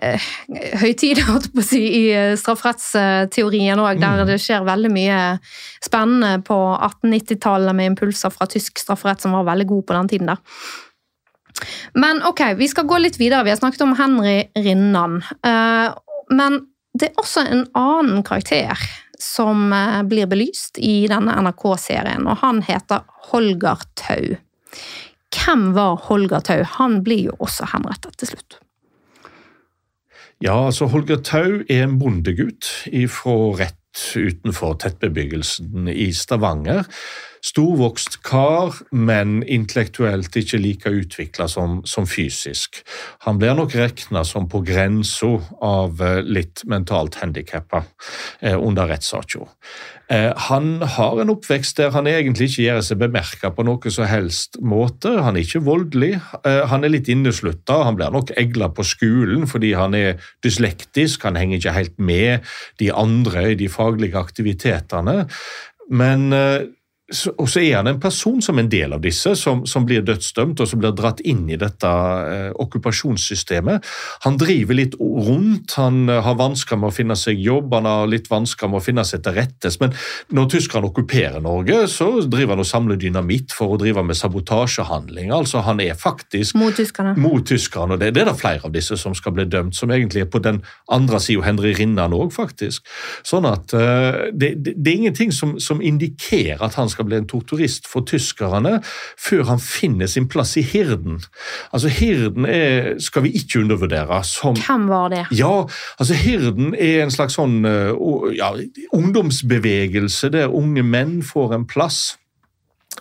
eh, 0.00 0.28
høytid 0.80 1.20
si, 1.68 1.82
i 1.84 2.02
eh, 2.16 2.32
strafferettsteorien 2.40 3.82
òg, 3.82 4.00
der 4.00 4.22
mm. 4.22 4.30
det 4.30 4.38
skjer 4.40 4.64
veldig 4.64 4.92
mye 4.94 5.18
spennende 5.84 6.40
på 6.46 6.56
1890-tallet 6.78 7.76
med 7.76 7.92
impulser 7.92 8.32
fra 8.32 8.48
tysk 8.48 8.80
strafferett 8.80 9.20
som 9.20 9.36
var 9.36 9.44
veldig 9.50 9.68
god 9.68 9.84
på 9.84 9.98
den 9.98 10.10
tiden. 10.14 10.32
der. 10.32 10.40
Men 11.92 12.22
ok, 12.24 12.40
vi 12.56 12.68
skal 12.68 12.88
gå 12.88 12.98
litt 13.04 13.20
videre. 13.20 13.44
Vi 13.44 13.52
har 13.52 13.60
snakket 13.60 13.84
om 13.84 13.96
Henry 14.00 14.44
Rinnan. 14.56 15.22
Eh, 15.44 15.92
men 16.30 16.60
det 16.96 17.10
er 17.10 17.20
også 17.20 17.44
en 17.44 17.66
annen 17.76 18.24
karakter 18.24 18.80
som 19.20 19.72
eh, 19.72 20.02
blir 20.08 20.28
belyst 20.30 20.78
i 20.78 21.06
denne 21.10 21.36
NRK-serien, 21.46 22.26
og 22.28 22.42
han 22.42 22.62
heter 22.66 23.04
Holger 23.30 23.84
Tau. 23.98 24.36
Hvem 25.36 25.72
var 25.76 25.98
Holger 26.08 26.40
Tau? 26.40 26.62
Han 26.78 27.02
blir 27.06 27.30
jo 27.30 27.36
også 27.42 27.68
henrettet 27.72 28.16
til 28.20 28.34
slutt. 28.34 28.60
Ja, 30.44 30.66
altså 30.66 30.88
Holger 30.92 31.22
Tau 31.24 31.62
er 31.68 31.86
en 31.86 31.98
bondegutt 32.00 32.68
fra 33.12 33.36
rett 33.62 34.02
utenfor 34.16 34.76
tettbebyggelsen 34.82 35.88
i 35.88 36.10
Stavanger 36.12 36.84
Storvokst 37.46 38.20
kar, 38.26 38.74
men 38.90 39.38
intellektuelt 39.42 40.34
ikke 40.38 40.58
like 40.58 40.90
utvikla 40.90 41.46
som, 41.50 41.78
som, 41.86 42.06
fysisk. 42.10 42.80
Han 43.26 43.38
blir 43.38 43.54
nok 43.54 43.76
regna 43.78 44.24
som 44.26 44.48
på 44.50 44.62
grensa 44.66 45.36
av 45.62 46.02
eh, 46.02 46.22
litt 46.26 46.64
mentalt 46.66 47.20
handikappa 47.20 47.84
eh, 48.40 48.56
under 48.56 48.90
rettssaka. 48.90 49.46
Eh, 50.10 50.30
han 50.48 50.82
har 50.96 51.20
en 51.20 51.32
oppvekst 51.32 51.80
der 51.80 51.90
han 51.94 52.06
egentlig 52.10 52.50
ikke 52.50 52.66
gjør 52.66 52.82
seg 52.88 53.00
bemerka 53.00 53.50
på 53.54 53.64
noe 53.66 53.90
som 53.94 54.06
helst 54.06 54.58
måte. 54.62 55.16
Han 55.22 55.38
er 55.38 55.46
ikke 55.46 55.64
voldelig, 55.66 56.12
eh, 56.46 56.62
han 56.70 56.86
er 56.86 56.94
litt 56.94 57.10
inneslutta. 57.10 57.82
Han 57.86 57.98
blir 57.98 58.14
nok 58.14 58.30
egla 58.38 58.70
på 58.74 58.86
skolen 58.86 59.46
fordi 59.50 59.74
han 59.78 59.94
er 59.98 60.22
dyslektisk, 60.46 61.26
han 61.26 61.38
henger 61.38 61.58
ikke 61.58 61.78
helt 61.78 61.98
med 61.98 62.46
de 62.82 62.92
andre 62.94 63.52
i 63.52 63.58
de 63.58 63.70
faglige 63.70 64.18
aktivitetene. 64.18 65.24
Men 65.90 66.32
eh, 66.34 66.66
og 67.06 67.46
så 67.46 67.60
er 67.62 67.76
han 67.76 67.86
en 67.86 68.00
person 68.02 68.40
som 68.42 68.58
en 68.58 68.68
del 68.70 68.90
av 68.96 69.02
disse, 69.04 69.30
som, 69.38 69.60
som 69.70 69.84
blir 69.86 70.02
dødsdømt 70.02 70.58
og 70.58 70.66
som 70.66 70.80
blir 70.82 70.94
dratt 70.96 71.20
inn 71.22 71.44
i 71.46 71.58
dette 71.58 71.86
eh, 71.86 72.48
okkupasjonssystemet. 72.58 73.84
Han 74.24 74.38
driver 74.40 74.74
litt 74.74 74.96
rundt, 74.98 75.76
han 75.78 76.08
eh, 76.10 76.18
har 76.26 76.34
vansker 76.40 76.80
med 76.80 76.90
å 76.90 76.96
finne 76.96 77.14
seg 77.18 77.38
jobb, 77.38 77.76
han 77.78 77.86
har 77.86 78.10
litt 78.10 78.26
vansker 78.26 78.72
med 78.72 78.80
å 78.80 78.82
finne 78.82 79.04
seg 79.06 79.22
til 79.22 79.36
rettes. 79.38 79.78
Men 79.78 79.94
når 80.34 80.48
tyskerne 80.56 80.90
okkuperer 80.90 81.44
Norge, 81.44 81.84
så 81.92 82.08
driver 82.26 82.56
han 82.56 82.64
og 82.64 82.68
samler 82.72 82.98
dynamitt 82.98 83.54
for 83.54 83.76
å 83.76 83.78
drive 83.78 84.02
med 84.02 84.18
sabotasjehandlinger. 84.18 85.36
Altså 85.36 85.62
Han 85.68 85.84
er 85.84 85.94
faktisk 85.94 86.58
mot 86.58 86.74
tyskerne. 86.74 87.14
Mot 87.22 87.46
tyskerne 87.46 87.94
og 87.94 88.02
det, 88.02 88.16
det, 88.16 88.24
er 88.24 88.32
det 88.32 88.38
flere 88.40 88.66
av 88.66 88.74
disse 88.74 88.98
som 88.98 89.14
skal 89.14 89.36
bli 89.38 89.46
dømt, 89.46 89.78
som 89.78 89.94
egentlig 89.94 90.24
er 90.24 90.32
på 90.32 90.42
den 90.42 90.58
andre 90.90 91.22
sida, 91.22 91.46
Henry 91.46 91.70
Rinnan 91.78 92.18
òg, 92.18 92.34
faktisk. 92.34 92.82
Sånn 93.22 93.46
at 93.46 93.78
eh, 93.78 94.26
det, 94.34 94.56
det, 94.58 94.74
det, 94.74 94.90
er 94.90 95.00
ingenting 95.04 95.30
som, 95.30 95.54
som 95.62 95.78
indikerer 95.78 96.66
at 96.66 96.74
han 96.74 96.90
skal 96.90 96.95
skal 96.96 97.08
bli 97.08 97.20
en 97.20 97.28
torturist 97.30 97.86
for 97.90 98.06
tyskerne, 98.08 98.80
før 99.20 99.46
han 99.52 99.62
finner 99.62 100.10
sin 100.10 100.28
plass 100.32 100.56
i 100.58 100.64
Hirden. 100.66 101.20
Altså 101.70 101.92
Hirden 101.92 102.48
er, 102.48 102.94
skal 103.02 103.26
vi 103.26 103.34
ikke 103.38 103.62
undervurdere. 103.62 104.22
Som, 104.26 104.58
Hvem 104.58 104.88
var 104.90 105.12
det? 105.12 105.24
Ja, 105.36 105.66
altså 106.00 106.18
Hirden 106.18 106.74
er 106.74 107.04
en 107.04 107.14
slags 107.14 107.36
sånn 107.36 107.60
uh, 107.66 108.30
ja, 108.36 108.52
ungdomsbevegelse 108.96 110.32
der 110.34 110.54
unge 110.54 110.84
menn 110.86 111.20
får 111.26 111.58
en 111.58 111.66
plass. 111.68 112.16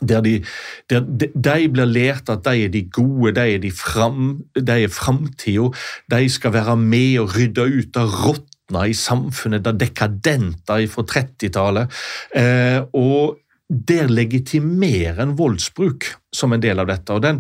Der 0.02 0.20
de, 0.22 0.42
der 0.90 1.00
de, 1.00 1.30
de, 1.32 1.70
blir 1.72 1.88
lært 1.88 2.30
at 2.30 2.44
de 2.44 2.66
er 2.66 2.74
de 2.74 2.84
gode, 2.92 3.32
de 3.38 3.46
er, 3.56 3.62
de 3.64 3.72
fram, 3.72 4.42
de 4.56 4.82
er 4.84 4.92
framtida. 4.92 5.70
De 6.12 6.28
skal 6.30 6.54
være 6.58 6.76
med 6.82 7.22
og 7.22 7.38
rydde 7.38 7.64
ut 7.64 8.00
av 8.02 8.12
råtna 8.26 8.88
i 8.90 8.98
samfunnet, 8.98 9.64
det 9.64 9.78
dekadente 9.80 10.82
fra 10.92 11.08
30-tallet. 11.14 12.04
Eh, 12.36 12.82
og 12.92 13.40
der 13.70 14.12
legitimerer 14.12 15.24
en 15.24 15.34
voldsbruk 15.40 16.06
som 16.36 16.54
en 16.54 16.62
del 16.62 16.82
av 16.82 16.90
dette. 16.90 17.16
Og 17.16 17.24
den, 17.24 17.40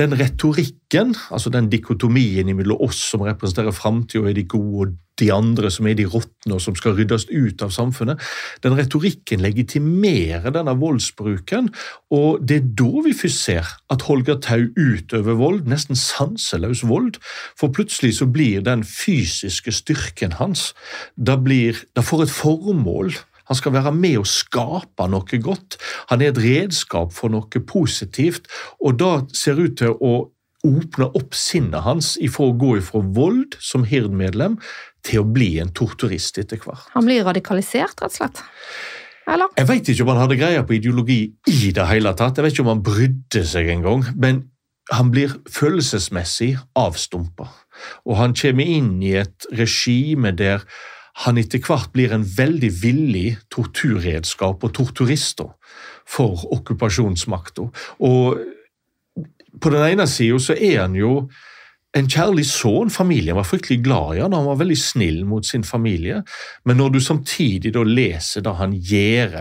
den 0.00 0.16
retorikken, 0.18 1.14
altså 1.30 1.52
den 1.54 1.68
dikotomien 1.70 2.50
mellom 2.56 2.82
oss 2.88 3.04
som 3.12 3.22
representerer 3.26 3.74
framtida, 3.76 4.26
er 4.28 4.34
de 4.34 4.48
gode, 4.50 4.88
og 4.90 4.98
de 5.20 5.28
andre 5.34 5.68
som 5.70 5.86
er 5.86 5.98
de 5.98 6.06
råtne 6.08 6.56
og 6.56 6.62
som 6.64 6.76
skal 6.78 6.94
ryddes 6.96 7.26
ut 7.28 7.62
av 7.62 7.74
samfunnet, 7.74 8.22
den 8.64 8.76
retorikken 8.78 9.42
legitimerer 9.44 10.54
denne 10.54 10.74
voldsbruken. 10.80 11.68
Og 12.16 12.40
det 12.40 12.56
er 12.56 12.68
da 12.80 13.04
vi 13.04 13.14
først 13.16 13.44
ser 13.44 13.74
at 13.92 14.06
Holger 14.08 14.40
Tau 14.42 14.70
utøver 14.78 15.36
vold, 15.38 15.66
nesten 15.68 15.98
sanseløs 15.98 16.86
vold. 16.88 17.20
For 17.58 17.72
plutselig 17.74 18.16
så 18.18 18.30
blir 18.32 18.64
den 18.66 18.82
fysiske 18.88 19.74
styrken 19.76 20.38
hans 20.40 20.70
da, 21.16 21.36
da 21.36 22.02
får 22.04 22.24
et 22.24 22.32
formål 22.40 23.12
han 23.50 23.58
skal 23.58 23.74
være 23.74 23.90
med 23.94 24.20
å 24.20 24.26
skape 24.28 25.08
noe 25.10 25.40
godt. 25.42 25.80
Han 26.12 26.22
er 26.22 26.30
et 26.30 26.42
redskap 26.42 27.10
for 27.16 27.32
noe 27.34 27.64
positivt, 27.66 28.46
og 28.78 29.00
da 29.02 29.16
ser 29.34 29.58
ut 29.58 29.74
til 29.80 29.96
å 29.98 30.30
åpne 30.66 31.08
opp 31.16 31.34
sinnet 31.34 31.82
hans 31.86 32.14
ifra 32.20 32.50
å 32.50 32.56
gå 32.60 32.76
ifra 32.78 33.00
vold 33.16 33.56
som 33.64 33.86
hirdmedlem 33.88 34.58
til 35.06 35.22
å 35.22 35.26
bli 35.26 35.54
en 35.62 35.72
torturist 35.74 36.38
etter 36.38 36.60
hvert. 36.60 36.84
Han 36.94 37.08
blir 37.08 37.24
radikalisert, 37.26 37.96
rett 37.98 38.12
og 38.12 38.18
slett? 38.18 38.42
Eller? 39.30 39.50
Jeg 39.56 39.68
vet 39.68 39.90
ikke 39.90 40.04
om 40.04 40.12
han 40.12 40.22
hadde 40.24 40.38
greie 40.40 40.62
på 40.66 40.76
ideologi 40.76 41.20
i 41.50 41.72
det 41.74 41.86
hele 41.90 42.12
tatt. 42.18 42.38
Jeg 42.38 42.46
vet 42.46 42.56
ikke 42.56 42.66
om 42.66 42.74
han 42.74 42.86
brydde 42.86 43.44
seg 43.46 43.70
engang. 43.72 44.04
Men 44.20 44.44
han 44.90 45.10
blir 45.14 45.36
følelsesmessig 45.50 46.54
avstumpa. 46.78 47.46
Og 48.06 48.18
han 48.18 48.34
kommer 48.36 48.66
inn 48.66 48.96
i 49.06 49.14
et 49.20 49.46
regime 49.56 50.34
der 50.36 50.66
han 51.24 51.40
etter 51.40 51.60
hvert 51.64 51.92
blir 51.92 52.14
en 52.14 52.24
veldig 52.24 52.70
villig 52.82 53.28
torturredskap 53.52 54.64
og 54.64 54.74
torturist 54.76 55.42
for 56.08 56.46
okkupasjonsmakta. 56.56 57.68
Og 58.06 58.40
på 59.60 59.72
den 59.74 59.84
ene 59.84 60.06
sida 60.08 60.38
så 60.40 60.56
er 60.56 60.80
han 60.84 60.96
jo 60.96 61.14
en 61.96 62.08
kjærlig 62.08 62.46
sønn. 62.48 62.92
Familien 62.94 63.36
var 63.36 63.48
fryktelig 63.48 63.82
glad 63.84 64.16
i 64.16 64.22
han, 64.22 64.36
han 64.36 64.48
var 64.48 64.60
veldig 64.62 64.78
snill 64.78 65.24
mot 65.28 65.46
sin 65.46 65.66
familie. 65.66 66.22
Men 66.64 66.80
når 66.80 66.96
du 66.96 67.00
samtidig 67.04 67.74
da 67.74 67.84
leser 67.86 68.46
det 68.46 68.56
han 68.60 68.76
gjør 68.76 69.36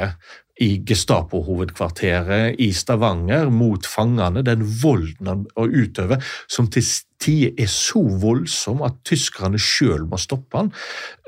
i 0.59 0.73
Gestapo-hovedkvarteret 0.83 2.59
i 2.59 2.73
Stavanger 2.75 3.47
mot 3.53 3.85
fangene, 3.87 4.43
den 4.43 4.65
volden 4.81 5.29
han 5.31 5.45
utøver, 5.55 6.19
som 6.51 6.67
til 6.67 6.83
tider 7.19 7.55
er 7.59 7.69
så 7.71 8.01
voldsom 8.21 8.83
at 8.85 8.99
tyskerne 9.07 9.59
sjøl 9.61 10.07
må 10.09 10.19
stoppe 10.21 10.57
han, 10.57 10.73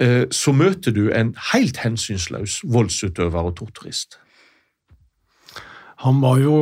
eh, 0.02 0.26
så 0.32 0.54
møter 0.56 0.96
du 0.96 1.10
en 1.12 1.34
helt 1.52 1.82
hensynsløs 1.84 2.62
voldsutøver 2.64 3.52
og 3.52 3.56
torturist. 3.60 4.20
Han 6.02 6.18
var 6.24 6.40
jo 6.42 6.56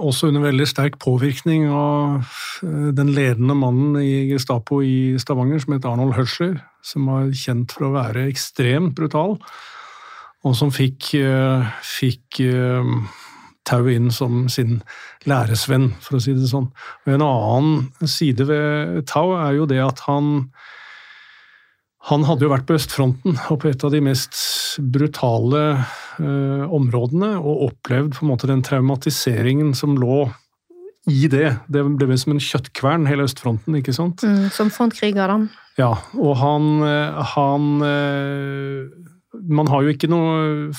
også 0.00 0.30
under 0.30 0.46
veldig 0.46 0.66
sterk 0.70 0.94
påvirkning 1.02 1.66
av 1.68 2.22
eh, 2.64 2.88
den 2.96 3.12
ledende 3.12 3.58
mannen 3.58 3.98
i 4.00 4.30
Gestapo 4.30 4.80
i 4.80 5.18
Stavanger, 5.20 5.60
som 5.60 5.76
het 5.76 5.88
Arnold 5.88 6.16
Høsler, 6.16 6.56
som 6.82 7.10
var 7.10 7.28
kjent 7.36 7.74
for 7.74 7.90
å 7.90 7.94
være 7.98 8.26
ekstremt 8.30 8.96
brutal 8.96 9.36
og 10.42 10.56
som 10.58 10.72
fikk, 10.74 11.12
eh, 11.20 11.68
fikk 11.86 12.40
Tau 13.68 13.86
inn 13.90 14.10
som 14.14 14.46
sin 14.50 14.80
læresvenn, 15.28 15.92
for 16.02 16.18
å 16.18 16.22
si 16.22 16.34
det 16.34 16.50
sånn. 16.50 16.70
Og 17.06 17.14
En 17.14 17.24
annen 17.26 18.08
side 18.10 18.46
ved 18.48 19.02
Tau 19.10 19.36
er 19.38 19.58
jo 19.60 19.68
det 19.70 19.82
at 19.84 20.02
han 20.08 20.48
han 22.10 22.24
hadde 22.26 22.42
jo 22.42 22.50
vært 22.50 22.66
på 22.66 22.74
østfronten 22.74 23.36
og 23.52 23.60
på 23.62 23.68
et 23.70 23.82
av 23.86 23.92
de 23.94 24.00
mest 24.02 24.34
brutale 24.90 25.60
eh, 26.18 26.64
områdene, 26.66 27.36
og 27.38 27.68
opplevd 27.68 28.16
på 28.16 28.24
en 28.24 28.32
måte 28.32 28.48
den 28.50 28.64
traumatiseringen 28.66 29.70
som 29.78 29.94
lå 30.00 30.24
i 31.06 31.28
det. 31.30 31.52
Det 31.70 31.84
ble 31.86 32.18
som 32.18 32.34
en 32.34 32.42
kjøttkvern, 32.42 33.06
hele 33.06 33.28
østfronten, 33.28 33.78
ikke 33.78 33.94
sant? 33.94 34.26
Mm, 34.26 34.50
som 34.54 34.70
frontkriger, 34.74 35.30
da. 35.30 35.68
Ja, 35.78 35.92
og 36.18 36.34
han, 36.42 36.82
han 37.36 37.70
uh, 37.86 38.90
man 39.32 39.70
har 39.70 39.86
jo 39.86 39.94
ikke 39.94 40.10
noe 40.10 40.72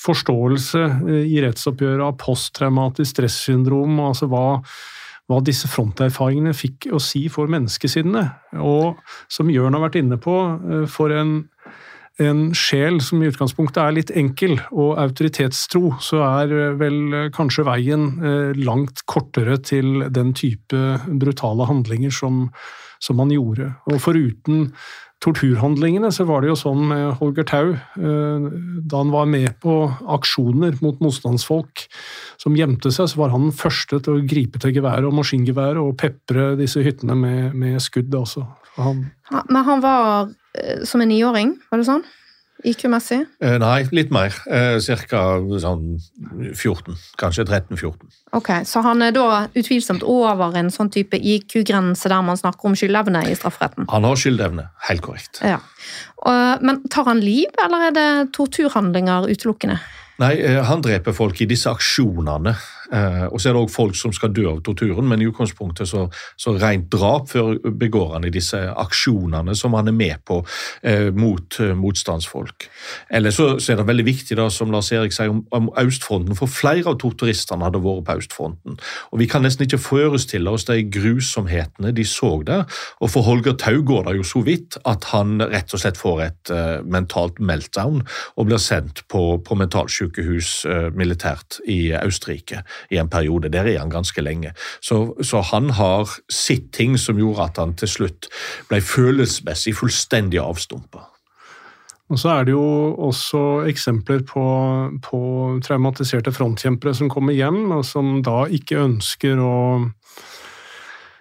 forståelse 0.00 0.86
eh, 0.86 1.28
i 1.28 1.42
rettsoppgjøret 1.44 2.06
av 2.06 2.16
posttraumatisk 2.20 3.16
stressyndrom, 3.16 4.00
altså 4.04 4.28
hva, 4.30 4.60
hva 5.30 5.40
disse 5.44 5.70
fronterfaringene 5.70 6.56
fikk 6.56 6.90
å 6.94 7.02
si 7.02 7.26
for 7.32 7.50
menneskesinnet. 7.52 8.56
Og 8.60 9.00
som 9.32 9.52
Jørn 9.52 9.76
har 9.76 9.88
vært 9.88 10.00
inne 10.02 10.20
på, 10.20 10.36
eh, 10.56 10.86
for 10.90 11.12
en, 11.14 11.42
en 12.20 12.42
sjel 12.56 13.00
som 13.04 13.22
i 13.22 13.30
utgangspunktet 13.30 13.82
er 13.82 13.96
litt 13.96 14.14
enkel 14.16 14.56
og 14.70 14.96
autoritetstro, 15.02 15.96
så 16.02 16.24
er 16.30 16.56
eh, 16.56 16.78
vel 16.80 17.30
kanskje 17.36 17.66
veien 17.68 18.10
langt 18.60 19.04
kortere 19.10 19.60
til 19.60 20.06
den 20.08 20.34
type 20.36 20.96
brutale 21.20 21.68
handlinger 21.68 22.14
som, 22.14 22.46
som 23.02 23.20
man 23.20 23.32
gjorde. 23.34 23.72
Og 23.90 24.00
foruten 24.02 24.70
torturhandlingene 25.20 26.08
så 26.14 26.24
var 26.28 26.42
det 26.42 26.50
jo 26.50 26.58
sånn 26.58 26.80
med 26.88 27.18
Holger 27.18 27.46
Tau, 27.48 27.74
eh, 27.76 28.46
da 28.88 29.00
han 29.02 29.12
var 29.12 29.28
med 29.28 29.52
på 29.60 29.74
aksjoner 30.16 30.78
mot 30.84 31.00
motstandsfolk 31.04 31.84
som 32.40 32.56
gjemte 32.56 32.92
seg, 32.94 33.10
så 33.12 33.20
var 33.20 33.34
han 33.34 33.48
den 33.48 33.56
første 33.56 34.00
til 34.00 34.16
å 34.16 34.24
gripe 34.24 34.62
til 34.62 34.72
geværet 34.78 35.08
og 35.08 35.18
maskingeværet 35.18 35.82
og 35.82 35.98
pepre 36.00 36.54
disse 36.60 36.80
hyttene 36.84 37.18
med, 37.18 37.58
med 37.58 37.76
skudd 37.84 38.14
også. 38.16 38.46
Han, 38.80 39.10
Men 39.50 39.66
han 39.66 39.84
var 39.84 40.30
eh, 40.56 40.86
som 40.88 41.04
en 41.04 41.12
niåring, 41.12 41.54
var 41.68 41.82
det 41.82 41.90
sånn? 41.90 42.06
IQ-messig? 42.64 43.24
Eh, 43.40 43.56
nei, 43.60 43.84
litt 43.94 44.10
mer. 44.14 44.34
Eh, 44.50 44.78
Ca. 45.08 45.22
sånn 45.62 46.00
14. 46.54 46.96
Kanskje 47.20 47.44
13-14. 47.44 48.10
Ok, 48.32 48.50
Så 48.64 48.82
han 48.82 49.02
er 49.02 49.12
da 49.12 49.46
utvilsomt 49.54 50.02
over 50.02 50.56
en 50.56 50.70
sånn 50.70 50.90
type 50.90 51.16
IQ-grense 51.16 52.08
der 52.08 52.22
man 52.22 52.36
snakker 52.36 52.70
om 52.70 52.76
skyldevne 52.78 53.24
i 53.28 53.34
strafferetten? 53.34 53.88
Han 53.90 54.04
har 54.04 54.16
skyldevne, 54.16 54.68
helt 54.88 55.02
korrekt. 55.02 55.40
Ja. 55.42 55.58
Og, 56.26 56.62
men 56.62 56.82
tar 56.88 57.08
han 57.08 57.20
liv, 57.20 57.48
eller 57.64 57.88
er 57.88 57.96
det 57.96 58.10
torturhandlinger 58.36 59.30
utelukkende? 59.30 59.80
Nei, 60.20 60.34
eh, 60.44 60.60
han 60.68 60.82
dreper 60.84 61.16
folk 61.16 61.38
i 61.40 61.48
disse 61.48 61.70
aksjonene. 61.70 62.52
Eh, 62.90 63.26
og 63.30 63.38
så 63.40 63.50
er 63.50 63.56
det 63.56 63.62
òg 63.62 63.72
folk 63.72 63.96
som 63.98 64.12
skal 64.14 64.32
dø 64.34 64.46
av 64.50 64.60
torturen, 64.66 65.06
men 65.08 65.22
i 65.22 65.28
utgangspunktet 65.30 65.88
så, 65.88 66.06
så 66.40 66.54
rent 66.58 66.88
drap 66.92 67.30
før 67.30 67.56
begår 67.78 68.16
han 68.16 68.26
i 68.26 68.32
disse 68.34 68.58
aksjonene 68.58 69.54
som 69.58 69.76
han 69.78 69.90
er 69.92 69.96
med 69.96 70.24
på 70.26 70.40
eh, 70.82 71.08
mot 71.14 71.60
eh, 71.62 71.74
motstandsfolk. 71.78 72.66
Eller 73.10 73.34
så, 73.34 73.52
så, 73.58 73.72
er 73.72 73.80
det 73.80 73.88
veldig 73.90 74.06
viktig, 74.08 74.38
da, 74.38 74.48
som 74.52 74.72
Lars 74.74 74.90
Erik 74.94 75.14
sier, 75.14 75.30
om, 75.32 75.44
om 75.54 75.70
Østfronten, 75.80 76.36
for 76.38 76.50
flere 76.50 76.88
av 76.90 76.98
torturistene 77.02 77.68
hadde 77.68 77.82
vært 77.84 78.06
på 78.08 78.18
Østfronten. 78.22 78.80
Og 79.10 79.22
Vi 79.22 79.28
kan 79.30 79.44
nesten 79.46 79.66
ikke 79.66 79.80
forestille 79.82 80.50
oss 80.50 80.66
de 80.68 80.80
grusomhetene 80.90 81.94
de 81.94 82.06
så 82.08 82.32
der. 82.46 82.66
Og 83.00 83.12
for 83.12 83.26
Holger 83.26 83.56
Tau 83.60 83.82
går 83.86 84.08
det 84.08 84.16
jo 84.18 84.26
så 84.26 84.42
vidt 84.46 84.78
at 84.88 85.06
han 85.12 85.38
rett 85.42 85.74
og 85.74 85.82
slett 85.82 85.98
får 86.00 86.22
et 86.24 86.52
uh, 86.54 86.80
mentalt 86.86 87.40
meltdown 87.42 88.00
og 88.36 88.48
blir 88.48 88.60
sendt 88.62 89.02
på, 89.10 89.22
på 89.44 89.58
mentalsykehus 89.58 90.52
uh, 90.68 90.88
militært 90.96 91.60
i 91.70 91.92
Østerrike 92.00 92.62
i 92.90 92.98
en 93.00 93.10
periode. 93.12 93.52
Der 93.52 93.68
er 93.68 93.78
han 93.82 93.92
ganske 93.92 94.22
lenge. 94.24 94.54
Så, 94.80 95.14
så 95.22 95.42
han 95.52 95.70
har 95.76 96.10
sitt 96.32 96.72
ting 96.76 96.98
som 96.98 97.20
gjorde 97.20 97.50
at 97.50 97.62
han 97.62 97.76
til 97.78 97.90
slutt 97.90 98.30
ble 98.70 98.80
følelsesmessig 98.84 99.76
fullstendig 99.78 100.40
avstumpa. 100.42 101.06
Og 102.10 102.18
så 102.18 102.32
er 102.34 102.48
det 102.48 102.56
jo 102.56 102.66
også 103.06 103.40
eksempler 103.70 104.24
på, 104.26 104.42
på, 105.04 105.20
traumatiserte 105.62 106.32
frontkjempere 106.34 106.94
som 106.98 107.10
kommer 107.10 107.36
hjem, 107.36 107.68
og 107.76 107.84
som 107.86 108.18
da 108.26 108.48
ikke 108.50 108.82
ønsker 108.82 109.38
å 109.38 109.54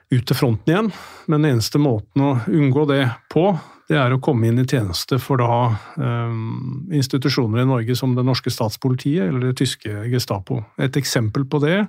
ut 0.10 0.26
til 0.26 0.38
fronten 0.38 0.74
igjen. 0.74 0.89
Men 1.28 1.43
den 1.43 1.51
eneste 1.53 1.82
måten 1.82 2.26
å 2.26 2.32
unngå 2.49 2.88
det 2.89 3.03
på, 3.30 3.51
det 3.90 3.98
er 3.98 4.14
å 4.14 4.22
komme 4.22 4.50
inn 4.50 4.62
i 4.62 4.68
tjeneste 4.70 5.18
for 5.22 5.42
da 5.42 5.74
um, 5.98 6.90
institusjoner 6.94 7.64
i 7.64 7.70
Norge 7.70 7.96
som 7.98 8.14
det 8.14 8.26
norske 8.26 8.52
statspolitiet 8.54 9.26
eller 9.26 9.50
det 9.50 9.56
tyske 9.64 10.04
Gestapo. 10.12 10.62
Et 10.78 11.00
eksempel 11.02 11.48
på 11.50 11.62
det 11.64 11.80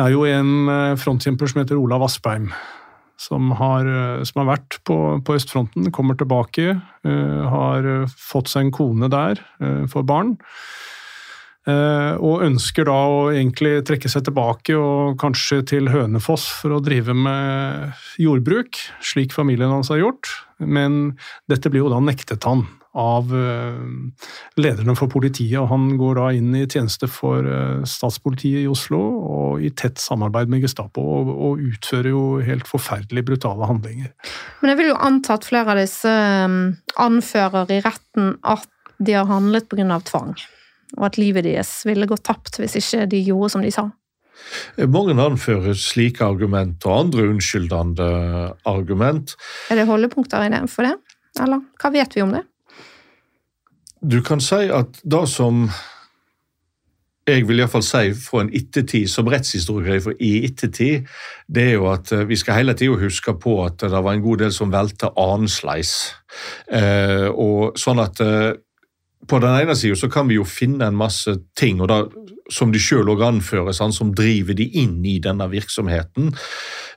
er 0.00 0.14
jo 0.14 0.24
en 0.26 0.70
eh, 0.72 0.96
frontkjemper 0.98 1.50
som 1.50 1.60
heter 1.62 1.78
Olav 1.78 2.06
Aspheim. 2.06 2.48
Som 3.20 3.52
har, 3.60 3.86
eh, 3.86 4.24
som 4.26 4.40
har 4.42 4.48
vært 4.56 4.80
på, 4.88 4.96
på, 5.22 5.36
østfronten, 5.38 5.92
kommer 5.94 6.16
tilbake, 6.18 6.72
uh, 7.06 7.42
har 7.52 7.86
fått 8.10 8.50
seg 8.50 8.66
en 8.66 8.74
kone 8.74 9.10
der, 9.12 9.38
uh, 9.62 9.84
for 9.90 10.02
barn. 10.08 10.34
Uh, 11.64 12.20
og 12.20 12.42
ønsker 12.44 12.84
da 12.84 12.96
å 13.08 13.20
egentlig 13.32 13.78
trekke 13.88 14.10
seg 14.12 14.26
tilbake 14.26 14.74
og 14.76 15.14
kanskje 15.20 15.62
til 15.70 15.88
Hønefoss 15.88 16.44
for 16.60 16.76
å 16.76 16.82
drive 16.84 17.16
med 17.16 17.94
jordbruk, 18.20 18.76
slik 19.00 19.32
familien 19.32 19.72
hans 19.72 19.88
har 19.88 20.02
gjort 20.02 20.28
men 20.58 21.14
dette 21.50 21.70
blir 21.70 21.84
jo 21.84 21.92
da 21.92 22.00
nektet 22.02 22.44
han 22.46 22.64
av 22.94 23.32
eh, 23.34 23.78
lederne 24.60 24.94
for 24.94 25.10
politiet, 25.10 25.56
og 25.58 25.66
han 25.72 25.96
går 25.98 26.20
da 26.20 26.28
inn 26.38 26.52
i 26.54 26.62
tjeneste 26.62 27.08
for 27.10 27.42
eh, 27.42 27.82
statspolitiet 27.90 28.62
i 28.62 28.70
Oslo 28.70 29.00
og 29.02 29.64
i 29.66 29.72
tett 29.74 29.98
samarbeid 29.98 30.52
med 30.52 30.62
Gestapo, 30.62 31.02
og, 31.24 31.62
utfører 31.64 32.12
jo 32.12 32.24
helt 32.44 32.70
forferdelig 32.70 33.24
brutale 33.26 33.66
handlinger. 33.66 34.12
Men 34.62 34.72
jeg 34.72 34.80
vil 34.82 34.92
jo 34.92 35.00
anta 35.08 35.38
at 35.38 35.48
flere 35.48 35.74
av 35.74 35.82
disse 35.82 36.12
eh, 36.14 36.58
anfører 37.02 37.74
i 37.74 37.80
retten 37.82 38.36
at 38.46 38.70
de 39.02 39.18
har 39.18 39.26
handlet 39.26 39.66
pga. 39.66 39.98
tvang, 40.06 40.36
og 40.96 41.08
at 41.10 41.18
livet 41.20 41.46
deres 41.46 41.70
ville 41.88 42.08
gått 42.10 42.26
tapt 42.26 42.60
hvis 42.60 42.78
ikke 42.80 43.06
de 43.10 43.22
gjorde 43.26 43.52
som 43.54 43.64
de 43.64 43.72
sa. 43.74 43.88
Mange 44.90 45.14
anfører 45.20 45.76
slike 45.78 46.24
argument 46.26 46.84
og 46.88 46.98
andre 47.06 47.28
unnskyldende 47.30 48.08
argument. 48.68 49.36
Er 49.70 49.80
det 49.80 49.88
holdepunkter 49.88 50.44
i 50.44 50.50
det 50.52 50.64
for 50.72 50.86
det, 50.88 50.96
eller 51.40 51.62
hva 51.80 51.92
vet 51.94 52.16
vi 52.16 52.24
om 52.24 52.34
det? 52.34 52.44
Du 54.04 54.20
kan 54.26 54.42
si 54.42 54.66
at 54.68 54.98
det 55.00 55.24
som 55.32 55.64
jeg 57.24 57.46
vil 57.48 57.62
iallfall 57.62 57.84
si 57.84 58.12
fra 58.20 58.42
en 58.44 58.50
ettertid, 58.52 59.08
som 59.08 59.28
rettshistoriker 59.32 60.12
i 60.20 60.32
ettertid, 60.44 61.06
det 61.48 61.70
er 61.70 61.78
jo 61.78 61.86
at 61.92 62.12
eh, 62.12 62.26
vi 62.28 62.36
skal 62.36 62.58
hele 62.60 62.74
tida 62.76 62.98
huske 63.00 63.32
på 63.40 63.56
at 63.64 63.80
det 63.80 63.92
var 63.94 64.12
en 64.12 64.24
god 64.24 64.42
del 64.44 64.52
som 64.52 64.72
valgte 64.72 65.08
annenslags. 65.20 65.94
Eh, 66.68 67.28
og 67.30 67.80
sånn 67.80 68.02
at 68.04 68.20
eh, 68.20 68.50
på 69.28 69.40
den 69.42 69.56
ene 69.62 69.76
sida 69.76 69.96
så 69.98 70.10
kan 70.12 70.28
vi 70.30 70.38
jo 70.38 70.46
finne 70.48 70.88
en 70.88 70.98
masse 70.98 71.32
ting, 71.58 71.80
da, 71.88 72.04
som 72.52 72.72
de 72.72 72.80
sjøl 72.82 73.08
òg 73.14 73.22
anfører, 73.24 73.72
sånn, 73.76 73.94
som 73.94 74.12
driver 74.16 74.56
de 74.58 74.66
inn 74.82 74.98
i 75.08 75.18
denne 75.22 75.46
virksomheten. 75.52 76.32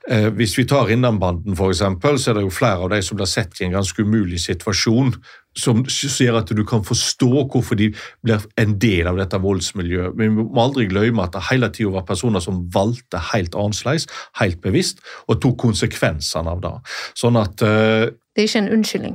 Eh, 0.08 0.28
hvis 0.36 0.54
vi 0.58 0.64
tar 0.68 0.88
Innlandsbanden 0.92 1.56
f.eks., 1.56 1.82
så 2.22 2.30
er 2.30 2.38
det 2.38 2.46
jo 2.46 2.52
flere 2.54 2.86
av 2.86 2.92
de 2.92 3.00
som 3.04 3.18
blir 3.18 3.28
sett 3.28 3.60
i 3.60 3.66
en 3.66 3.76
ganske 3.76 4.04
umulig 4.04 4.40
situasjon, 4.44 5.14
som 5.58 5.82
ser 5.90 6.36
at 6.38 6.52
du 6.54 6.62
kan 6.68 6.84
forstå 6.86 7.30
hvorfor 7.50 7.78
de 7.80 7.90
blir 8.24 8.44
en 8.60 8.76
del 8.80 9.08
av 9.10 9.18
dette 9.18 9.40
voldsmiljøet. 9.42 10.16
Men 10.16 10.36
vi 10.36 10.46
må 10.46 10.62
aldri 10.62 10.86
glemme 10.88 11.24
at 11.24 11.34
det 11.34 11.44
hele 11.50 11.72
tida 11.74 11.92
var 11.96 12.06
personer 12.08 12.44
som 12.44 12.62
valgte 12.74 13.20
helt 13.32 13.56
annerledes, 13.58 14.08
helt 14.40 14.62
bevisst, 14.64 15.02
og 15.26 15.42
tok 15.42 15.58
konsekvensene 15.66 16.56
av 16.56 16.64
det. 16.64 16.74
Sånn 17.18 17.40
at 17.40 17.64
eh, 17.66 18.08
det 18.38 18.44
er 18.44 18.50
ikke 18.52 18.60
en 18.62 18.74
unnskyldning? 18.76 19.14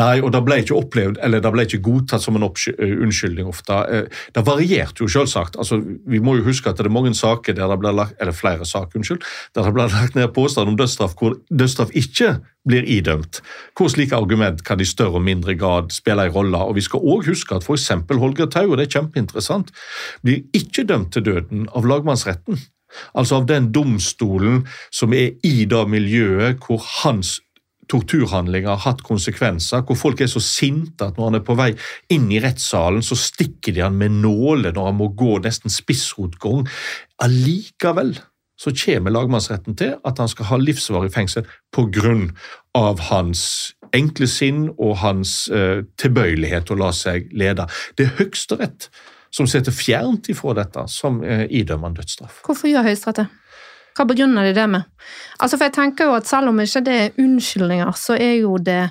Nei, 0.00 0.14
og 0.24 0.30
det 0.32 0.40
ble 0.46 0.56
ikke 0.62 0.76
opplevd, 0.78 1.18
eller 1.26 1.42
det 1.44 1.50
ble 1.52 1.66
ikke 1.66 1.82
godtatt 1.84 2.22
som 2.24 2.38
en 2.38 2.46
unnskyldning 2.46 3.50
ofte. 3.50 3.76
Eh, 3.92 4.22
det 4.32 4.42
varierte 4.46 5.04
jo 5.04 5.08
selvsagt. 5.12 5.58
Altså, 5.60 5.76
vi 6.08 6.22
må 6.24 6.38
jo 6.38 6.46
huske 6.46 6.72
at 6.72 6.80
det 6.80 6.88
er 6.88 6.94
mange 6.94 7.12
saker 7.12 7.58
der 7.58 7.68
det 7.68 7.76
ble 7.82 7.92
lagt, 7.92 8.16
eller 8.16 8.32
flere 8.32 8.64
saker, 8.64 9.02
unnskyld, 9.02 9.28
der 9.52 9.68
det 9.68 9.74
ble 9.76 9.86
lagt 9.92 10.16
ned 10.16 10.32
påstand 10.32 10.72
om 10.72 10.80
dødsstraff 10.80 11.18
hvor 11.20 11.36
dødsstraff 11.52 11.92
ikke 11.92 12.38
blir 12.64 12.88
idømt. 12.96 13.42
Hvor 13.76 13.92
slike 13.92 14.16
argument 14.16 14.64
kan 14.64 14.80
i 14.80 14.88
større 14.88 15.20
og 15.20 15.26
mindre 15.28 15.58
grad 15.60 15.92
spille 15.92 16.24
en 16.30 16.32
rolle. 16.32 16.64
Og 16.64 16.80
Vi 16.80 16.88
skal 16.88 17.04
òg 17.04 17.28
huske 17.28 17.60
at 17.60 17.68
f.eks. 17.68 17.90
Holger 18.08 18.48
Tau, 18.48 18.70
og 18.70 18.80
det 18.80 18.88
er 18.88 19.00
kjempeinteressant, 19.00 19.68
blir 20.24 20.46
ikke 20.56 20.88
dømt 20.88 21.12
til 21.12 21.28
døden 21.28 21.68
av 21.76 21.84
lagmannsretten. 21.84 22.56
Altså 23.12 23.42
av 23.42 23.46
den 23.48 23.68
domstolen 23.72 24.64
som 24.92 25.12
er 25.12 25.36
i 25.44 25.64
det 25.68 25.88
miljøet 25.88 26.60
hvor 26.64 26.80
hans 27.02 27.40
torturhandlinger 27.90 28.70
har 28.74 28.82
hatt 28.84 29.02
konsekvenser, 29.06 29.82
hvor 29.86 29.98
folk 29.98 30.22
er 30.22 30.30
så 30.30 30.40
sinte 30.42 31.08
at 31.08 31.18
når 31.18 31.30
han 31.30 31.38
er 31.38 31.46
på 31.46 31.56
vei 31.58 31.70
inn 32.14 32.28
i 32.32 32.40
rettssalen, 32.42 33.02
så 33.04 33.18
stikker 33.18 33.74
de 33.74 33.84
han 33.84 33.98
med 33.98 34.20
nåler 34.22 34.74
når 34.74 34.90
han 34.90 35.00
må 35.00 35.10
gå 35.18 35.38
nesten 35.44 35.72
spissrotgang. 35.72 36.66
Allikevel 37.22 38.14
så 38.62 38.70
kommer 38.84 39.14
lagmannsretten 39.14 39.76
til 39.78 39.96
at 40.06 40.20
han 40.22 40.30
skal 40.30 40.52
ha 40.52 40.58
livsvarig 40.60 41.10
fengsel 41.14 41.48
av 42.78 43.00
hans 43.10 43.42
enkle 43.92 44.28
sinn 44.30 44.68
og 44.78 45.00
hans 45.02 45.50
uh, 45.52 45.82
tilbøyelighet 46.00 46.68
til 46.68 46.78
å 46.78 46.84
la 46.86 46.92
seg 46.96 47.28
lede. 47.36 47.66
Det 47.98 48.06
er 48.06 48.14
Høyesterett 48.20 48.88
som 49.32 49.48
sitter 49.48 49.72
fjernt 49.72 50.28
ifra 50.32 50.54
dette, 50.56 50.86
som 50.92 51.20
uh, 51.24 51.44
idømmer 51.50 51.90
en 51.90 51.98
dødsstraff. 51.98 52.40
Hvorfor 52.46 52.70
gjør 52.70 52.86
Høyesterett 52.88 53.24
det? 53.24 53.28
Hva 53.96 54.06
begrunner 54.08 54.48
de 54.48 54.54
det 54.56 54.66
med? 54.72 54.88
Altså, 55.38 55.56
for 55.56 55.68
jeg 55.68 55.76
tenker 55.76 56.08
jo 56.08 56.16
at 56.16 56.28
Selv 56.28 56.48
om 56.48 56.60
ikke 56.60 56.84
det 56.86 56.98
er 56.98 57.16
unnskyldninger, 57.20 57.92
så 57.98 58.16
er 58.16 58.38
jo 58.40 58.56
det 58.56 58.86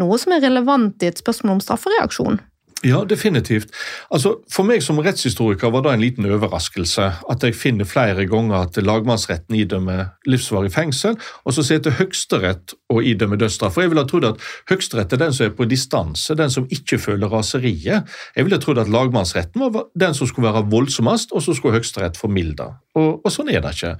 noe 0.00 0.18
som 0.18 0.32
er 0.34 0.44
relevant 0.44 1.02
i 1.02 1.10
et 1.10 1.20
spørsmål 1.20 1.58
om 1.58 1.64
straffereaksjon. 1.64 2.40
Ja, 2.84 3.02
definitivt. 3.04 3.68
Altså, 4.08 4.38
For 4.48 4.64
meg 4.64 4.80
som 4.80 4.98
rettshistoriker 5.04 5.68
var 5.72 5.82
det 5.84 5.92
en 5.92 6.00
liten 6.00 6.24
overraskelse 6.24 7.08
at 7.28 7.42
jeg 7.44 7.54
finner 7.54 7.84
flere 7.84 8.24
ganger 8.28 8.62
at 8.62 8.78
lagmannsretten 8.80 9.58
idømmer 9.58 10.14
livsvarig 10.24 10.72
fengsel, 10.72 11.18
og 11.44 11.52
så 11.52 11.64
sitter 11.66 11.98
Høyesterett 11.98 12.72
og 12.88 13.04
idømmer 13.04 13.36
dødsstraff. 13.36 13.74
For 13.74 13.84
Jeg 13.84 13.92
ville 13.92 14.06
trodd 14.08 14.30
at 14.30 14.40
Høyesterett 14.70 15.12
er 15.12 15.20
den 15.20 15.36
som 15.36 15.46
er 15.46 15.56
på 15.58 15.68
distanse, 15.68 16.34
den 16.34 16.50
som 16.50 16.68
ikke 16.72 16.98
føler 16.98 17.28
raseriet. 17.28 18.08
Jeg 18.36 18.44
ville 18.46 18.58
trodd 18.58 18.80
at 18.80 18.88
lagmannsretten 18.88 19.60
var 19.60 19.90
den 20.00 20.16
som 20.16 20.26
skulle 20.26 20.48
være 20.48 20.64
voldsomst, 20.72 21.32
og 21.32 21.42
så 21.42 21.54
skulle 21.54 21.76
Høyesterett 21.76 22.16
formilde. 22.16 22.70
Og, 22.96 23.20
og 23.20 23.34
sånn 23.34 23.52
er 23.52 23.60
det 23.60 23.74
ikke. 23.76 23.96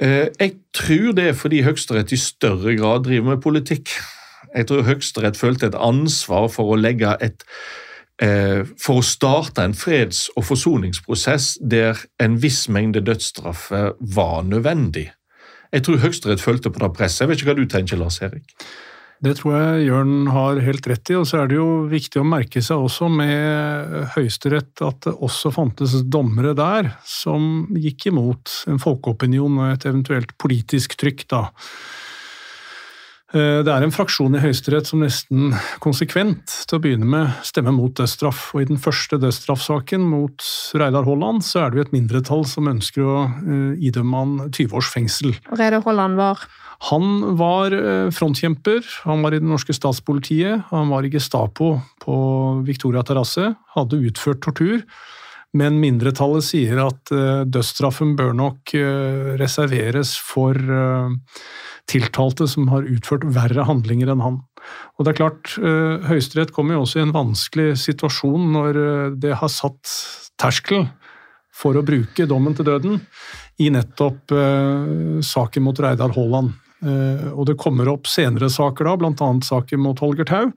Eh, 0.00 0.30
jeg 0.40 0.54
tror 0.72 1.12
det 1.12 1.28
er 1.28 1.36
fordi 1.36 1.60
Høyesterett 1.66 2.16
i 2.16 2.20
større 2.22 2.72
grad 2.78 3.04
driver 3.04 3.34
med 3.34 3.44
politikk. 3.44 3.92
Jeg 4.54 4.70
tror 4.70 4.86
Høyesterett 4.88 5.36
følte 5.36 5.68
et 5.68 5.76
ansvar 5.76 6.48
for 6.48 6.72
å 6.72 6.80
legge 6.80 7.12
et 7.20 7.44
for 8.18 8.98
å 8.98 9.04
starte 9.06 9.62
en 9.62 9.76
freds- 9.78 10.24
og 10.34 10.42
forsoningsprosess 10.48 11.52
der 11.62 12.00
en 12.18 12.34
viss 12.42 12.64
mengde 12.66 13.04
dødsstraffer 13.06 13.92
var 14.00 14.42
nødvendig. 14.42 15.04
Jeg 15.70 15.84
tror 15.86 16.00
Høyesterett 16.02 16.42
følte 16.42 16.72
på 16.72 16.82
det 16.82 16.92
presset. 16.96 17.22
Jeg 17.22 17.30
vet 17.30 17.42
ikke 17.42 17.52
hva 17.52 17.58
du 17.60 17.68
tenker, 17.70 18.00
Lars 18.00 18.18
Erik? 18.24 18.56
Det 19.18 19.32
tror 19.40 19.54
jeg 19.56 19.86
Jørn 19.88 20.28
har 20.30 20.60
helt 20.62 20.84
rett 20.86 21.10
i, 21.10 21.16
og 21.18 21.24
så 21.26 21.40
er 21.40 21.48
det 21.50 21.56
jo 21.58 21.70
viktig 21.90 22.20
å 22.20 22.26
merke 22.26 22.62
seg 22.62 22.78
også 22.86 23.08
med 23.10 23.96
Høyesterett 24.14 24.82
at 24.86 25.00
det 25.08 25.14
også 25.26 25.50
fantes 25.56 25.96
dommere 26.06 26.52
der 26.58 26.92
som 27.06 27.66
gikk 27.74 28.12
imot 28.12 28.60
en 28.70 28.78
folkeopinion 28.82 29.58
og 29.58 29.72
et 29.72 29.88
eventuelt 29.90 30.36
politisk 30.38 30.94
trykk, 31.00 31.26
da. 31.34 31.42
Eh, 33.36 33.60
det 33.60 33.68
er 33.68 33.84
en 33.84 33.92
fraksjon 33.92 34.38
i 34.38 34.40
Høyesterett 34.40 34.88
som 34.88 35.02
nesten 35.04 35.50
konsekvent 35.84 36.48
til 36.64 36.78
å 36.78 36.80
begynne 36.80 37.08
med 37.08 37.34
stemmer 37.44 37.74
mot 37.76 37.92
dødsstraff. 37.92 38.54
Og 38.54 38.62
I 38.62 38.68
den 38.70 38.80
første 38.80 39.18
dødsstraffsaken 39.20 40.06
mot 40.08 40.44
Reidar 40.80 41.04
Holland 41.04 41.44
så 41.44 41.66
er 41.66 41.70
det 41.70 41.80
jo 41.80 41.84
et 41.84 41.92
mindretall 41.96 42.46
som 42.48 42.70
ønsker 42.72 43.04
å 43.04 43.18
eh, 43.28 43.76
idømme 43.90 44.22
han 44.22 44.34
20 44.48 44.80
års 44.80 44.88
fengsel. 44.94 45.36
Reidar 45.52 45.84
Holland 45.84 46.16
var 46.20 46.48
han 46.88 47.36
var 47.36 47.74
eh, 47.74 48.08
frontkjemper, 48.14 48.84
han 49.04 49.24
var 49.26 49.34
i 49.34 49.42
det 49.42 49.50
norske 49.50 49.74
statspolitiet, 49.74 50.68
han 50.70 50.92
var 50.92 51.04
i 51.04 51.10
Gestapo 51.10 51.72
på 52.04 52.18
Victoria 52.64 53.02
terrasse, 53.04 53.50
hadde 53.74 53.98
utført 54.08 54.40
tortur. 54.46 54.84
Men 55.56 55.78
mindretallet 55.80 56.44
sier 56.44 56.80
at 56.82 57.12
eh, 57.14 57.44
dødsstraffen 57.48 58.14
bør 58.18 58.34
nok 58.36 58.74
eh, 58.76 59.34
reserveres 59.40 60.16
for 60.20 60.58
tiltalte 61.88 62.44
som 62.50 62.66
har 62.68 62.84
utført 62.84 63.24
verre 63.32 63.64
handlinger 63.64 64.10
enn 64.12 64.20
han. 64.20 64.34
Og 64.98 65.06
det 65.06 65.14
er 65.14 65.18
klart, 65.22 65.54
Høyesterett 66.04 66.50
kommer 66.52 66.76
jo 66.76 66.82
også 66.82 66.98
i 66.98 67.04
en 67.06 67.14
vanskelig 67.14 67.78
situasjon 67.80 68.50
når 68.52 68.78
det 69.22 69.38
har 69.40 69.48
satt 69.48 69.88
terskel 70.36 70.84
for 71.56 71.78
å 71.78 71.84
bruke 71.86 72.26
dommen 72.28 72.52
til 72.58 72.68
døden 72.68 72.98
i 73.64 73.70
nettopp 73.72 74.34
saken 75.24 75.64
mot 75.64 75.80
Reidar 75.80 76.12
Haaland. 76.12 76.52
Eh, 76.78 77.26
og 77.32 77.48
det 77.48 77.58
kommer 77.58 77.90
opp 77.90 78.06
senere 78.10 78.50
saker 78.52 78.86
da, 78.86 78.94
bl.a. 79.00 79.30
saken 79.42 79.82
mot 79.82 79.98
Holger 80.02 80.28
Tau, 80.28 80.52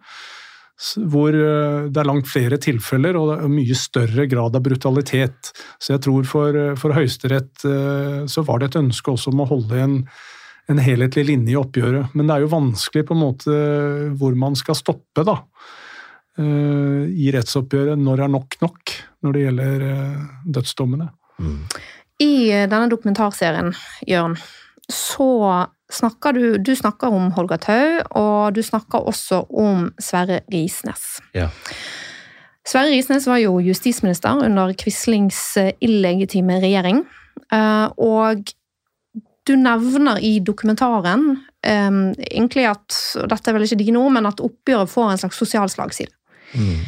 hvor 1.11 1.35
eh, 1.35 1.87
det 1.93 2.01
er 2.01 2.09
langt 2.09 2.29
flere 2.29 2.59
tilfeller 2.61 3.17
og 3.19 3.29
det 3.29 3.37
er 3.37 3.53
mye 3.53 3.77
større 3.77 4.25
grad 4.29 4.57
av 4.57 4.65
brutalitet. 4.65 5.51
Så 5.81 5.95
jeg 5.95 6.03
tror 6.07 6.27
for, 6.29 6.57
for 6.81 6.95
Høyesterett 6.97 7.65
eh, 7.67 8.17
så 8.31 8.45
var 8.47 8.61
det 8.61 8.71
et 8.71 8.79
ønske 8.81 9.13
også 9.13 9.33
om 9.33 9.43
å 9.43 9.49
holde 9.51 9.83
en, 9.83 9.99
en 10.71 10.81
helhetlig 10.81 11.27
linje 11.29 11.53
i 11.53 11.59
oppgjøret. 11.59 12.15
Men 12.15 12.27
det 12.27 12.37
er 12.37 12.45
jo 12.45 12.55
vanskelig 12.55 13.05
på 13.07 13.17
en 13.17 13.23
måte 13.23 13.61
hvor 14.19 14.37
man 14.39 14.57
skal 14.59 14.77
stoppe, 14.79 15.25
da. 15.27 15.41
I 16.41 17.25
rettsoppgjøret 17.35 17.99
når 17.99 18.17
det 18.17 18.23
er 18.23 18.31
nok 18.31 18.55
nok 18.61 18.93
når 19.21 19.33
det 19.35 19.41
gjelder 19.43 19.81
dødsdommene. 20.55 21.09
Mm. 21.43 21.57
I 22.23 22.31
denne 22.71 22.87
dokumentarserien, 22.89 23.73
Jørn, 24.07 24.37
så 24.93 25.31
snakker 25.91 26.37
du, 26.37 26.45
du 26.57 26.71
snakker 26.75 27.11
om 27.11 27.31
Holger 27.35 27.59
Tau, 27.61 27.97
og 28.19 28.55
du 28.55 28.61
snakker 28.63 29.03
også 29.11 29.43
om 29.49 29.89
Sverre 30.01 30.41
Risnes. 30.51 31.19
Ja. 31.35 31.49
Sverre 32.67 32.93
Risnes 32.93 33.27
var 33.27 33.41
jo 33.41 33.57
justisminister 33.63 34.43
under 34.45 34.73
Quislings 34.77 35.39
eh, 35.57 35.73
illegitime 35.81 36.61
regjering. 36.61 37.03
Eh, 37.51 37.87
og 37.97 38.53
du 39.49 39.55
nevner 39.57 40.21
i 40.21 40.35
dokumentaren 40.45 41.23
um, 41.33 42.01
egentlig 42.21 42.67
at 42.69 42.97
og 43.17 43.29
dette 43.31 43.49
er 43.49 43.55
vel 43.57 43.65
ikke 43.65 43.79
dine 43.81 44.01
ord, 44.01 44.13
men 44.13 44.29
at 44.29 44.43
oppgjøret 44.43 44.91
får 44.91 45.11
en 45.11 45.21
slags 45.23 45.39
sosial 45.41 45.71
slagside. 45.71 46.13
Mm. 46.53 46.83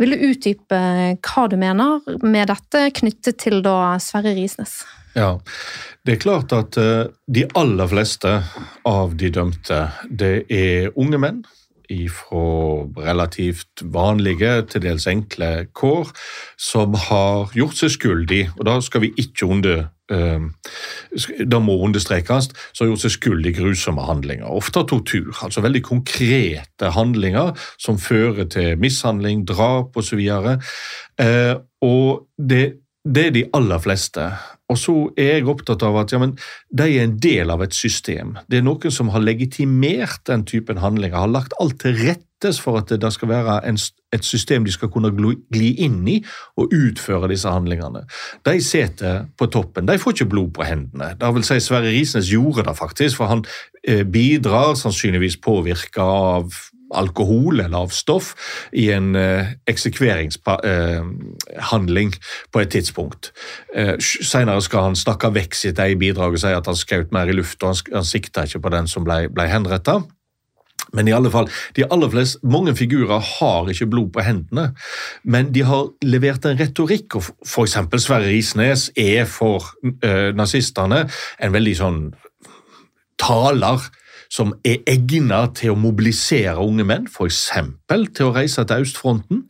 Vil 0.00 0.14
du 0.14 0.24
utdype 0.30 0.78
hva 1.18 1.44
du 1.50 1.56
mener 1.60 2.00
med 2.22 2.50
dette 2.50 2.86
knyttet 2.98 3.40
til 3.42 3.60
da 3.66 3.96
Sverre 4.02 4.34
Risnes? 4.38 4.80
Ja, 5.12 5.36
det 6.06 6.14
er 6.14 6.22
klart 6.22 6.52
at 6.56 6.78
uh, 6.80 7.10
de 7.28 7.44
aller 7.58 7.90
fleste 7.90 8.38
av 8.88 9.16
de 9.20 9.28
dømte, 9.32 9.84
det 10.08 10.34
er 10.48 10.92
unge 10.96 11.20
menn 11.20 11.42
ifra 11.92 12.86
relativt 13.04 13.82
vanlige, 13.92 14.54
til 14.72 14.84
dels 14.86 15.06
enkle 15.10 15.66
kår, 15.76 16.12
som 16.56 16.96
har 17.08 17.52
gjort 17.56 17.76
seg 17.76 17.92
skyldig, 17.98 18.44
og 18.56 18.64
da 18.68 18.78
skal 18.84 19.04
vi 19.04 19.12
ikke 19.20 19.48
under 19.52 19.82
uh, 20.12 20.48
Da 21.52 21.60
må 21.60 21.76
understrekes, 21.84 22.48
som 22.72 22.84
har 22.86 22.92
gjort 22.92 23.04
seg 23.04 23.16
skyldig 23.18 23.52
i 23.52 23.58
grusomme 23.60 24.04
handlinger. 24.08 24.48
Ofte 24.48 24.86
tortur, 24.88 25.32
altså 25.44 25.64
veldig 25.64 25.82
konkrete 25.84 26.92
handlinger 26.96 27.52
som 27.76 28.00
fører 28.00 28.48
til 28.48 28.80
mishandling, 28.80 29.44
drap 29.48 29.96
osv. 29.96 30.24
Uh, 31.20 31.60
og 31.84 32.28
det, 32.38 32.81
det 33.04 33.26
er 33.26 33.32
de 33.34 33.46
aller 33.56 33.80
fleste. 33.82 34.24
Og 34.70 34.78
så 34.78 34.94
er 35.18 35.38
jeg 35.38 35.48
opptatt 35.50 35.82
av 35.84 35.96
at 36.00 36.12
ja, 36.14 36.20
de 36.22 36.84
er 36.86 37.04
en 37.04 37.16
del 37.20 37.50
av 37.52 37.64
et 37.64 37.74
system. 37.74 38.36
Det 38.48 38.60
er 38.60 38.66
noen 38.66 38.94
som 38.94 39.10
har 39.12 39.24
legitimert 39.24 40.22
den 40.30 40.46
typen 40.48 40.80
handlinger, 40.80 41.18
har 41.18 41.32
lagt 41.32 41.56
alt 41.60 41.80
til 41.82 41.98
rettes 41.98 42.60
for 42.62 42.78
at 42.80 42.90
det 43.02 43.10
skal 43.14 43.30
være 43.30 43.58
en, 43.68 43.76
et 44.14 44.24
system 44.26 44.64
de 44.66 44.72
skal 44.74 44.90
kunne 44.90 45.12
gli 45.12 45.72
inn 45.84 46.00
i 46.08 46.16
og 46.58 46.72
utføre 46.74 47.30
disse 47.30 47.50
handlingene. 47.50 48.04
De 48.46 48.56
sitter 48.64 49.26
på 49.38 49.50
toppen. 49.52 49.86
De 49.90 49.98
får 50.00 50.16
ikke 50.16 50.30
blod 50.32 50.54
på 50.56 50.66
hendene. 50.66 51.12
Det 51.18 51.34
vil 51.36 51.46
si 51.46 51.60
Sverre 51.62 51.92
Risnes 51.92 52.30
gjorde 52.32 52.64
det 52.70 52.76
faktisk, 52.78 53.18
for 53.20 53.34
han 53.34 53.44
eh, 53.82 54.06
bidrar 54.06 54.78
sannsynligvis 54.78 55.40
påvirka 55.42 56.06
av 56.06 56.54
alkohol 56.98 57.60
eller 57.60 57.78
av 57.78 57.88
stoff 57.94 58.34
i 58.72 58.90
en 58.94 59.16
uh, 59.16 59.46
eksekveringshandling 59.70 62.10
uh, 62.14 62.18
på 62.52 62.60
et 62.62 62.70
tidspunkt. 62.74 63.32
Uh, 63.76 63.96
Senere 64.00 64.62
skal 64.64 64.82
han 64.90 64.96
snakke 64.98 65.34
vekk 65.34 65.54
sitt 65.58 65.78
eget 65.82 66.00
bidrag 66.02 66.30
og 66.36 66.40
si 66.42 66.52
at 66.52 66.68
han 66.68 66.78
skjøt 66.78 67.12
mer 67.14 67.26
i 67.28 67.36
lufta, 67.36 67.66
han, 67.72 67.80
han 67.94 68.06
sikta 68.08 68.38
ikke 68.48 68.64
på 68.64 68.74
den 68.74 68.86
som 68.90 69.02
ble, 69.06 69.18
ble 69.32 69.44
henretta. 69.50 69.96
Men 70.92 71.08
i 71.08 71.14
alle 71.14 71.30
fall, 71.32 71.48
de 71.76 71.84
aller 71.94 72.10
flest, 72.12 72.36
mange 72.44 72.74
figurer 72.76 73.20
har 73.38 73.70
ikke 73.70 73.86
blod 73.88 74.10
på 74.12 74.20
hendene, 74.26 74.64
men 75.24 75.52
de 75.54 75.62
har 75.64 75.84
levert 76.04 76.44
en 76.48 76.58
retorikk. 76.58 77.16
og 77.16 77.22
F.eks. 77.46 77.76
Sverre 78.02 78.28
Risnes 78.28 78.90
er 78.98 79.24
for 79.30 79.58
uh, 79.86 80.30
nazistene 80.36 81.08
en 81.40 81.54
veldig 81.54 81.76
sånn 81.78 82.14
taler 83.22 83.78
som 84.32 84.54
er 84.64 84.80
egnet 84.88 85.56
til 85.60 85.74
å 85.74 85.78
mobilisere 85.78 86.56
unge 86.64 86.86
menn, 86.88 87.08
f.eks. 87.10 87.50
til 88.16 88.28
å 88.28 88.34
reise 88.34 88.64
til 88.68 88.84
østfronten. 88.86 89.42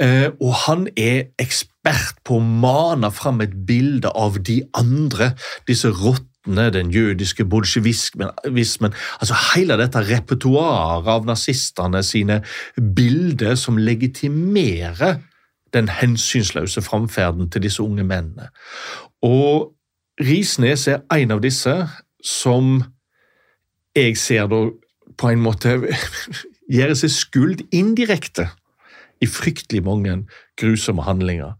Eh, 0.00 0.28
og 0.38 0.52
han 0.66 0.86
er 0.94 1.32
ekspert 1.42 2.20
på 2.26 2.38
å 2.38 2.44
mane 2.44 3.10
fram 3.14 3.42
et 3.42 3.56
bilde 3.66 4.12
av 4.14 4.38
de 4.46 4.60
andre, 4.78 5.32
disse 5.66 5.90
rottene 5.90 6.28
den 6.74 6.88
jødiske 6.90 7.44
bolsjevismen 7.46 8.94
altså 9.22 9.36
Hele 9.52 9.76
dette 9.78 10.00
repertoaret 10.08 11.06
av 11.06 11.26
nazistene 11.26 12.00
sine 12.02 12.40
bilder 12.74 13.54
som 13.54 13.78
legitimerer 13.78 15.20
den 15.72 15.88
hensynsløse 15.88 16.82
framferden 16.82 17.50
til 17.50 17.62
disse 17.62 17.82
unge 17.82 18.02
mennene. 18.04 18.50
Og 19.22 19.70
Risnes 20.20 20.88
er 20.90 21.06
en 21.14 21.30
av 21.38 21.40
disse 21.42 21.76
som 22.22 22.82
jeg 23.96 24.16
ser 24.20 24.48
da 24.50 24.64
på 25.20 25.30
en 25.32 25.42
måte 25.44 25.76
gjøre 26.76 26.96
seg 26.98 27.12
skuld 27.12 27.64
indirekte 27.74 28.48
i 29.22 29.28
fryktelig 29.30 29.84
mange 29.86 30.16
grusomme 30.58 31.04
handlinger. 31.06 31.54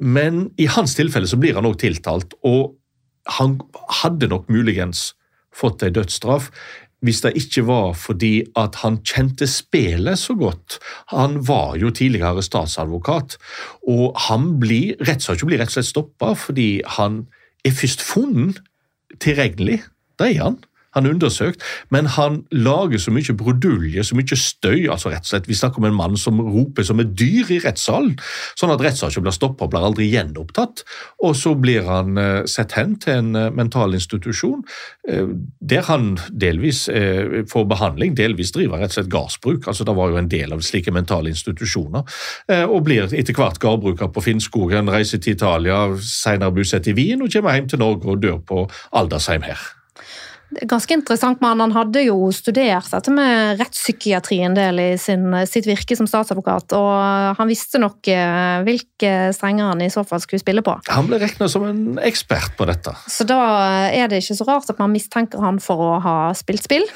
Men 0.00 0.48
i 0.60 0.68
hans 0.70 0.96
tilfelle 0.96 1.28
så 1.28 1.38
blir 1.40 1.56
han 1.56 1.68
òg 1.68 1.78
tiltalt, 1.80 2.34
og 2.44 2.76
han 3.38 3.58
hadde 4.00 4.30
nok 4.30 4.48
muligens 4.52 5.10
fått 5.54 5.82
en 5.84 5.96
dødsstraff 5.96 6.50
hvis 7.04 7.22
det 7.24 7.32
ikke 7.40 7.64
var 7.64 7.94
fordi 7.96 8.42
at 8.60 8.76
han 8.82 8.98
kjente 9.08 9.46
spelet 9.48 10.20
så 10.20 10.34
godt. 10.36 10.76
Han 11.14 11.38
var 11.48 11.78
jo 11.80 11.88
tidligere 11.96 12.44
statsadvokat, 12.44 13.38
og 13.88 14.18
han 14.28 14.58
blir 14.60 15.00
rett 15.08 15.24
og 15.32 15.40
slett 15.40 15.88
stoppa 15.88 16.34
fordi 16.36 16.82
han 16.98 17.22
er 17.64 17.76
først 17.76 18.04
funnet 18.04 18.60
tilregnelig. 19.20 19.80
Det 20.20 20.34
er 20.34 20.42
han. 20.44 20.58
Han 20.96 21.06
er 21.06 21.14
undersøkt, 21.14 21.62
men 21.94 22.08
han 22.16 22.40
lager 22.50 22.98
så 22.98 23.12
mye 23.14 23.34
brudulje, 23.36 24.04
så 24.04 24.16
mye 24.18 24.36
støy. 24.36 24.88
altså 24.90 25.12
rett 25.12 25.26
og 25.26 25.30
slett, 25.32 25.48
Vi 25.48 25.54
snakker 25.54 25.78
om 25.78 25.84
en 25.84 25.94
mann 25.94 26.16
som 26.16 26.40
roper 26.40 26.82
som 26.82 27.00
et 27.00 27.14
dyr 27.14 27.50
i 27.50 27.60
rettssalen, 27.62 28.18
sånn 28.58 28.72
at 28.74 28.82
rettssaken 28.82 29.22
blir 29.22 29.34
stoppa 29.34 29.64
og 29.64 29.70
blir 29.70 29.86
aldri 29.86 30.10
gjenopptatt. 30.10 30.84
Og 31.22 31.36
så 31.36 31.54
blir 31.54 31.86
han 31.86 32.18
uh, 32.18 32.44
sett 32.46 32.72
hen 32.72 32.96
til 32.98 33.20
en 33.20 33.36
uh, 33.36 33.50
mental 33.54 33.94
institusjon, 33.94 34.64
uh, 35.10 35.30
der 35.60 35.86
han 35.86 36.16
delvis 36.30 36.88
får 37.50 37.64
behandling, 37.68 38.14
delvis 38.16 38.52
driver 38.54 38.80
rett 38.80 38.92
og 38.92 38.98
slett 38.98 39.10
gardsbruk. 39.12 39.66
altså 39.68 39.84
Det 39.84 39.94
var 39.96 40.10
jo 40.10 40.18
en 40.18 40.28
del 40.28 40.52
av 40.52 40.62
slike 40.64 40.92
mentale 40.92 41.30
institusjoner. 41.30 42.02
og 42.50 42.84
blir 42.84 43.12
etter 43.14 43.34
hvert 43.34 43.58
gardbruker 43.60 44.08
på 44.08 44.22
Finnskogen, 44.24 44.90
reiser 44.90 45.18
til 45.18 45.36
Italia, 45.36 45.96
senere 46.00 46.54
bosatt 46.54 46.88
i 46.90 46.96
Wien 46.96 47.22
og 47.22 47.32
kommer 47.32 47.54
hjem 47.54 47.68
til 47.68 47.82
Norge 47.82 48.08
og 48.08 48.22
dør 48.22 48.40
på 48.46 48.64
aldersheim 48.92 49.42
her. 49.46 49.60
Det 50.50 50.66
ganske 50.66 50.94
interessant, 50.96 51.40
men 51.42 51.60
Han 51.62 51.74
hadde 51.74 52.02
jo 52.02 52.30
studert 52.34 52.88
dette 52.90 53.12
med 53.14 53.60
rettspsykiatri 53.60 54.40
en 54.42 54.56
del 54.56 54.80
i 54.82 54.88
sin, 54.98 55.28
sitt 55.46 55.68
virke 55.68 55.94
som 55.98 56.08
statsadvokat, 56.10 56.74
og 56.74 57.36
han 57.38 57.50
visste 57.50 57.78
nok 57.82 58.10
eh, 58.10 58.62
hvilke 58.66 59.30
strenger 59.36 59.70
han 59.70 59.84
i 59.84 59.90
så 59.92 60.02
fall 60.06 60.22
skulle 60.22 60.42
spille 60.42 60.64
på. 60.66 60.74
Han 60.90 61.06
ble 61.10 61.20
regna 61.22 61.48
som 61.50 61.66
en 61.68 62.00
ekspert 62.02 62.56
på 62.58 62.66
dette. 62.68 62.94
Så 63.10 63.26
da 63.28 63.38
er 63.94 64.10
det 64.10 64.22
ikke 64.24 64.38
så 64.40 64.48
rart 64.48 64.70
at 64.72 64.82
man 64.82 64.94
mistenker 64.94 65.42
han 65.44 65.60
for 65.62 65.86
å 65.86 65.92
ha 66.02 66.16
spilt 66.38 66.66
spill? 66.66 66.86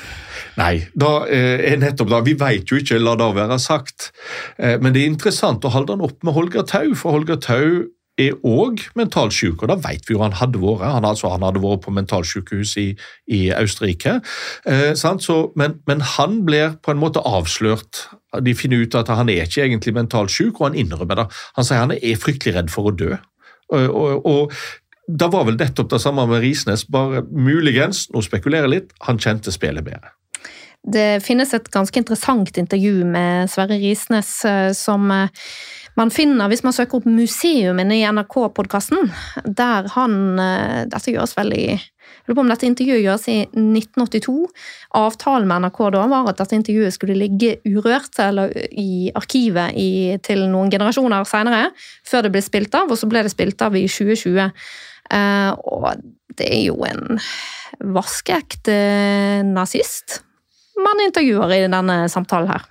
Nei, 0.58 0.84
da 0.98 1.16
er 1.30 1.78
nettopp 1.82 2.10
da, 2.10 2.22
vi 2.26 2.34
vet 2.38 2.70
jo 2.70 2.80
ikke, 2.80 2.98
la 3.02 3.14
det 3.18 3.30
være 3.34 3.58
sagt. 3.62 4.10
Men 4.58 4.94
det 4.94 5.02
er 5.02 5.10
interessant 5.10 5.64
å 5.66 5.72
holde 5.74 5.96
han 5.96 6.04
opp 6.04 6.22
med 6.26 6.34
Holger 6.36 6.66
Tau, 6.68 6.94
for 6.98 7.16
Holger 7.16 7.38
Tau 7.42 7.84
er 8.20 8.36
òg 8.46 8.82
mentalsjuk, 8.98 9.62
og 9.62 9.70
da 9.72 9.76
vet 9.82 10.06
vi 10.06 10.14
jo 10.14 10.22
han 10.22 10.36
hadde 10.38 10.60
vært. 10.62 10.84
Han, 10.86 11.06
altså, 11.08 11.32
han 11.32 11.42
hadde 11.46 11.62
vært 11.62 11.82
på 11.86 11.94
mentalsykehus 11.94 12.76
i, 12.78 12.86
i 13.26 13.40
Østerrike. 13.56 14.20
Eh, 14.70 14.92
så, 14.94 15.36
men, 15.58 15.80
men, 15.90 16.04
han 16.14 16.42
blir 16.46 16.78
på 16.84 16.94
en 16.94 17.02
måte 17.02 17.24
avslørt. 17.26 18.06
De 18.44 18.54
finner 18.58 18.84
ut 18.84 18.94
at 18.98 19.10
han 19.10 19.32
er 19.32 19.48
ikke 19.48 19.66
egentlig 19.66 19.96
mentalsjuk, 19.98 20.60
og 20.60 20.70
han 20.70 20.80
innrømmer 20.84 21.24
det. 21.24 21.28
Han 21.58 21.66
sier 21.66 21.82
han 21.82 21.96
er 21.98 22.20
fryktelig 22.20 22.56
redd 22.58 22.72
for 22.74 22.90
å 22.90 22.96
dø. 22.96 23.14
Og, 23.74 23.86
og, 23.90 24.26
og 24.28 24.52
da 25.08 25.28
var 25.32 25.48
vel 25.48 25.58
nettopp 25.60 25.90
det 25.92 26.00
samme 26.00 26.24
med 26.30 26.44
Risnes, 26.44 26.86
bare 26.88 27.24
muligens, 27.28 28.06
nå 28.14 28.22
spekulerer 28.24 28.68
jeg 28.68 28.74
litt, 28.76 28.94
han 29.04 29.20
kjente 29.20 29.52
spillet 29.52 29.84
bedre. 29.84 30.14
Det 30.84 31.22
finnes 31.24 31.48
et 31.56 31.68
ganske 31.72 31.96
interessant 31.96 32.58
intervju 32.60 33.06
med 33.08 33.48
Sverre 33.52 33.78
Risnes 33.80 34.30
eh, 34.44 34.70
som 34.76 35.08
eh, 35.12 35.46
man 35.98 36.10
finner 36.14 36.50
hvis 36.50 36.64
man 36.66 36.74
søker 36.74 36.98
opp 36.98 37.08
Museumen 37.08 37.92
i 37.94 38.02
NRK-podkasten, 38.06 39.10
der 39.44 39.90
han 39.94 40.16
eh, 40.42 40.80
Dette 40.90 41.14
gjøres 41.14 41.36
vel 41.38 41.54
jeg 41.54 41.82
lurer 42.24 42.38
på 42.38 42.42
om 42.44 42.50
dette 42.50 42.66
intervjuet 42.68 43.02
gjøres 43.04 43.26
i 43.28 43.36
1982. 43.44 44.34
Avtalen 44.96 45.48
med 45.48 45.64
NRK 45.66 45.80
da 45.94 46.04
var 46.10 46.30
at 46.30 46.40
dette 46.40 46.56
intervjuet 46.56 46.96
skulle 46.96 47.16
ligge 47.18 47.58
urørt 47.68 48.18
eller 48.22 48.52
i 48.70 49.12
arkivet 49.16 49.76
i, 49.76 50.16
til 50.24 50.46
noen 50.52 50.72
generasjoner 50.72 51.28
senere, 51.28 51.70
før 52.06 52.26
det 52.26 52.34
ble 52.34 52.44
spilt 52.44 52.76
av, 52.76 52.88
og 52.88 53.00
så 53.00 53.08
ble 53.10 53.24
det 53.26 53.32
spilt 53.32 53.64
av 53.64 53.76
i 53.76 53.86
2020. 53.88 54.52
Eh, 55.14 55.50
og 55.68 55.90
det 56.38 56.48
er 56.48 56.62
jo 56.70 56.80
en 56.88 57.18
vaskeekte 57.94 58.78
nazist 59.48 60.22
man 60.84 61.02
intervjuer 61.04 61.52
i 61.54 61.64
denne 61.66 62.04
samtalen 62.10 62.50
her. 62.50 62.64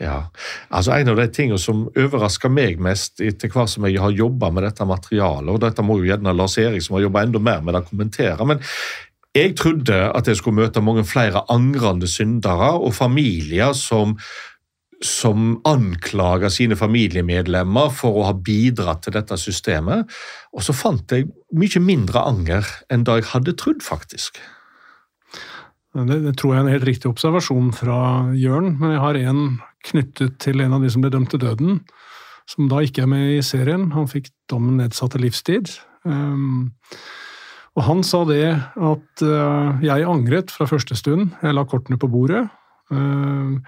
Ja, 0.00 0.30
altså 0.72 0.94
En 0.96 1.10
av 1.12 1.18
de 1.18 1.26
tingene 1.28 1.60
som 1.60 1.84
overrasker 1.92 2.48
meg 2.52 2.80
mest 2.80 3.20
etter 3.20 3.50
hva 3.52 3.66
som 3.68 3.84
jeg 3.84 4.00
har 4.00 4.14
jobba 4.16 4.48
med 4.54 4.64
dette 4.64 4.86
materialet, 4.88 5.52
og 5.52 5.60
dette 5.60 5.84
må 5.84 5.98
jo 6.00 6.08
gjerne 6.08 6.32
Lars 6.32 6.56
Erik 6.62 6.84
som 6.86 6.96
har 6.96 7.04
jobba 7.04 7.26
enda 7.26 7.42
mer 7.42 7.60
med 7.64 7.76
det, 7.76 7.82
kommentere, 7.90 8.46
men 8.48 8.62
jeg 9.36 9.52
trodde 9.60 9.98
at 10.10 10.26
jeg 10.26 10.40
skulle 10.40 10.64
møte 10.64 10.82
mange 10.82 11.04
flere 11.06 11.44
angrende 11.52 12.08
syndere 12.10 12.72
og 12.80 12.94
familier 12.96 13.76
som, 13.78 14.16
som 15.04 15.52
anklager 15.68 16.50
sine 16.50 16.78
familiemedlemmer 16.80 17.92
for 17.94 18.18
å 18.18 18.24
ha 18.30 18.32
bidratt 18.34 19.04
til 19.04 19.14
dette 19.14 19.38
systemet, 19.38 20.08
og 20.56 20.64
så 20.66 20.74
fant 20.74 21.12
jeg 21.14 21.28
mye 21.52 21.84
mindre 21.84 22.24
anger 22.24 22.72
enn 22.90 23.04
da 23.06 23.20
jeg 23.20 23.30
hadde 23.34 23.54
trodd, 23.60 23.84
faktisk. 23.86 24.40
Det, 25.90 26.20
det, 26.22 26.36
tror 26.38 26.54
jeg 26.54 26.60
er 26.60 26.68
en 26.68 26.74
helt 26.76 26.86
riktig 26.86 27.10
observasjon 27.10 27.72
fra 27.74 27.98
Jørn, 28.38 28.76
men 28.78 28.94
jeg 28.94 29.02
har 29.02 29.18
en 29.24 29.40
knyttet 29.88 30.36
til 30.42 30.62
en 30.62 30.76
av 30.76 30.84
de 30.84 30.90
som 30.92 31.02
ble 31.02 31.10
dømt 31.10 31.32
til 31.32 31.42
døden, 31.42 31.80
som 32.50 32.68
da 32.70 32.82
ikke 32.84 33.04
er 33.04 33.10
med 33.10 33.32
i 33.34 33.40
serien. 33.46 33.88
Han 33.96 34.06
fikk 34.10 34.30
dommen 34.50 34.78
nedsatt 34.78 35.16
til 35.16 35.24
livstid. 35.26 35.72
Um, 36.06 36.70
og 37.78 37.84
han 37.86 38.04
sa 38.06 38.22
det 38.28 38.44
at 38.54 39.24
uh, 39.26 39.82
jeg 39.82 40.06
angret 40.06 40.54
fra 40.54 40.68
første 40.70 40.94
stund. 40.98 41.30
Jeg 41.42 41.58
la 41.58 41.66
kortene 41.66 41.98
på 42.00 42.10
bordet. 42.10 42.46
Uh, 42.90 43.58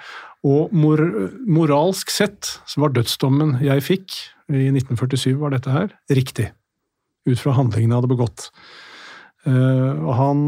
og 0.46 0.72
mor 0.74 1.02
moralsk 1.46 2.10
sett 2.10 2.56
så 2.66 2.82
var 2.82 2.94
dødsdommen 2.94 3.60
jeg 3.62 3.84
fikk 3.86 4.16
i 4.50 4.66
1947, 4.72 5.36
var 5.38 5.54
dette 5.54 5.70
her, 5.70 5.94
riktig. 6.10 6.50
Ut 7.30 7.38
fra 7.38 7.54
handlingene 7.54 7.94
jeg 7.94 8.02
hadde 8.02 8.14
begått. 8.14 8.50
Uh, 9.46 10.02
og 10.02 10.12
han 10.18 10.42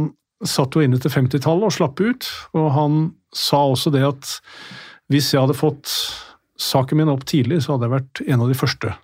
satt 0.48 0.76
jo 0.76 0.84
inne 0.84 1.00
til 1.00 1.12
50-tallet 1.12 1.68
og 1.68 1.74
slapp 1.74 2.00
ut, 2.00 2.28
og 2.56 2.70
han 2.76 3.00
sa 3.34 3.64
også 3.72 3.92
det 3.94 4.04
at 4.06 4.36
hvis 5.12 5.32
jeg 5.34 5.44
hadde 5.44 5.56
fått 5.58 5.90
saken 6.60 7.00
min 7.00 7.12
opp 7.12 7.26
tidlig, 7.28 7.62
så 7.64 7.74
hadde 7.74 7.88
jeg 7.88 7.96
vært 7.96 8.22
en 8.26 8.44
av 8.44 8.50
de 8.50 8.58
første 8.58 8.94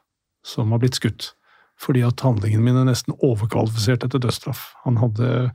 som 0.47 0.72
har 0.72 0.82
blitt 0.82 0.99
skutt. 1.01 1.32
Fordi 1.80 2.05
at 2.05 2.22
handlingene 2.24 2.64
mine 2.64 2.84
nesten 2.88 3.16
overkvalifisert 3.24 4.05
etter 4.05 4.20
dødsstraff. 4.22 4.70
Han 4.84 5.01
hadde 5.01 5.51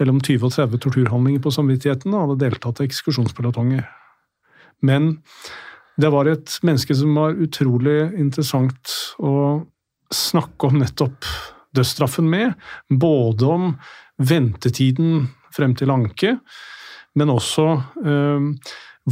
mellom 0.00 0.20
20 0.22 0.46
og 0.48 0.54
30 0.54 0.82
torturhandlinger 0.82 1.42
på 1.42 1.52
samvittigheten 1.54 2.14
og 2.14 2.24
hadde 2.24 2.40
deltatt 2.44 2.80
i 2.80 2.86
ekskursjonspelotonger. 2.88 3.84
Men 4.82 5.16
det 6.00 6.10
var 6.14 6.30
et 6.30 6.54
menneske 6.66 6.96
som 6.96 7.14
var 7.18 7.36
utrolig 7.38 7.98
interessant 8.18 8.94
å 9.22 9.34
snakke 10.12 10.70
om 10.70 10.80
nettopp 10.80 11.28
dødsstraffen 11.76 12.28
med. 12.28 12.54
Både 12.88 13.48
om 13.48 13.68
ventetiden 14.28 15.26
frem 15.52 15.74
til 15.78 15.92
anke, 15.92 16.36
men 17.18 17.32
også 17.32 17.66
eh, 18.06 18.46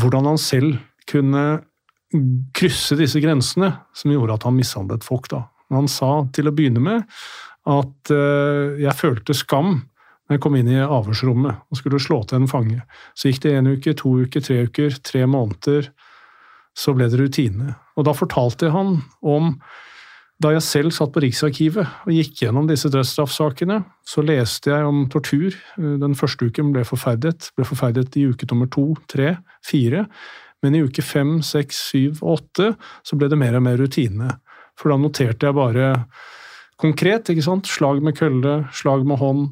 hvordan 0.01 0.31
han 0.31 0.41
selv 0.41 0.79
kunne 1.11 1.45
krysse 2.57 2.97
disse 2.99 3.21
grensene 3.23 3.71
som 3.95 4.11
gjorde 4.11 4.39
at 4.39 4.47
han 4.49 4.57
mishandlet 4.57 5.07
folk. 5.07 5.29
da. 5.31 5.45
Han 5.71 5.89
sa 5.91 6.25
til 6.35 6.51
å 6.51 6.55
begynne 6.55 6.83
med 6.83 7.05
at 7.71 8.13
eh, 8.15 8.81
jeg 8.83 8.99
følte 8.99 9.37
skam 9.37 9.77
når 10.31 10.37
jeg 10.37 10.43
kom 10.45 10.57
inn 10.59 10.71
i 10.71 10.79
avhørsrommet 10.79 11.67
og 11.71 11.79
skulle 11.79 12.01
slå 12.03 12.23
til 12.25 12.41
en 12.41 12.51
fange. 12.51 12.81
Så 13.19 13.31
gikk 13.31 13.43
det 13.45 13.55
en 13.59 13.71
uke, 13.75 13.95
to 13.99 14.15
uker, 14.23 14.43
tre 14.47 14.61
uker, 14.71 14.95
tre 15.03 15.25
måneder. 15.27 15.91
Så 16.79 16.95
ble 16.95 17.09
det 17.11 17.19
rutine. 17.19 17.75
Og 17.99 18.07
da 18.07 18.15
fortalte 18.15 18.71
han 18.71 19.01
om 19.27 19.57
da 20.41 20.55
jeg 20.55 20.65
selv 20.65 20.93
satt 20.97 21.13
på 21.13 21.21
Riksarkivet 21.21 22.07
og 22.07 22.13
gikk 22.17 22.39
gjennom 22.47 22.69
disse 22.69 22.89
dødsstraffsakene, 22.93 23.83
så 24.09 24.23
leste 24.25 24.73
jeg 24.73 24.87
om 24.89 25.03
tortur. 25.13 25.57
Den 25.77 26.17
første 26.17 26.49
uken 26.49 26.71
ble 26.73 26.85
forferdet. 26.89 27.51
Ble 27.59 27.67
forferdet 27.69 28.17
i 28.17 28.25
uke 28.31 28.49
nummer 28.49 28.71
to, 28.73 28.95
tre, 29.11 29.35
fire. 29.67 30.07
Men 30.65 30.77
i 30.77 30.83
uke 30.85 31.05
fem, 31.05 31.39
seks, 31.45 31.83
syv 31.91 32.23
og 32.23 32.39
åtte 32.39 32.71
så 33.05 33.21
ble 33.21 33.29
det 33.33 33.41
mer 33.41 33.59
og 33.59 33.67
mer 33.69 33.77
rutine. 33.81 34.33
For 34.81 34.93
da 34.93 34.97
noterte 35.01 35.51
jeg 35.51 35.59
bare 35.61 35.93
konkret. 36.81 37.29
ikke 37.29 37.45
sant? 37.45 37.69
Slag 37.69 38.01
med 38.01 38.17
kølle, 38.17 38.63
slag 38.73 39.05
med 39.05 39.21
hånd. 39.21 39.47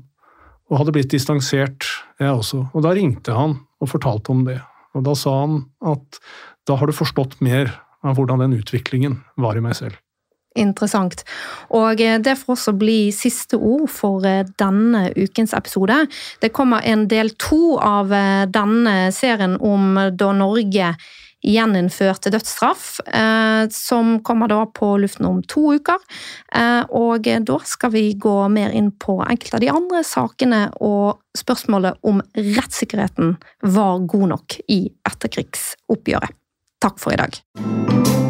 Og 0.73 0.81
hadde 0.81 0.97
blitt 0.97 1.13
distansert, 1.13 1.85
jeg 2.21 2.33
også. 2.33 2.65
Og 2.73 2.85
da 2.85 2.97
ringte 2.97 3.37
han 3.37 3.59
og 3.77 3.93
fortalte 3.93 4.33
om 4.33 4.45
det. 4.49 4.61
Og 4.97 5.05
da 5.05 5.13
sa 5.17 5.37
han 5.45 5.63
at 5.85 6.21
da 6.69 6.81
har 6.81 6.89
du 6.89 6.97
forstått 6.97 7.43
mer 7.45 7.77
av 8.01 8.17
hvordan 8.17 8.41
den 8.47 8.57
utviklingen 8.57 9.21
var 9.37 9.57
i 9.57 9.65
meg 9.65 9.77
selv 9.77 10.01
interessant. 10.59 11.25
Og 11.75 12.01
eh, 12.01 12.19
det 12.23 12.37
får 12.41 12.55
også 12.57 12.75
bli 12.79 12.99
siste 13.15 13.59
ord 13.59 13.89
for 13.93 14.27
eh, 14.29 14.45
denne 14.61 15.09
ukens 15.17 15.55
episode. 15.57 16.05
Det 16.43 16.53
kommer 16.55 16.85
en 16.85 17.07
del 17.11 17.35
to 17.41 17.79
av 17.83 18.13
eh, 18.13 18.45
denne 18.51 18.99
serien 19.15 19.59
om 19.61 19.97
da 20.13 20.35
Norge 20.37 20.93
gjeninnførte 21.39 22.33
dødsstraff, 22.35 22.97
som 23.71 24.09
kommer 24.27 24.51
da 24.51 24.65
på 24.75 24.89
luften 24.99 25.29
om 25.29 25.37
to 25.47 25.77
uker. 25.79 26.03
Og 26.99 27.29
da 27.47 27.59
skal 27.63 27.93
vi 27.95 28.03
gå 28.19 28.35
mer 28.51 28.75
inn 28.75 28.91
på 28.91 29.21
enkelte 29.23 29.61
av 29.61 29.63
de 29.63 29.71
andre 29.71 30.03
sakene 30.03 30.65
og 30.83 31.23
spørsmålet 31.39 32.03
om 32.11 32.19
rettssikkerheten 32.35 33.37
var 33.71 34.03
god 34.11 34.33
nok 34.35 34.59
i 34.67 34.81
etterkrigsoppgjøret. 35.07 36.35
Takk 36.83 36.99
for 36.99 37.15
i 37.15 37.23
dag. 37.23 38.28